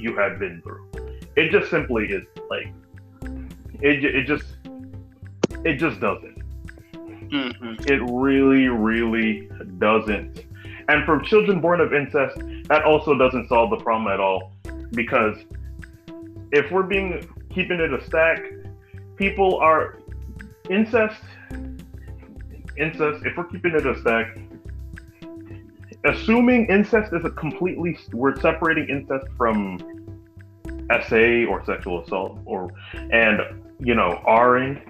you 0.00 0.16
have 0.16 0.38
been 0.38 0.60
through. 0.62 0.88
It 1.36 1.50
just 1.50 1.70
simply 1.70 2.06
is 2.06 2.24
like 2.48 2.72
it. 3.80 4.04
It 4.04 4.26
just 4.26 4.44
it 5.64 5.74
just 5.74 6.00
doesn't. 6.00 6.38
Mhm. 7.30 7.90
It 7.90 8.02
really, 8.10 8.68
really 8.68 9.48
doesn't. 9.78 10.46
And 10.88 11.04
for 11.04 11.20
children 11.20 11.60
born 11.60 11.80
of 11.80 11.94
incest, 11.94 12.42
that 12.68 12.82
also 12.84 13.16
doesn't 13.16 13.48
solve 13.48 13.70
the 13.70 13.76
problem 13.76 14.12
at 14.12 14.18
all. 14.18 14.52
Because 14.92 15.36
if 16.50 16.70
we're 16.72 16.82
being 16.82 17.24
keeping 17.50 17.78
it 17.78 17.92
a 17.92 18.02
stack, 18.04 18.42
people 19.16 19.56
are 19.58 19.98
incest, 20.68 21.22
incest. 22.76 23.24
If 23.24 23.36
we're 23.36 23.44
keeping 23.44 23.74
it 23.74 23.86
a 23.86 23.98
stack, 24.00 24.38
assuming 26.04 26.66
incest 26.66 27.12
is 27.12 27.24
a 27.24 27.30
completely, 27.30 27.96
we're 28.12 28.34
separating 28.40 28.88
incest 28.88 29.26
from 29.36 29.78
SA 31.08 31.50
or 31.50 31.64
sexual 31.64 32.02
assault 32.02 32.38
or 32.44 32.70
and 32.92 33.40
you 33.78 33.94
know 33.94 34.22
Ring. 34.26 34.80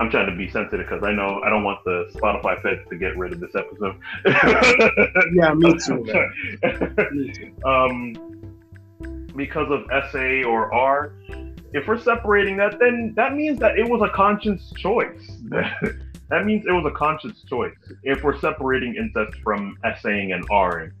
I'm 0.00 0.08
trying 0.08 0.30
to 0.30 0.36
be 0.36 0.48
sensitive 0.50 0.86
because 0.88 1.04
I 1.04 1.12
know 1.12 1.42
I 1.44 1.50
don't 1.50 1.62
want 1.62 1.84
the 1.84 2.08
Spotify 2.14 2.60
feds 2.62 2.88
to 2.88 2.96
get 2.96 3.18
rid 3.18 3.34
of 3.34 3.40
this 3.40 3.54
episode. 3.54 3.96
Yeah, 5.34 5.52
me 5.52 5.76
too. 5.78 6.04
Me 7.12 7.32
too. 7.32 7.52
um, 7.66 8.14
because 9.36 9.70
of 9.70 9.84
SA 10.10 10.48
or 10.48 10.72
R, 10.72 11.12
if 11.74 11.88
we're 11.88 11.98
separating 11.98 12.56
that, 12.58 12.78
then 12.78 13.12
that 13.16 13.34
means 13.34 13.58
that 13.58 13.78
it 13.78 13.88
was 13.88 14.00
a 14.00 14.08
conscious 14.14 14.72
choice. 14.76 15.32
that 15.48 16.44
means 16.44 16.64
it 16.66 16.72
was 16.72 16.86
a 16.86 16.96
conscious 16.96 17.42
choice. 17.42 17.74
If 18.04 18.22
we're 18.22 18.38
separating 18.38 18.94
incest 18.94 19.38
from 19.42 19.76
SAing 20.00 20.32
and 20.32 20.44
Ring, 20.50 20.92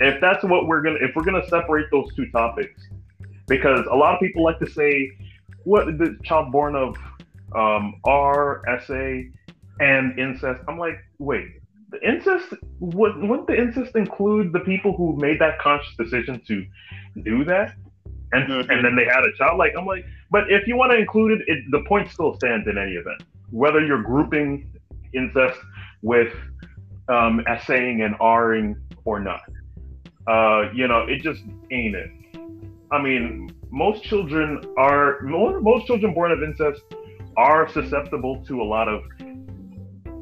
if 0.00 0.20
that's 0.20 0.44
what 0.44 0.66
we're 0.66 0.80
gonna, 0.80 0.98
if 1.00 1.14
we're 1.16 1.24
gonna 1.24 1.46
separate 1.48 1.86
those 1.90 2.14
two 2.14 2.30
topics, 2.30 2.80
because 3.48 3.86
a 3.90 3.94
lot 3.94 4.14
of 4.14 4.20
people 4.20 4.42
like 4.42 4.58
to 4.60 4.66
say, 4.70 5.10
what 5.64 5.86
the 5.86 6.16
child 6.24 6.52
born 6.52 6.74
of 6.74 6.96
um, 7.54 7.94
R, 8.04 8.62
SA, 8.86 9.20
and 9.80 10.18
incest. 10.18 10.62
I'm 10.68 10.78
like, 10.78 10.96
wait, 11.18 11.46
the 11.90 12.00
incest 12.08 12.54
would 12.80 13.16
wouldn't 13.16 13.46
the 13.46 13.56
incest 13.56 13.94
include 13.96 14.52
the 14.52 14.60
people 14.60 14.96
who 14.96 15.16
made 15.16 15.38
that 15.40 15.58
conscious 15.60 15.94
decision 15.96 16.40
to 16.48 16.64
do 17.22 17.44
that? 17.44 17.74
And 18.32 18.48
Mhm. 18.48 18.70
and 18.70 18.84
then 18.84 18.96
they 18.96 19.04
had 19.04 19.24
a 19.24 19.32
child? 19.36 19.58
Like 19.58 19.72
i'm 19.76 19.84
like 19.84 20.04
but 20.30 20.50
if 20.50 20.66
you 20.66 20.76
want 20.76 20.90
to 20.92 20.98
include 20.98 21.32
it, 21.32 21.40
it 21.46 21.58
the 21.70 21.80
point 21.86 22.08
still 22.08 22.34
stands 22.34 22.66
in 22.66 22.78
any 22.78 22.92
event. 22.92 23.22
Whether 23.50 23.84
you're 23.84 24.02
grouping 24.02 24.72
incest 25.12 25.58
with 26.00 26.32
um 27.08 27.42
essaying 27.46 28.00
and 28.00 28.14
r-ing 28.20 28.76
or 29.04 29.20
not. 29.20 29.42
Uh 30.26 30.70
you 30.72 30.88
know 30.88 31.00
it 31.06 31.20
just 31.20 31.42
ain't 31.70 31.94
it 31.94 32.10
i 32.92 33.00
mean 33.02 33.50
most 33.70 34.02
children 34.04 34.60
are 34.76 35.20
mo- 35.22 35.60
most 35.60 35.86
children 35.86 36.12
born 36.14 36.30
of 36.30 36.42
incest 36.42 36.82
are 37.36 37.68
susceptible 37.72 38.44
to 38.46 38.60
a 38.60 38.66
lot 38.76 38.88
of 38.88 39.02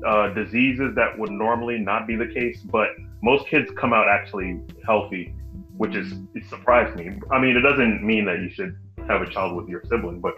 uh, 0.07 0.33
diseases 0.35 0.95
that 0.95 1.18
would 1.18 1.31
normally 1.31 1.79
not 1.79 2.07
be 2.07 2.16
the 2.16 2.27
case, 2.29 2.61
but 2.62 2.89
most 3.23 3.47
kids 3.49 3.71
come 3.77 3.93
out 3.93 4.09
actually 4.09 4.61
healthy, 4.87 5.35
which 5.77 5.95
is 5.95 6.14
it 6.35 6.45
surprised 6.49 6.97
me. 6.97 7.11
I 7.31 7.39
mean, 7.41 7.57
it 7.57 7.61
doesn't 7.61 8.03
mean 8.03 8.25
that 8.27 8.39
you 8.39 8.49
should 8.51 8.77
have 9.09 9.23
a 9.23 9.27
child 9.29 9.57
with 9.57 9.68
your 9.68 9.83
sibling, 9.89 10.21
but 10.21 10.35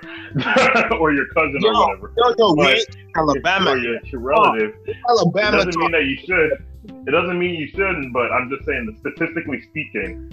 or 0.98 1.12
your 1.12 1.26
cousin 1.28 1.60
or 1.64 1.74
whatever. 1.74 2.12
yo, 2.16 2.34
yo, 2.38 2.54
But 2.56 2.78
we 2.78 2.84
Alabama. 3.16 3.70
or 3.72 3.78
your, 3.78 4.02
your 4.06 4.20
relative. 4.20 4.74
It 4.86 4.96
Alabama. 5.08 5.58
doesn't 5.58 5.76
mean 5.78 5.92
that 5.92 6.04
you 6.06 6.16
should. 6.26 6.64
It 7.06 7.10
doesn't 7.12 7.38
mean 7.38 7.54
you 7.54 7.68
shouldn't, 7.68 8.12
but 8.12 8.32
I'm 8.32 8.48
just 8.50 8.64
saying 8.66 8.86
that 8.86 8.98
statistically 8.98 9.60
speaking, 9.68 10.32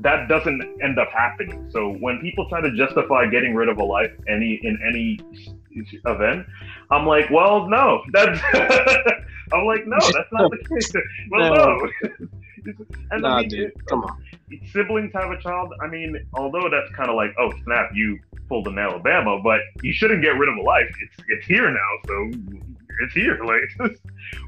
that 0.00 0.28
doesn't 0.28 0.62
end 0.82 0.98
up 0.98 1.08
happening. 1.10 1.68
So 1.70 1.92
when 2.00 2.20
people 2.20 2.48
try 2.48 2.60
to 2.60 2.70
justify 2.76 3.26
getting 3.26 3.54
rid 3.54 3.68
of 3.68 3.78
a 3.78 3.84
life 3.84 4.12
any 4.28 4.60
in 4.62 4.78
any 4.86 5.18
event, 6.04 6.46
I'm 6.90 7.06
like, 7.06 7.30
well, 7.30 7.68
no, 7.68 8.02
that's. 8.12 8.40
I'm 9.52 9.64
like, 9.64 9.86
no, 9.86 9.96
that's 9.98 10.30
not 10.32 10.50
the 10.50 10.58
case. 10.68 10.92
Well, 11.30 11.54
no. 11.54 11.88
and 13.10 13.22
Nah, 13.22 13.36
I 13.36 13.40
mean, 13.40 13.48
dude, 13.48 13.86
come 13.88 14.04
on. 14.04 14.22
siblings 14.72 15.10
have 15.14 15.30
a 15.30 15.40
child. 15.40 15.72
I 15.82 15.86
mean, 15.86 16.16
although 16.34 16.68
that's 16.70 16.94
kind 16.94 17.08
of 17.08 17.16
like, 17.16 17.30
oh 17.38 17.52
snap, 17.64 17.90
you 17.94 18.18
pulled 18.48 18.68
an 18.68 18.78
Alabama, 18.78 19.40
but 19.42 19.60
you 19.82 19.92
shouldn't 19.92 20.22
get 20.22 20.30
rid 20.38 20.48
of 20.48 20.56
a 20.56 20.62
life. 20.62 20.88
It's 21.02 21.24
it's 21.28 21.46
here 21.46 21.70
now, 21.70 21.90
so 22.06 22.30
it's 23.04 23.14
here. 23.14 23.38
Like, 23.44 23.90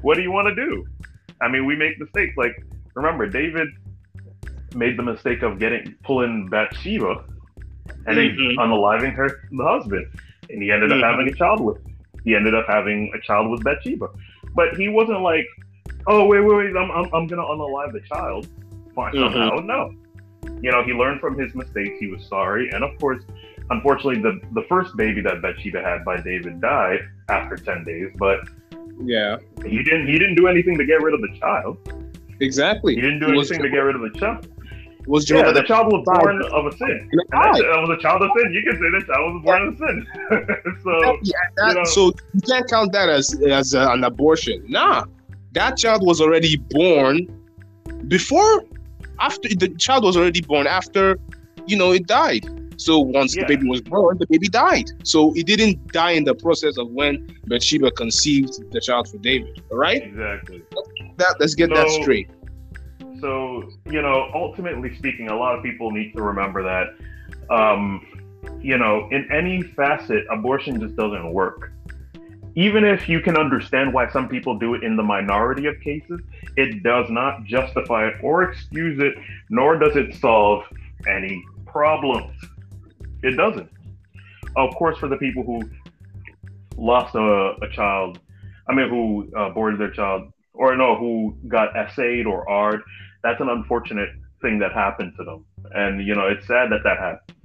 what 0.01 0.15
do 0.15 0.21
you 0.21 0.31
want 0.31 0.47
to 0.49 0.55
do? 0.55 0.85
I 1.41 1.47
mean, 1.47 1.65
we 1.65 1.75
make 1.75 1.99
mistakes. 1.99 2.37
Like, 2.37 2.63
remember, 2.93 3.27
David 3.27 3.69
made 4.75 4.97
the 4.97 5.03
mistake 5.03 5.41
of 5.41 5.59
getting 5.59 5.95
pulling 6.03 6.47
Bathsheba 6.49 7.23
and 8.05 8.17
then 8.17 8.29
Mhm. 8.35 8.55
unaliving 8.57 9.13
her 9.13 9.41
the 9.51 9.63
husband, 9.63 10.05
and 10.49 10.61
he 10.61 10.71
ended 10.71 10.91
Mhm. 10.91 10.97
up 11.03 11.11
having 11.11 11.27
a 11.27 11.33
child 11.33 11.59
with. 11.61 11.77
He 12.23 12.35
ended 12.35 12.53
up 12.55 12.65
having 12.67 13.11
a 13.15 13.19
child 13.21 13.49
with 13.51 13.63
Bathsheba, 13.63 14.07
but 14.55 14.75
he 14.77 14.87
wasn't 14.89 15.21
like, 15.21 15.45
oh 16.07 16.25
wait, 16.27 16.41
wait, 16.41 16.55
wait, 16.55 16.75
I'm 16.77 16.91
I'm, 16.91 17.05
I'm 17.13 17.27
gonna 17.27 17.43
unalive 17.43 17.91
the 17.93 18.01
child. 18.01 18.47
Fine, 18.95 19.13
Mhm. 19.13 19.31
somehow, 19.33 19.55
no. 19.65 19.93
You 20.61 20.71
know, 20.71 20.83
he 20.83 20.93
learned 20.93 21.19
from 21.21 21.37
his 21.37 21.53
mistakes. 21.55 21.99
He 21.99 22.07
was 22.07 22.23
sorry, 22.25 22.69
and 22.71 22.83
of 22.83 22.97
course, 22.99 23.23
unfortunately, 23.69 24.21
the 24.21 24.39
the 24.53 24.63
first 24.63 24.95
baby 24.97 25.21
that 25.21 25.41
Bathsheba 25.41 25.81
had 25.81 26.03
by 26.05 26.17
David 26.17 26.61
died 26.61 26.99
after 27.29 27.55
ten 27.55 27.83
days. 27.83 28.09
But 28.17 28.39
Yeah, 29.03 29.37
he 29.65 29.81
didn't 29.83 30.07
he 30.07 30.17
didn't 30.19 30.35
do 30.35 30.47
anything 30.47 30.77
to 30.77 30.85
get 30.85 31.01
rid 31.01 31.13
of 31.13 31.21
the 31.21 31.29
child. 31.39 31.77
exactly. 32.39 32.95
He 32.95 33.01
didn't 33.01 33.19
do 33.19 33.27
anything 33.29 33.61
to 33.61 33.69
get 33.69 33.79
rid 33.79 33.95
of 33.95 34.01
the 34.01 34.11
child. 34.19 34.47
Was 35.11 35.29
Yeah, 35.29 35.37
Jehovah 35.39 35.53
the 35.55 35.61
the 35.61 35.67
child 35.67 35.87
was 35.91 36.03
born 36.05 36.41
of 36.57 36.65
a 36.71 36.71
sin. 36.77 37.09
That 37.31 37.81
was 37.83 37.97
a 37.97 38.01
child 38.01 38.21
of 38.25 38.29
sin. 38.37 38.47
You 38.53 38.63
can 38.67 38.75
say 38.81 38.89
the 38.97 39.03
child 39.09 39.33
was 39.33 39.41
born 39.47 39.61
of 39.69 39.77
sin. 39.83 39.97
so 40.85 40.93
Yeah, 41.21 41.33
that, 41.57 41.67
you 41.67 41.73
know- 41.75 41.83
so 41.95 42.01
you 42.33 42.41
can't 42.49 42.67
count 42.69 42.93
that 42.93 43.09
as 43.09 43.25
as 43.59 43.75
uh, 43.75 43.89
an 43.91 44.03
abortion. 44.05 44.63
Nah, 44.69 45.03
that 45.51 45.75
child 45.77 46.01
was 46.09 46.21
already 46.21 46.55
born 46.79 47.15
before, 48.07 48.63
after 49.19 49.49
the 49.49 49.67
child 49.85 50.03
was 50.05 50.15
already 50.15 50.41
born 50.41 50.65
after, 50.65 51.19
you 51.67 51.75
know, 51.75 51.91
it 51.91 52.07
died. 52.07 52.45
So 52.77 52.99
once 52.99 53.35
Yeah. 53.35 53.43
the 53.43 53.47
baby 53.55 53.67
was 53.67 53.81
born, 53.81 54.17
the 54.17 54.27
baby 54.27 54.47
died. 54.47 54.87
So 55.03 55.33
it 55.35 55.45
didn't 55.45 55.75
die 55.91 56.11
in 56.19 56.23
the 56.23 56.33
process 56.45 56.77
of 56.77 56.89
when 56.91 57.13
Bathsheba 57.47 57.91
conceived 57.91 58.53
the 58.71 58.79
child 58.79 59.09
for 59.09 59.17
David. 59.17 59.61
All 59.71 59.77
right, 59.77 60.01
exactly. 60.03 60.63
that 61.17 61.35
let's 61.41 61.53
get 61.53 61.69
that 61.71 61.89
straight. 62.01 62.29
So, 63.21 63.69
you 63.85 64.01
know, 64.01 64.31
ultimately 64.33 64.95
speaking, 64.97 65.29
a 65.29 65.35
lot 65.35 65.55
of 65.55 65.63
people 65.63 65.91
need 65.91 66.11
to 66.13 66.23
remember 66.23 66.63
that, 66.63 67.53
um, 67.53 68.05
you 68.59 68.77
know, 68.77 69.07
in 69.11 69.31
any 69.31 69.61
facet, 69.61 70.25
abortion 70.31 70.79
just 70.81 70.95
doesn't 70.95 71.31
work. 71.31 71.71
Even 72.55 72.83
if 72.83 73.07
you 73.07 73.21
can 73.21 73.37
understand 73.37 73.93
why 73.93 74.09
some 74.09 74.27
people 74.27 74.57
do 74.57 74.73
it 74.73 74.83
in 74.83 74.97
the 74.97 75.03
minority 75.03 75.67
of 75.67 75.79
cases, 75.79 76.19
it 76.57 76.83
does 76.83 77.09
not 77.09 77.45
justify 77.45 78.07
it 78.07 78.15
or 78.23 78.43
excuse 78.43 78.99
it, 78.99 79.13
nor 79.49 79.77
does 79.77 79.95
it 79.95 80.15
solve 80.15 80.63
any 81.07 81.41
problems. 81.65 82.33
It 83.23 83.37
doesn't. 83.37 83.69
Of 84.57 84.75
course, 84.75 84.97
for 84.97 85.07
the 85.07 85.15
people 85.17 85.43
who 85.43 85.61
lost 86.75 87.15
a, 87.15 87.53
a 87.61 87.69
child, 87.71 88.19
I 88.67 88.73
mean, 88.73 88.89
who 88.89 89.29
uh, 89.37 89.51
aborted 89.51 89.79
their 89.79 89.91
child, 89.91 90.33
or 90.53 90.75
no, 90.75 90.95
who 90.97 91.37
got 91.47 91.77
essayed 91.77 92.25
or 92.25 92.49
R'd, 92.49 92.81
that's 93.23 93.39
an 93.41 93.49
unfortunate 93.49 94.09
thing 94.41 94.59
that 94.59 94.73
happened 94.73 95.13
to 95.17 95.23
them. 95.23 95.45
And, 95.73 96.05
you 96.05 96.15
know, 96.15 96.27
it's 96.27 96.45
sad 96.47 96.71
that 96.71 96.83
that 96.83 96.97
happened. 96.97 97.37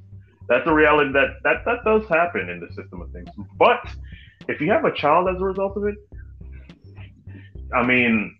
That's 0.48 0.66
a 0.66 0.72
reality 0.72 1.12
that, 1.12 1.42
that 1.42 1.64
that 1.64 1.84
does 1.84 2.06
happen 2.08 2.48
in 2.48 2.60
the 2.60 2.68
system 2.68 3.00
of 3.00 3.10
things. 3.10 3.28
But 3.58 3.80
if 4.48 4.60
you 4.60 4.70
have 4.70 4.84
a 4.84 4.94
child 4.94 5.28
as 5.28 5.40
a 5.40 5.44
result 5.44 5.76
of 5.76 5.84
it, 5.84 5.96
I 7.74 7.84
mean, 7.84 8.36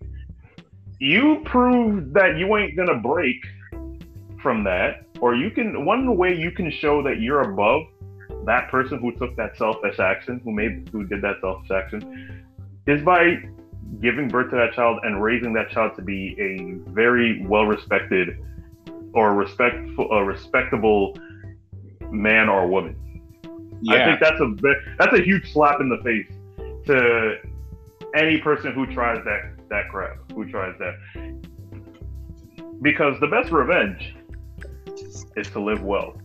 you 1.01 1.43
prove 1.45 2.13
that 2.13 2.39
you 2.39 2.57
ain't 2.57 2.77
gonna 2.77 2.99
break 2.99 3.37
from 4.41 4.63
that, 4.65 5.05
or 5.21 5.35
you 5.35 5.51
can 5.51 5.85
one 5.85 6.17
way 6.17 6.35
you 6.35 6.53
can 6.53 6.71
show 6.71 7.03
that 7.03 7.21
you're 7.21 7.41
above 7.41 7.83
that 8.45 8.71
person 8.71 8.99
who 9.01 9.11
took 9.17 9.35
that 9.37 9.57
selfish 9.57 9.99
action, 9.99 10.41
who 10.45 10.53
made 10.53 10.89
who 10.93 11.05
did 11.05 11.21
that 11.23 11.37
selfish 11.41 11.71
action, 11.73 12.47
is 12.87 13.03
by 13.03 13.37
giving 14.01 14.29
birth 14.29 14.51
to 14.51 14.57
that 14.57 14.75
child 14.75 15.01
and 15.03 15.23
raising 15.23 15.53
that 15.55 15.71
child 15.71 15.97
to 15.97 16.03
be 16.03 16.37
a 16.39 16.91
very 16.91 17.45
well 17.47 17.65
respected 17.65 18.39
or 19.13 19.35
respectful, 19.35 20.11
a 20.13 20.25
respectable 20.25 21.17
man 22.11 22.49
or 22.49 22.67
woman. 22.67 22.97
Yeah. 23.83 23.95
I 23.95 24.05
think 24.05 24.21
that's 24.21 24.41
a 24.41 24.55
that's 24.99 25.19
a 25.19 25.23
huge 25.23 25.53
slap 25.53 25.81
in 25.81 25.89
the 25.89 25.99
face 25.99 26.29
to 26.87 27.37
any 28.15 28.39
person 28.39 28.73
who 28.73 28.87
tries 28.87 29.25
that 29.25 29.53
that 29.69 29.89
crap, 29.91 30.17
who 30.33 30.49
tries 30.51 30.79
that. 30.79 30.95
Because 32.83 33.19
the 33.21 33.27
best 33.27 33.51
revenge 33.51 34.15
is 35.37 35.51
to 35.51 35.61
live 35.61 35.83
well. 35.83 36.21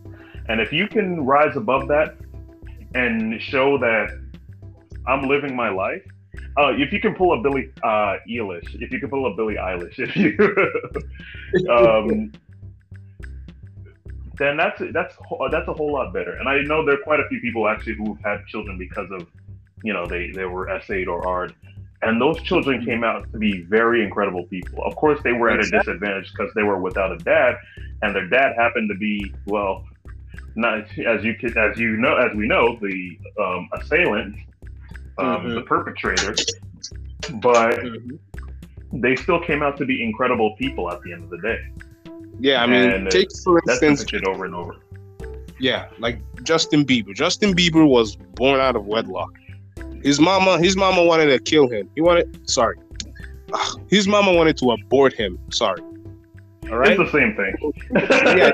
And 0.48 0.60
if 0.60 0.72
you 0.72 0.88
can 0.88 1.24
rise 1.24 1.56
above 1.56 1.88
that 1.88 2.16
and 2.94 3.40
show 3.40 3.78
that 3.78 4.08
I'm 5.06 5.28
living 5.28 5.56
my 5.56 5.70
life, 5.70 6.02
uh, 6.56 6.72
if 6.76 6.92
you 6.92 7.00
can 7.00 7.14
pull 7.14 7.38
a 7.38 7.42
Billie 7.42 7.70
uh, 7.82 8.16
Eilish, 8.28 8.80
if 8.80 8.92
you 8.92 9.00
can 9.00 9.08
pull 9.08 9.26
a 9.26 9.34
Billie 9.34 9.56
Eilish, 9.56 9.98
if 9.98 10.16
you, 10.16 10.36
um, 11.70 12.32
then 14.38 14.56
that's 14.56 14.80
that's 14.92 15.16
that's 15.50 15.68
a 15.68 15.72
whole 15.72 15.92
lot 15.92 16.12
better. 16.12 16.36
And 16.36 16.48
I 16.48 16.62
know 16.62 16.84
there 16.84 16.94
are 16.94 17.04
quite 17.04 17.20
a 17.20 17.28
few 17.28 17.40
people 17.40 17.68
actually 17.68 17.94
who've 17.94 18.18
had 18.24 18.46
children 18.46 18.78
because 18.78 19.10
of, 19.10 19.26
you 19.84 19.92
know, 19.92 20.06
they 20.06 20.30
they 20.30 20.44
were 20.44 20.80
SA'd 20.86 21.08
or 21.08 21.26
R'd, 21.26 21.54
and 22.02 22.20
those 22.20 22.40
children 22.42 22.84
came 22.84 23.04
out 23.04 23.30
to 23.32 23.38
be 23.38 23.62
very 23.62 24.02
incredible 24.02 24.44
people. 24.46 24.82
Of 24.84 24.96
course, 24.96 25.20
they 25.22 25.32
were 25.32 25.50
at 25.50 25.60
a 25.60 25.70
disadvantage 25.70 26.32
because 26.32 26.52
they 26.54 26.62
were 26.62 26.80
without 26.80 27.12
a 27.12 27.18
dad, 27.18 27.56
and 28.02 28.14
their 28.14 28.28
dad 28.28 28.54
happened 28.56 28.90
to 28.90 28.98
be 28.98 29.34
well, 29.46 29.84
not 30.54 30.80
as 31.06 31.24
you 31.24 31.34
as 31.56 31.78
you 31.78 31.96
know, 31.96 32.16
as 32.16 32.34
we 32.36 32.46
know, 32.46 32.78
the 32.80 33.18
um, 33.40 33.68
assailant, 33.74 34.34
um, 35.18 35.26
Mhm. 35.46 35.54
the 35.54 35.62
perpetrator, 35.62 36.34
but 37.40 37.78
Mhm. 37.80 38.18
they 38.94 39.16
still 39.16 39.40
came 39.40 39.62
out 39.62 39.76
to 39.78 39.84
be 39.84 40.02
incredible 40.02 40.54
people 40.56 40.90
at 40.90 41.00
the 41.02 41.12
end 41.12 41.24
of 41.24 41.30
the 41.30 41.38
day. 41.38 41.58
Yeah, 42.40 42.62
I 42.62 42.66
mean, 42.66 42.90
And, 42.90 43.10
take 43.10 43.28
for 43.44 43.60
instance, 43.68 44.04
over 44.26 44.44
and 44.44 44.54
over. 44.54 44.76
yeah, 45.58 45.86
like 45.98 46.18
Justin 46.42 46.84
Bieber. 46.84 47.14
Justin 47.14 47.54
Bieber 47.54 47.86
was 47.86 48.16
born 48.16 48.58
out 48.60 48.74
of 48.76 48.86
wedlock. 48.86 49.32
His 50.02 50.18
mama, 50.18 50.58
his 50.58 50.76
mama 50.76 51.04
wanted 51.04 51.26
to 51.26 51.38
kill 51.38 51.68
him. 51.68 51.88
He 51.94 52.00
wanted, 52.00 52.48
sorry, 52.50 52.76
his 53.88 54.08
mama 54.08 54.32
wanted 54.32 54.56
to 54.58 54.72
abort 54.72 55.12
him. 55.12 55.38
Sorry. 55.50 55.80
All 56.70 56.78
right. 56.78 56.98
It's 56.98 57.12
the 57.12 57.18
same 57.18 57.36
thing. 57.36 57.54
Yeah. 58.38 58.50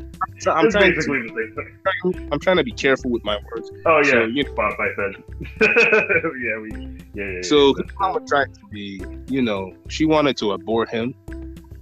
So 0.38 0.52
I'm 0.52 0.70
trying 0.70 0.90
to, 0.94 0.96
the 0.96 1.02
same 1.02 2.12
thing. 2.14 2.28
I'm 2.32 2.38
trying 2.38 2.56
to 2.58 2.64
be 2.64 2.72
careful 2.72 3.10
with 3.10 3.24
my 3.24 3.38
words. 3.50 3.70
Oh 3.86 3.98
yeah, 4.04 4.10
So, 4.10 4.24
you 4.24 4.42
know- 4.44 4.52
Spotify 4.52 4.94
said. 4.96 5.22
yeah, 6.42 6.58
we. 6.60 6.98
Yeah, 7.14 7.30
yeah. 7.32 7.42
So 7.42 7.74
yeah, 7.78 7.84
mama 7.98 8.20
tried 8.26 8.54
to 8.54 8.60
be, 8.70 9.00
you 9.28 9.40
know, 9.42 9.72
she 9.88 10.04
wanted 10.04 10.36
to 10.38 10.52
abort 10.52 10.90
him 10.90 11.14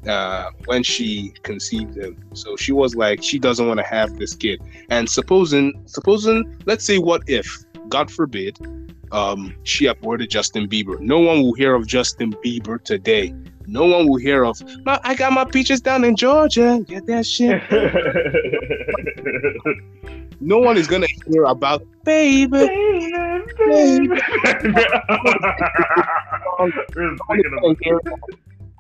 uh, 0.07 0.51
when 0.67 0.83
she 0.83 1.33
conceived 1.43 1.97
him. 1.97 2.17
So 2.35 2.57
she 2.57 2.73
was 2.73 2.95
like, 2.95 3.23
she 3.23 3.39
doesn't 3.39 3.67
want 3.67 3.79
to 3.79 3.87
have 3.87 4.17
this 4.19 4.35
kid. 4.35 4.61
And 4.91 5.09
supposing, 5.09 5.83
supposing, 5.87 6.57
let's 6.67 6.85
say, 6.85 6.99
what 6.99 7.23
if, 7.27 7.65
God 7.89 8.11
forbid, 8.11 8.59
um, 9.13 9.55
she 9.65 9.87
aborted 9.87 10.31
Justin 10.31 10.69
Bieber. 10.69 10.99
No 11.01 11.19
one 11.19 11.43
will 11.43 11.55
hear 11.55 11.75
of 11.75 11.87
Justin 11.87 12.33
Bieber 12.45 12.83
today. 12.83 13.35
No 13.67 13.87
one 13.87 14.09
will 14.09 14.19
hear 14.19 14.45
of. 14.45 14.61
"Ma, 14.85 14.99
I 15.05 15.15
got 15.15 15.33
my 15.33 15.45
peaches 15.45 15.81
down 15.81 16.05
in 16.05 16.17
Georgia. 16.17 16.85
Get 16.87 17.07
that 17.07 17.27
shit. 17.27 17.63
No 20.41 20.59
one 20.59 20.77
is 20.77 20.87
gonna 20.87 21.07
hear 21.27 21.45
about 21.45 21.83
baby. 22.05 22.51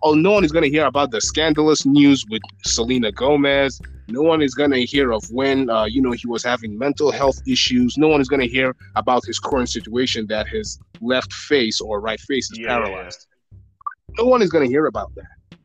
Oh, 0.07 0.13
no 0.13 0.33
one 0.33 0.45
is 0.45 0.53
gonna 0.53 0.67
hear 0.67 0.85
about 0.85 1.13
the 1.13 1.21
scandalous 1.23 1.87
news 1.87 2.27
with 2.29 2.43
Selena 2.67 3.11
Gomez. 3.11 3.81
No 4.09 4.21
one 4.21 4.43
is 4.43 4.55
gonna 4.55 4.81
hear 4.81 5.13
of 5.13 5.25
when 5.31 5.71
uh, 5.71 5.87
you 5.87 6.03
know 6.03 6.13
he 6.13 6.27
was 6.27 6.45
having 6.45 6.77
mental 6.77 7.11
health 7.11 7.41
issues. 7.47 7.97
No 7.97 8.09
one 8.09 8.21
is 8.21 8.29
gonna 8.29 8.45
hear 8.45 8.77
about 8.97 9.25
his 9.25 9.39
current 9.39 9.71
situation 9.71 10.27
that 10.27 10.47
his 10.47 10.79
left 11.01 11.33
face 11.33 11.81
or 11.81 12.03
right 12.03 12.21
face 12.21 12.51
is 12.51 12.59
yeah, 12.59 12.69
paralyzed. 12.69 13.27
No 14.19 14.25
one 14.25 14.43
is 14.43 14.51
gonna 14.51 14.67
hear 14.67 14.87
about 14.87 15.15
that. 15.17 15.59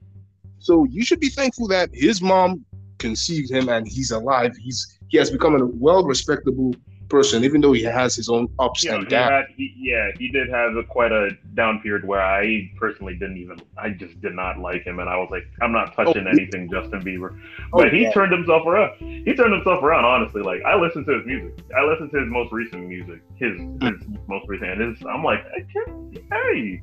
So 0.60 0.86
you 0.86 1.04
should 1.04 1.20
be 1.20 1.30
thankful 1.30 1.68
that 1.70 1.90
his 1.94 2.22
mom 2.22 2.66
conceived 2.98 3.50
him 3.50 3.70
and 3.70 3.88
he's 3.88 4.12
alive. 4.12 4.56
He's 4.58 5.00
he 5.08 5.18
has 5.18 5.32
become 5.32 5.56
a 5.56 5.66
well 5.66 6.04
respectable 6.04 6.76
person, 7.10 7.44
even 7.44 7.60
though 7.60 7.74
he 7.74 7.82
has 7.82 8.16
his 8.16 8.30
own 8.30 8.48
ups 8.60 8.84
Yeah, 8.86 8.96
and 8.96 9.08
downs. 9.10 9.48
yeah, 9.58 10.12
he 10.20 10.30
did 10.30 10.48
have 10.50 10.76
a, 10.76 10.84
quite 10.84 11.12
a 11.12 11.32
down 11.56 11.80
period 11.82 12.06
where 12.06 12.22
I 12.22 12.70
personally 12.78 13.16
didn't 13.16 13.38
even, 13.38 13.60
I 13.78 13.90
just 13.90 14.22
did 14.22 14.36
not 14.36 14.60
like 14.60 14.84
him, 14.84 15.00
and 15.00 15.10
I 15.10 15.18
was 15.18 15.28
like, 15.32 15.44
I'm 15.62 15.72
not 15.72 15.96
oh, 15.98 16.04
touching 16.04 16.28
Oh, 16.28 16.30
anything 16.30 16.70
Justin 16.72 17.02
Bieber. 17.02 17.36
Oh, 17.74 17.80
But 17.80 17.92
he 17.94 18.04
yeah. 18.04 18.12
turned 18.12 18.32
himself 18.32 18.66
around. 18.68 18.96
He 19.00 19.34
turned 19.34 19.54
himself 19.54 19.82
around. 19.84 20.06
Honestly, 20.06 20.44
like 20.44 20.62
I 20.64 20.76
listened 20.76 21.08
to 21.08 21.14
his 21.18 21.26
music. 21.26 21.60
I 21.76 21.84
listened 21.84 22.12
to 22.12 22.20
his 22.20 22.30
most 22.30 22.52
recent 22.52 22.88
music. 22.88 23.22
His 23.38 23.60
his 23.82 23.94
most 24.28 24.48
recent. 24.48 24.70
And 24.80 24.96
his, 24.96 25.04
I'm 25.12 25.24
like, 25.24 25.40
I 25.40 25.62
can't. 25.74 26.18
Hey, 26.32 26.82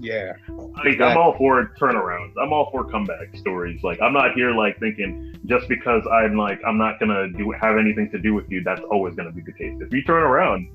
yeah. 0.00 0.32
like 0.84 1.00
I'm 1.00 1.16
all 1.16 1.36
for 1.36 1.72
turnarounds. 1.78 2.32
I'm 2.40 2.52
all 2.52 2.70
for 2.70 2.84
comeback 2.84 3.36
stories. 3.36 3.82
Like 3.82 4.00
I'm 4.00 4.12
not 4.12 4.34
here 4.34 4.52
like 4.52 4.78
thinking 4.80 5.34
just 5.46 5.68
because 5.68 6.02
I'm 6.12 6.36
like 6.36 6.60
I'm 6.66 6.78
not 6.78 6.98
gonna 6.98 7.28
do 7.28 7.50
have 7.52 7.76
anything 7.76 8.10
to 8.10 8.18
do 8.18 8.34
with 8.34 8.50
you. 8.50 8.62
That's 8.62 8.80
always 8.90 9.14
gonna 9.14 9.32
be 9.32 9.42
the 9.42 9.52
case. 9.52 9.76
If 9.80 9.92
you 9.92 10.02
turn 10.02 10.22
around, 10.22 10.68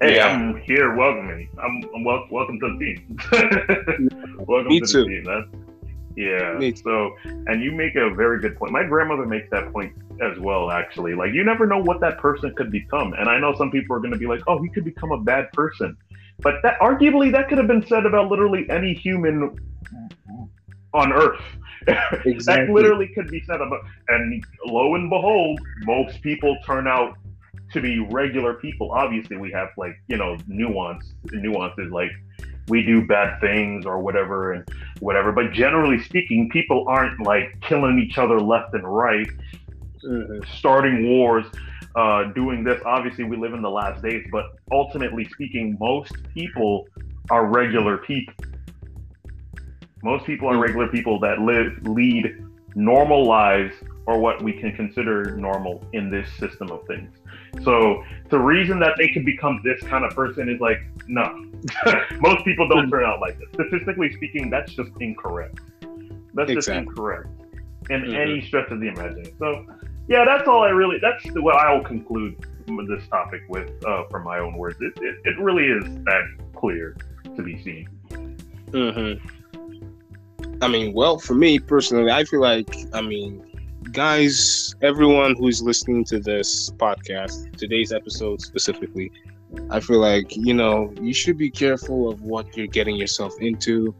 hey, 0.00 0.16
Yeah. 0.16 0.28
I'm 0.28 0.56
here 0.62 0.94
welcoming. 0.94 1.48
I'm, 1.62 1.82
I'm 1.94 2.04
wel- 2.04 2.26
welcome 2.30 2.58
to 2.60 2.76
the 2.76 2.78
team. 2.78 4.36
welcome 4.46 4.68
Me 4.68 4.80
to 4.80 4.86
too. 4.86 5.04
the 5.04 5.08
team. 5.08 5.24
That's 5.24 5.48
yeah. 6.16 6.58
Me 6.58 6.72
too. 6.72 6.82
So 6.82 7.16
and 7.46 7.62
you 7.62 7.72
make 7.72 7.94
a 7.96 8.12
very 8.14 8.40
good 8.40 8.56
point. 8.56 8.72
My 8.72 8.84
grandmother 8.84 9.26
makes 9.26 9.48
that 9.50 9.72
point 9.72 9.92
as 10.20 10.38
well. 10.38 10.70
Actually, 10.70 11.14
like 11.14 11.32
you 11.32 11.44
never 11.44 11.66
know 11.66 11.78
what 11.78 12.00
that 12.00 12.18
person 12.18 12.52
could 12.56 12.70
become. 12.72 13.12
And 13.14 13.28
I 13.28 13.38
know 13.38 13.54
some 13.54 13.70
people 13.70 13.96
are 13.96 14.00
gonna 14.00 14.18
be 14.18 14.26
like, 14.26 14.42
oh, 14.48 14.60
he 14.60 14.68
could 14.68 14.84
become 14.84 15.12
a 15.12 15.20
bad 15.20 15.52
person. 15.52 15.96
But 16.42 16.54
that 16.62 16.78
arguably 16.80 17.32
that 17.32 17.48
could 17.48 17.58
have 17.58 17.66
been 17.66 17.86
said 17.86 18.06
about 18.06 18.30
literally 18.30 18.68
any 18.70 18.94
human 18.94 19.56
on 20.94 21.12
Earth. 21.12 21.40
that 21.86 22.68
literally 22.70 23.08
could 23.08 23.30
be 23.30 23.42
said 23.46 23.60
about, 23.60 23.80
and 24.08 24.44
lo 24.66 24.94
and 24.94 25.08
behold, 25.08 25.58
most 25.84 26.20
people 26.20 26.56
turn 26.66 26.86
out 26.86 27.16
to 27.72 27.80
be 27.80 27.98
regular 27.98 28.54
people. 28.54 28.92
Obviously, 28.92 29.36
we 29.36 29.50
have 29.52 29.68
like 29.76 29.96
you 30.08 30.16
know 30.16 30.36
nuance 30.46 31.14
nuances 31.32 31.90
like 31.90 32.10
we 32.68 32.82
do 32.84 33.06
bad 33.06 33.40
things 33.40 33.86
or 33.86 33.98
whatever 33.98 34.52
and 34.52 34.68
whatever. 35.00 35.32
But 35.32 35.52
generally 35.52 36.02
speaking, 36.02 36.50
people 36.50 36.84
aren't 36.86 37.20
like 37.22 37.58
killing 37.62 37.98
each 37.98 38.18
other 38.18 38.40
left 38.40 38.74
and 38.74 38.84
right 38.84 39.28
starting 40.58 41.08
wars, 41.08 41.46
uh, 41.96 42.24
doing 42.32 42.64
this. 42.64 42.80
Obviously, 42.84 43.24
we 43.24 43.36
live 43.36 43.52
in 43.52 43.62
the 43.62 43.70
last 43.70 44.02
days, 44.02 44.24
but 44.30 44.44
ultimately 44.72 45.28
speaking, 45.32 45.76
most 45.80 46.12
people 46.34 46.86
are 47.30 47.46
regular 47.46 47.98
people. 47.98 48.34
Most 50.02 50.24
people 50.24 50.48
are 50.48 50.58
regular 50.58 50.88
people 50.88 51.20
that 51.20 51.40
live 51.40 51.86
lead 51.86 52.44
normal 52.74 53.24
lives 53.26 53.74
or 54.06 54.18
what 54.18 54.42
we 54.42 54.52
can 54.52 54.74
consider 54.74 55.36
normal 55.36 55.84
in 55.92 56.10
this 56.10 56.32
system 56.38 56.70
of 56.70 56.86
things. 56.86 57.10
So 57.64 58.02
the 58.30 58.38
reason 58.38 58.78
that 58.80 58.94
they 58.96 59.08
can 59.08 59.24
become 59.24 59.60
this 59.64 59.82
kind 59.82 60.04
of 60.04 60.14
person 60.14 60.48
is 60.48 60.60
like, 60.60 60.78
no. 61.06 61.24
most 62.20 62.44
people 62.44 62.68
don't 62.68 62.88
turn 62.88 63.04
out 63.04 63.20
like 63.20 63.38
this. 63.38 63.48
Statistically 63.52 64.12
speaking, 64.14 64.48
that's 64.48 64.72
just 64.72 64.90
incorrect. 65.00 65.60
That's 66.32 66.52
just 66.52 66.68
incorrect 66.68 67.28
in 67.90 68.02
Mhm. 68.02 68.14
any 68.14 68.40
stretch 68.40 68.70
of 68.70 68.80
the 68.80 68.88
imagination. 68.88 69.36
So 69.38 69.66
yeah, 70.10 70.24
that's 70.26 70.46
all 70.48 70.62
I 70.64 70.70
really. 70.70 70.98
That's 71.00 71.24
what 71.36 71.56
I 71.56 71.72
will 71.72 71.84
conclude 71.84 72.36
this 72.88 73.06
topic 73.08 73.42
with 73.48 73.70
uh, 73.84 74.04
from 74.10 74.24
my 74.24 74.38
own 74.38 74.54
words. 74.56 74.76
It, 74.80 74.92
it, 75.02 75.16
it 75.24 75.38
really 75.38 75.64
is 75.64 75.84
that 76.04 76.22
clear 76.54 76.96
to 77.36 77.42
be 77.42 77.60
seen. 77.62 77.88
Mm-hmm. 78.70 79.26
I 80.62 80.68
mean, 80.68 80.92
well, 80.92 81.18
for 81.18 81.34
me 81.34 81.58
personally, 81.58 82.10
I 82.10 82.24
feel 82.24 82.40
like, 82.40 82.76
I 82.92 83.00
mean, 83.00 83.44
guys, 83.92 84.74
everyone 84.82 85.36
who's 85.36 85.62
listening 85.62 86.04
to 86.06 86.18
this 86.20 86.70
podcast, 86.70 87.56
today's 87.56 87.92
episode 87.92 88.40
specifically, 88.40 89.10
I 89.70 89.80
feel 89.80 89.98
like, 89.98 90.36
you 90.36 90.54
know, 90.54 90.92
you 91.00 91.14
should 91.14 91.38
be 91.38 91.50
careful 91.50 92.10
of 92.10 92.22
what 92.22 92.56
you're 92.56 92.66
getting 92.66 92.96
yourself 92.96 93.32
into. 93.40 93.94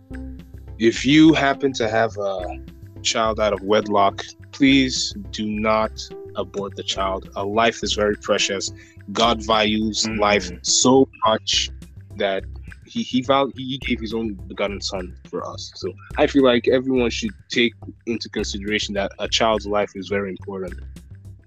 If 0.78 1.06
you 1.06 1.32
happen 1.32 1.72
to 1.74 1.88
have 1.88 2.16
a 2.18 2.58
child 3.02 3.40
out 3.40 3.52
of 3.52 3.62
wedlock, 3.62 4.22
please 4.52 5.14
do 5.32 5.46
not 5.46 5.92
abort 6.36 6.74
the 6.76 6.82
child. 6.84 7.24
A 7.36 7.44
life 7.44 7.78
is 7.82 7.94
very 7.94 8.16
precious. 8.22 8.70
God 9.12 9.44
values 9.44 10.06
Mhm. 10.06 10.18
life 10.18 10.50
so 10.62 11.08
much 11.26 11.70
that 12.16 12.44
he 12.84 13.02
he 13.02 13.22
val- 13.22 13.52
he 13.54 13.78
gave 13.78 14.00
his 14.00 14.14
own 14.14 14.38
begotten 14.48 14.80
son 14.80 15.14
for 15.30 15.46
us. 15.46 15.70
So 15.76 15.92
I 16.16 16.26
feel 16.26 16.44
like 16.44 16.68
everyone 16.68 17.10
should 17.10 17.34
take 17.50 17.72
into 18.06 18.28
consideration 18.30 18.94
that 18.94 19.10
a 19.18 19.28
child's 19.28 19.66
life 19.66 19.90
is 19.94 20.08
very 20.08 20.30
important. 20.30 20.78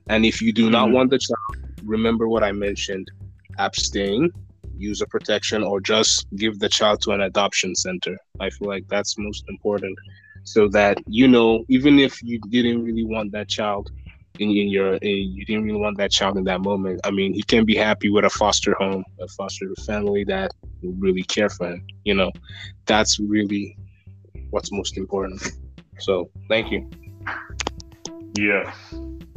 And 0.10 0.26
if 0.26 0.42
you 0.42 0.54
do 0.54 0.70
not 0.70 0.90
Mhm. 0.90 0.94
want 0.94 1.10
the 1.12 1.20
child, 1.20 1.56
remember 1.86 2.28
what 2.28 2.44
I 2.44 2.52
mentioned: 2.52 3.08
abstain, 3.58 4.32
use 4.76 5.02
a 5.02 5.08
protection, 5.08 5.64
or 5.64 5.80
just 5.82 6.26
give 6.36 6.60
the 6.60 6.70
child 6.70 7.02
to 7.02 7.12
an 7.12 7.22
adoption 7.22 7.76
center. 7.76 8.18
I 8.40 8.50
feel 8.50 8.68
like 8.68 8.86
that's 8.90 9.18
most 9.18 9.44
important, 9.48 9.98
so 10.44 10.68
that 10.70 10.98
you 11.08 11.28
know, 11.28 11.66
even 11.70 12.00
if 12.00 12.22
you 12.24 12.40
didn't 12.50 12.84
really 12.84 13.04
want 13.06 13.32
that 13.34 13.50
child. 13.50 13.92
In, 14.40 14.50
in 14.50 14.70
your, 14.70 14.96
in, 14.96 15.32
you 15.32 15.46
didn't 15.46 15.64
really 15.64 15.80
want 15.80 15.96
that 16.00 16.10
child 16.10 16.38
in 16.40 16.44
that 16.46 16.62
moment. 16.62 17.00
I 17.04 17.12
mean, 17.12 17.36
he 17.36 17.44
can 17.44 17.66
be 17.66 17.76
happy 17.76 18.10
with 18.10 18.26
a 18.26 18.32
foster 18.32 18.74
home, 18.80 19.06
a 19.22 19.28
foster 19.28 19.68
family 19.86 20.24
that 20.24 20.50
will 20.82 20.94
really 20.98 21.22
care 21.22 21.50
for 21.50 21.68
him. 21.68 21.86
You 22.04 22.16
know, 22.16 22.32
that's 22.88 23.20
really 23.20 23.78
what's 24.50 24.72
most 24.72 24.98
important. 24.98 25.40
So, 26.00 26.32
thank 26.50 26.72
you. 26.72 26.90
Yes, 28.36 28.76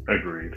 agreed. 0.09 0.55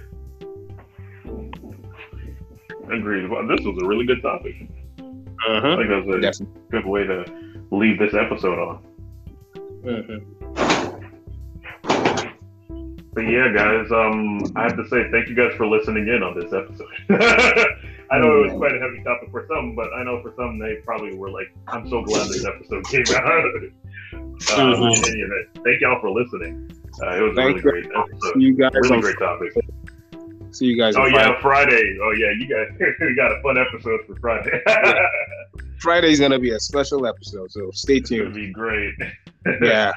Agreed. 2.91 3.29
Well, 3.29 3.45
this 3.45 3.59
was 3.65 3.77
a 3.83 3.85
really 3.85 4.05
good 4.05 4.21
topic. 4.21 4.55
I 4.99 5.03
Uh-huh. 5.51 5.75
think 5.75 5.89
that 5.89 6.05
was 6.05 6.15
a 6.15 6.21
Definitely. 6.21 6.61
good 6.71 6.85
way 6.85 7.03
to 7.03 7.25
leave 7.71 7.99
this 7.99 8.13
episode 8.13 8.57
on. 8.57 8.83
But 13.11 13.21
yeah, 13.21 13.51
guys, 13.53 13.91
um, 13.91 14.39
I 14.55 14.63
have 14.63 14.77
to 14.77 14.87
say 14.87 15.09
thank 15.11 15.27
you 15.29 15.35
guys 15.35 15.51
for 15.57 15.65
listening 15.67 16.07
in 16.07 16.21
on 16.23 16.39
this 16.39 16.53
episode. 16.53 16.87
I 18.11 18.17
know 18.19 18.43
it 18.43 18.51
was 18.51 18.57
quite 18.57 18.75
a 18.75 18.79
heavy 18.79 19.03
topic 19.03 19.29
for 19.31 19.45
some, 19.47 19.75
but 19.75 19.87
I 19.93 20.03
know 20.03 20.21
for 20.21 20.33
some 20.37 20.57
they 20.59 20.75
probably 20.85 21.15
were 21.15 21.29
like, 21.29 21.51
"I'm 21.67 21.87
so 21.89 22.03
glad 22.03 22.27
this 22.29 22.45
episode 22.45 22.85
came 22.85 23.03
out." 23.15 23.43
um, 24.13 24.73
Mhm. 24.79 24.97
in 24.97 25.11
any 25.11 25.21
event, 25.21 25.47
thank 25.63 25.81
y'all 25.81 25.99
for 25.99 26.11
listening. 26.11 26.71
Uh, 27.01 27.17
it 27.17 27.21
was 27.21 27.37
a 27.37 27.41
really 27.45 27.61
great 27.61 27.85
episode. 27.85 28.33
See 28.35 28.39
you 28.41 28.53
guys. 28.55 28.71
Really 28.73 28.95
on, 28.95 29.01
great 29.01 29.17
topic. 29.19 29.53
See 30.51 30.65
you 30.65 30.77
guys. 30.77 30.95
Oh 30.95 31.01
on 31.03 31.11
yeah, 31.13 31.39
Friday. 31.41 31.97
Oh 32.01 32.11
yeah, 32.11 32.31
you 32.37 32.47
guys 32.47 32.95
we 32.99 33.15
got 33.17 33.31
a 33.31 33.41
fun 33.41 33.57
episode 33.57 34.01
for 34.07 34.15
Friday. 34.19 34.61
Friday. 34.63 34.99
Friday's 35.79 36.19
gonna 36.19 36.39
be 36.39 36.51
a 36.51 36.59
special 36.59 37.05
episode, 37.05 37.51
so 37.51 37.71
stay 37.71 37.99
tuned. 37.99 38.21
It'll 38.21 38.33
be 38.33 38.51
great. 38.51 38.93
yeah, 39.61 39.91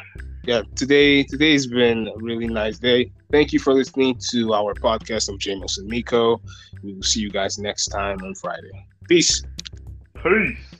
yeah. 0.45 0.63
Today, 0.77 1.25
today's 1.25 1.67
been 1.67 2.09
a 2.09 2.17
really 2.19 2.47
nice 2.47 2.79
day. 2.79 3.11
Thank 3.33 3.53
you 3.53 3.59
for 3.59 3.75
listening 3.75 4.21
to 4.31 4.55
our 4.55 4.75
podcast 4.75 5.29
of 5.29 5.39
Jamos 5.39 5.79
and 5.79 5.89
Miko. 5.89 6.41
We 6.83 6.95
will 6.95 7.03
see 7.03 7.21
you 7.21 7.31
guys 7.31 7.59
next 7.59 7.89
time 7.89 8.19
on 8.23 8.35
Friday. 8.37 8.71
Peace. 9.09 9.43
Peace. 10.23 10.72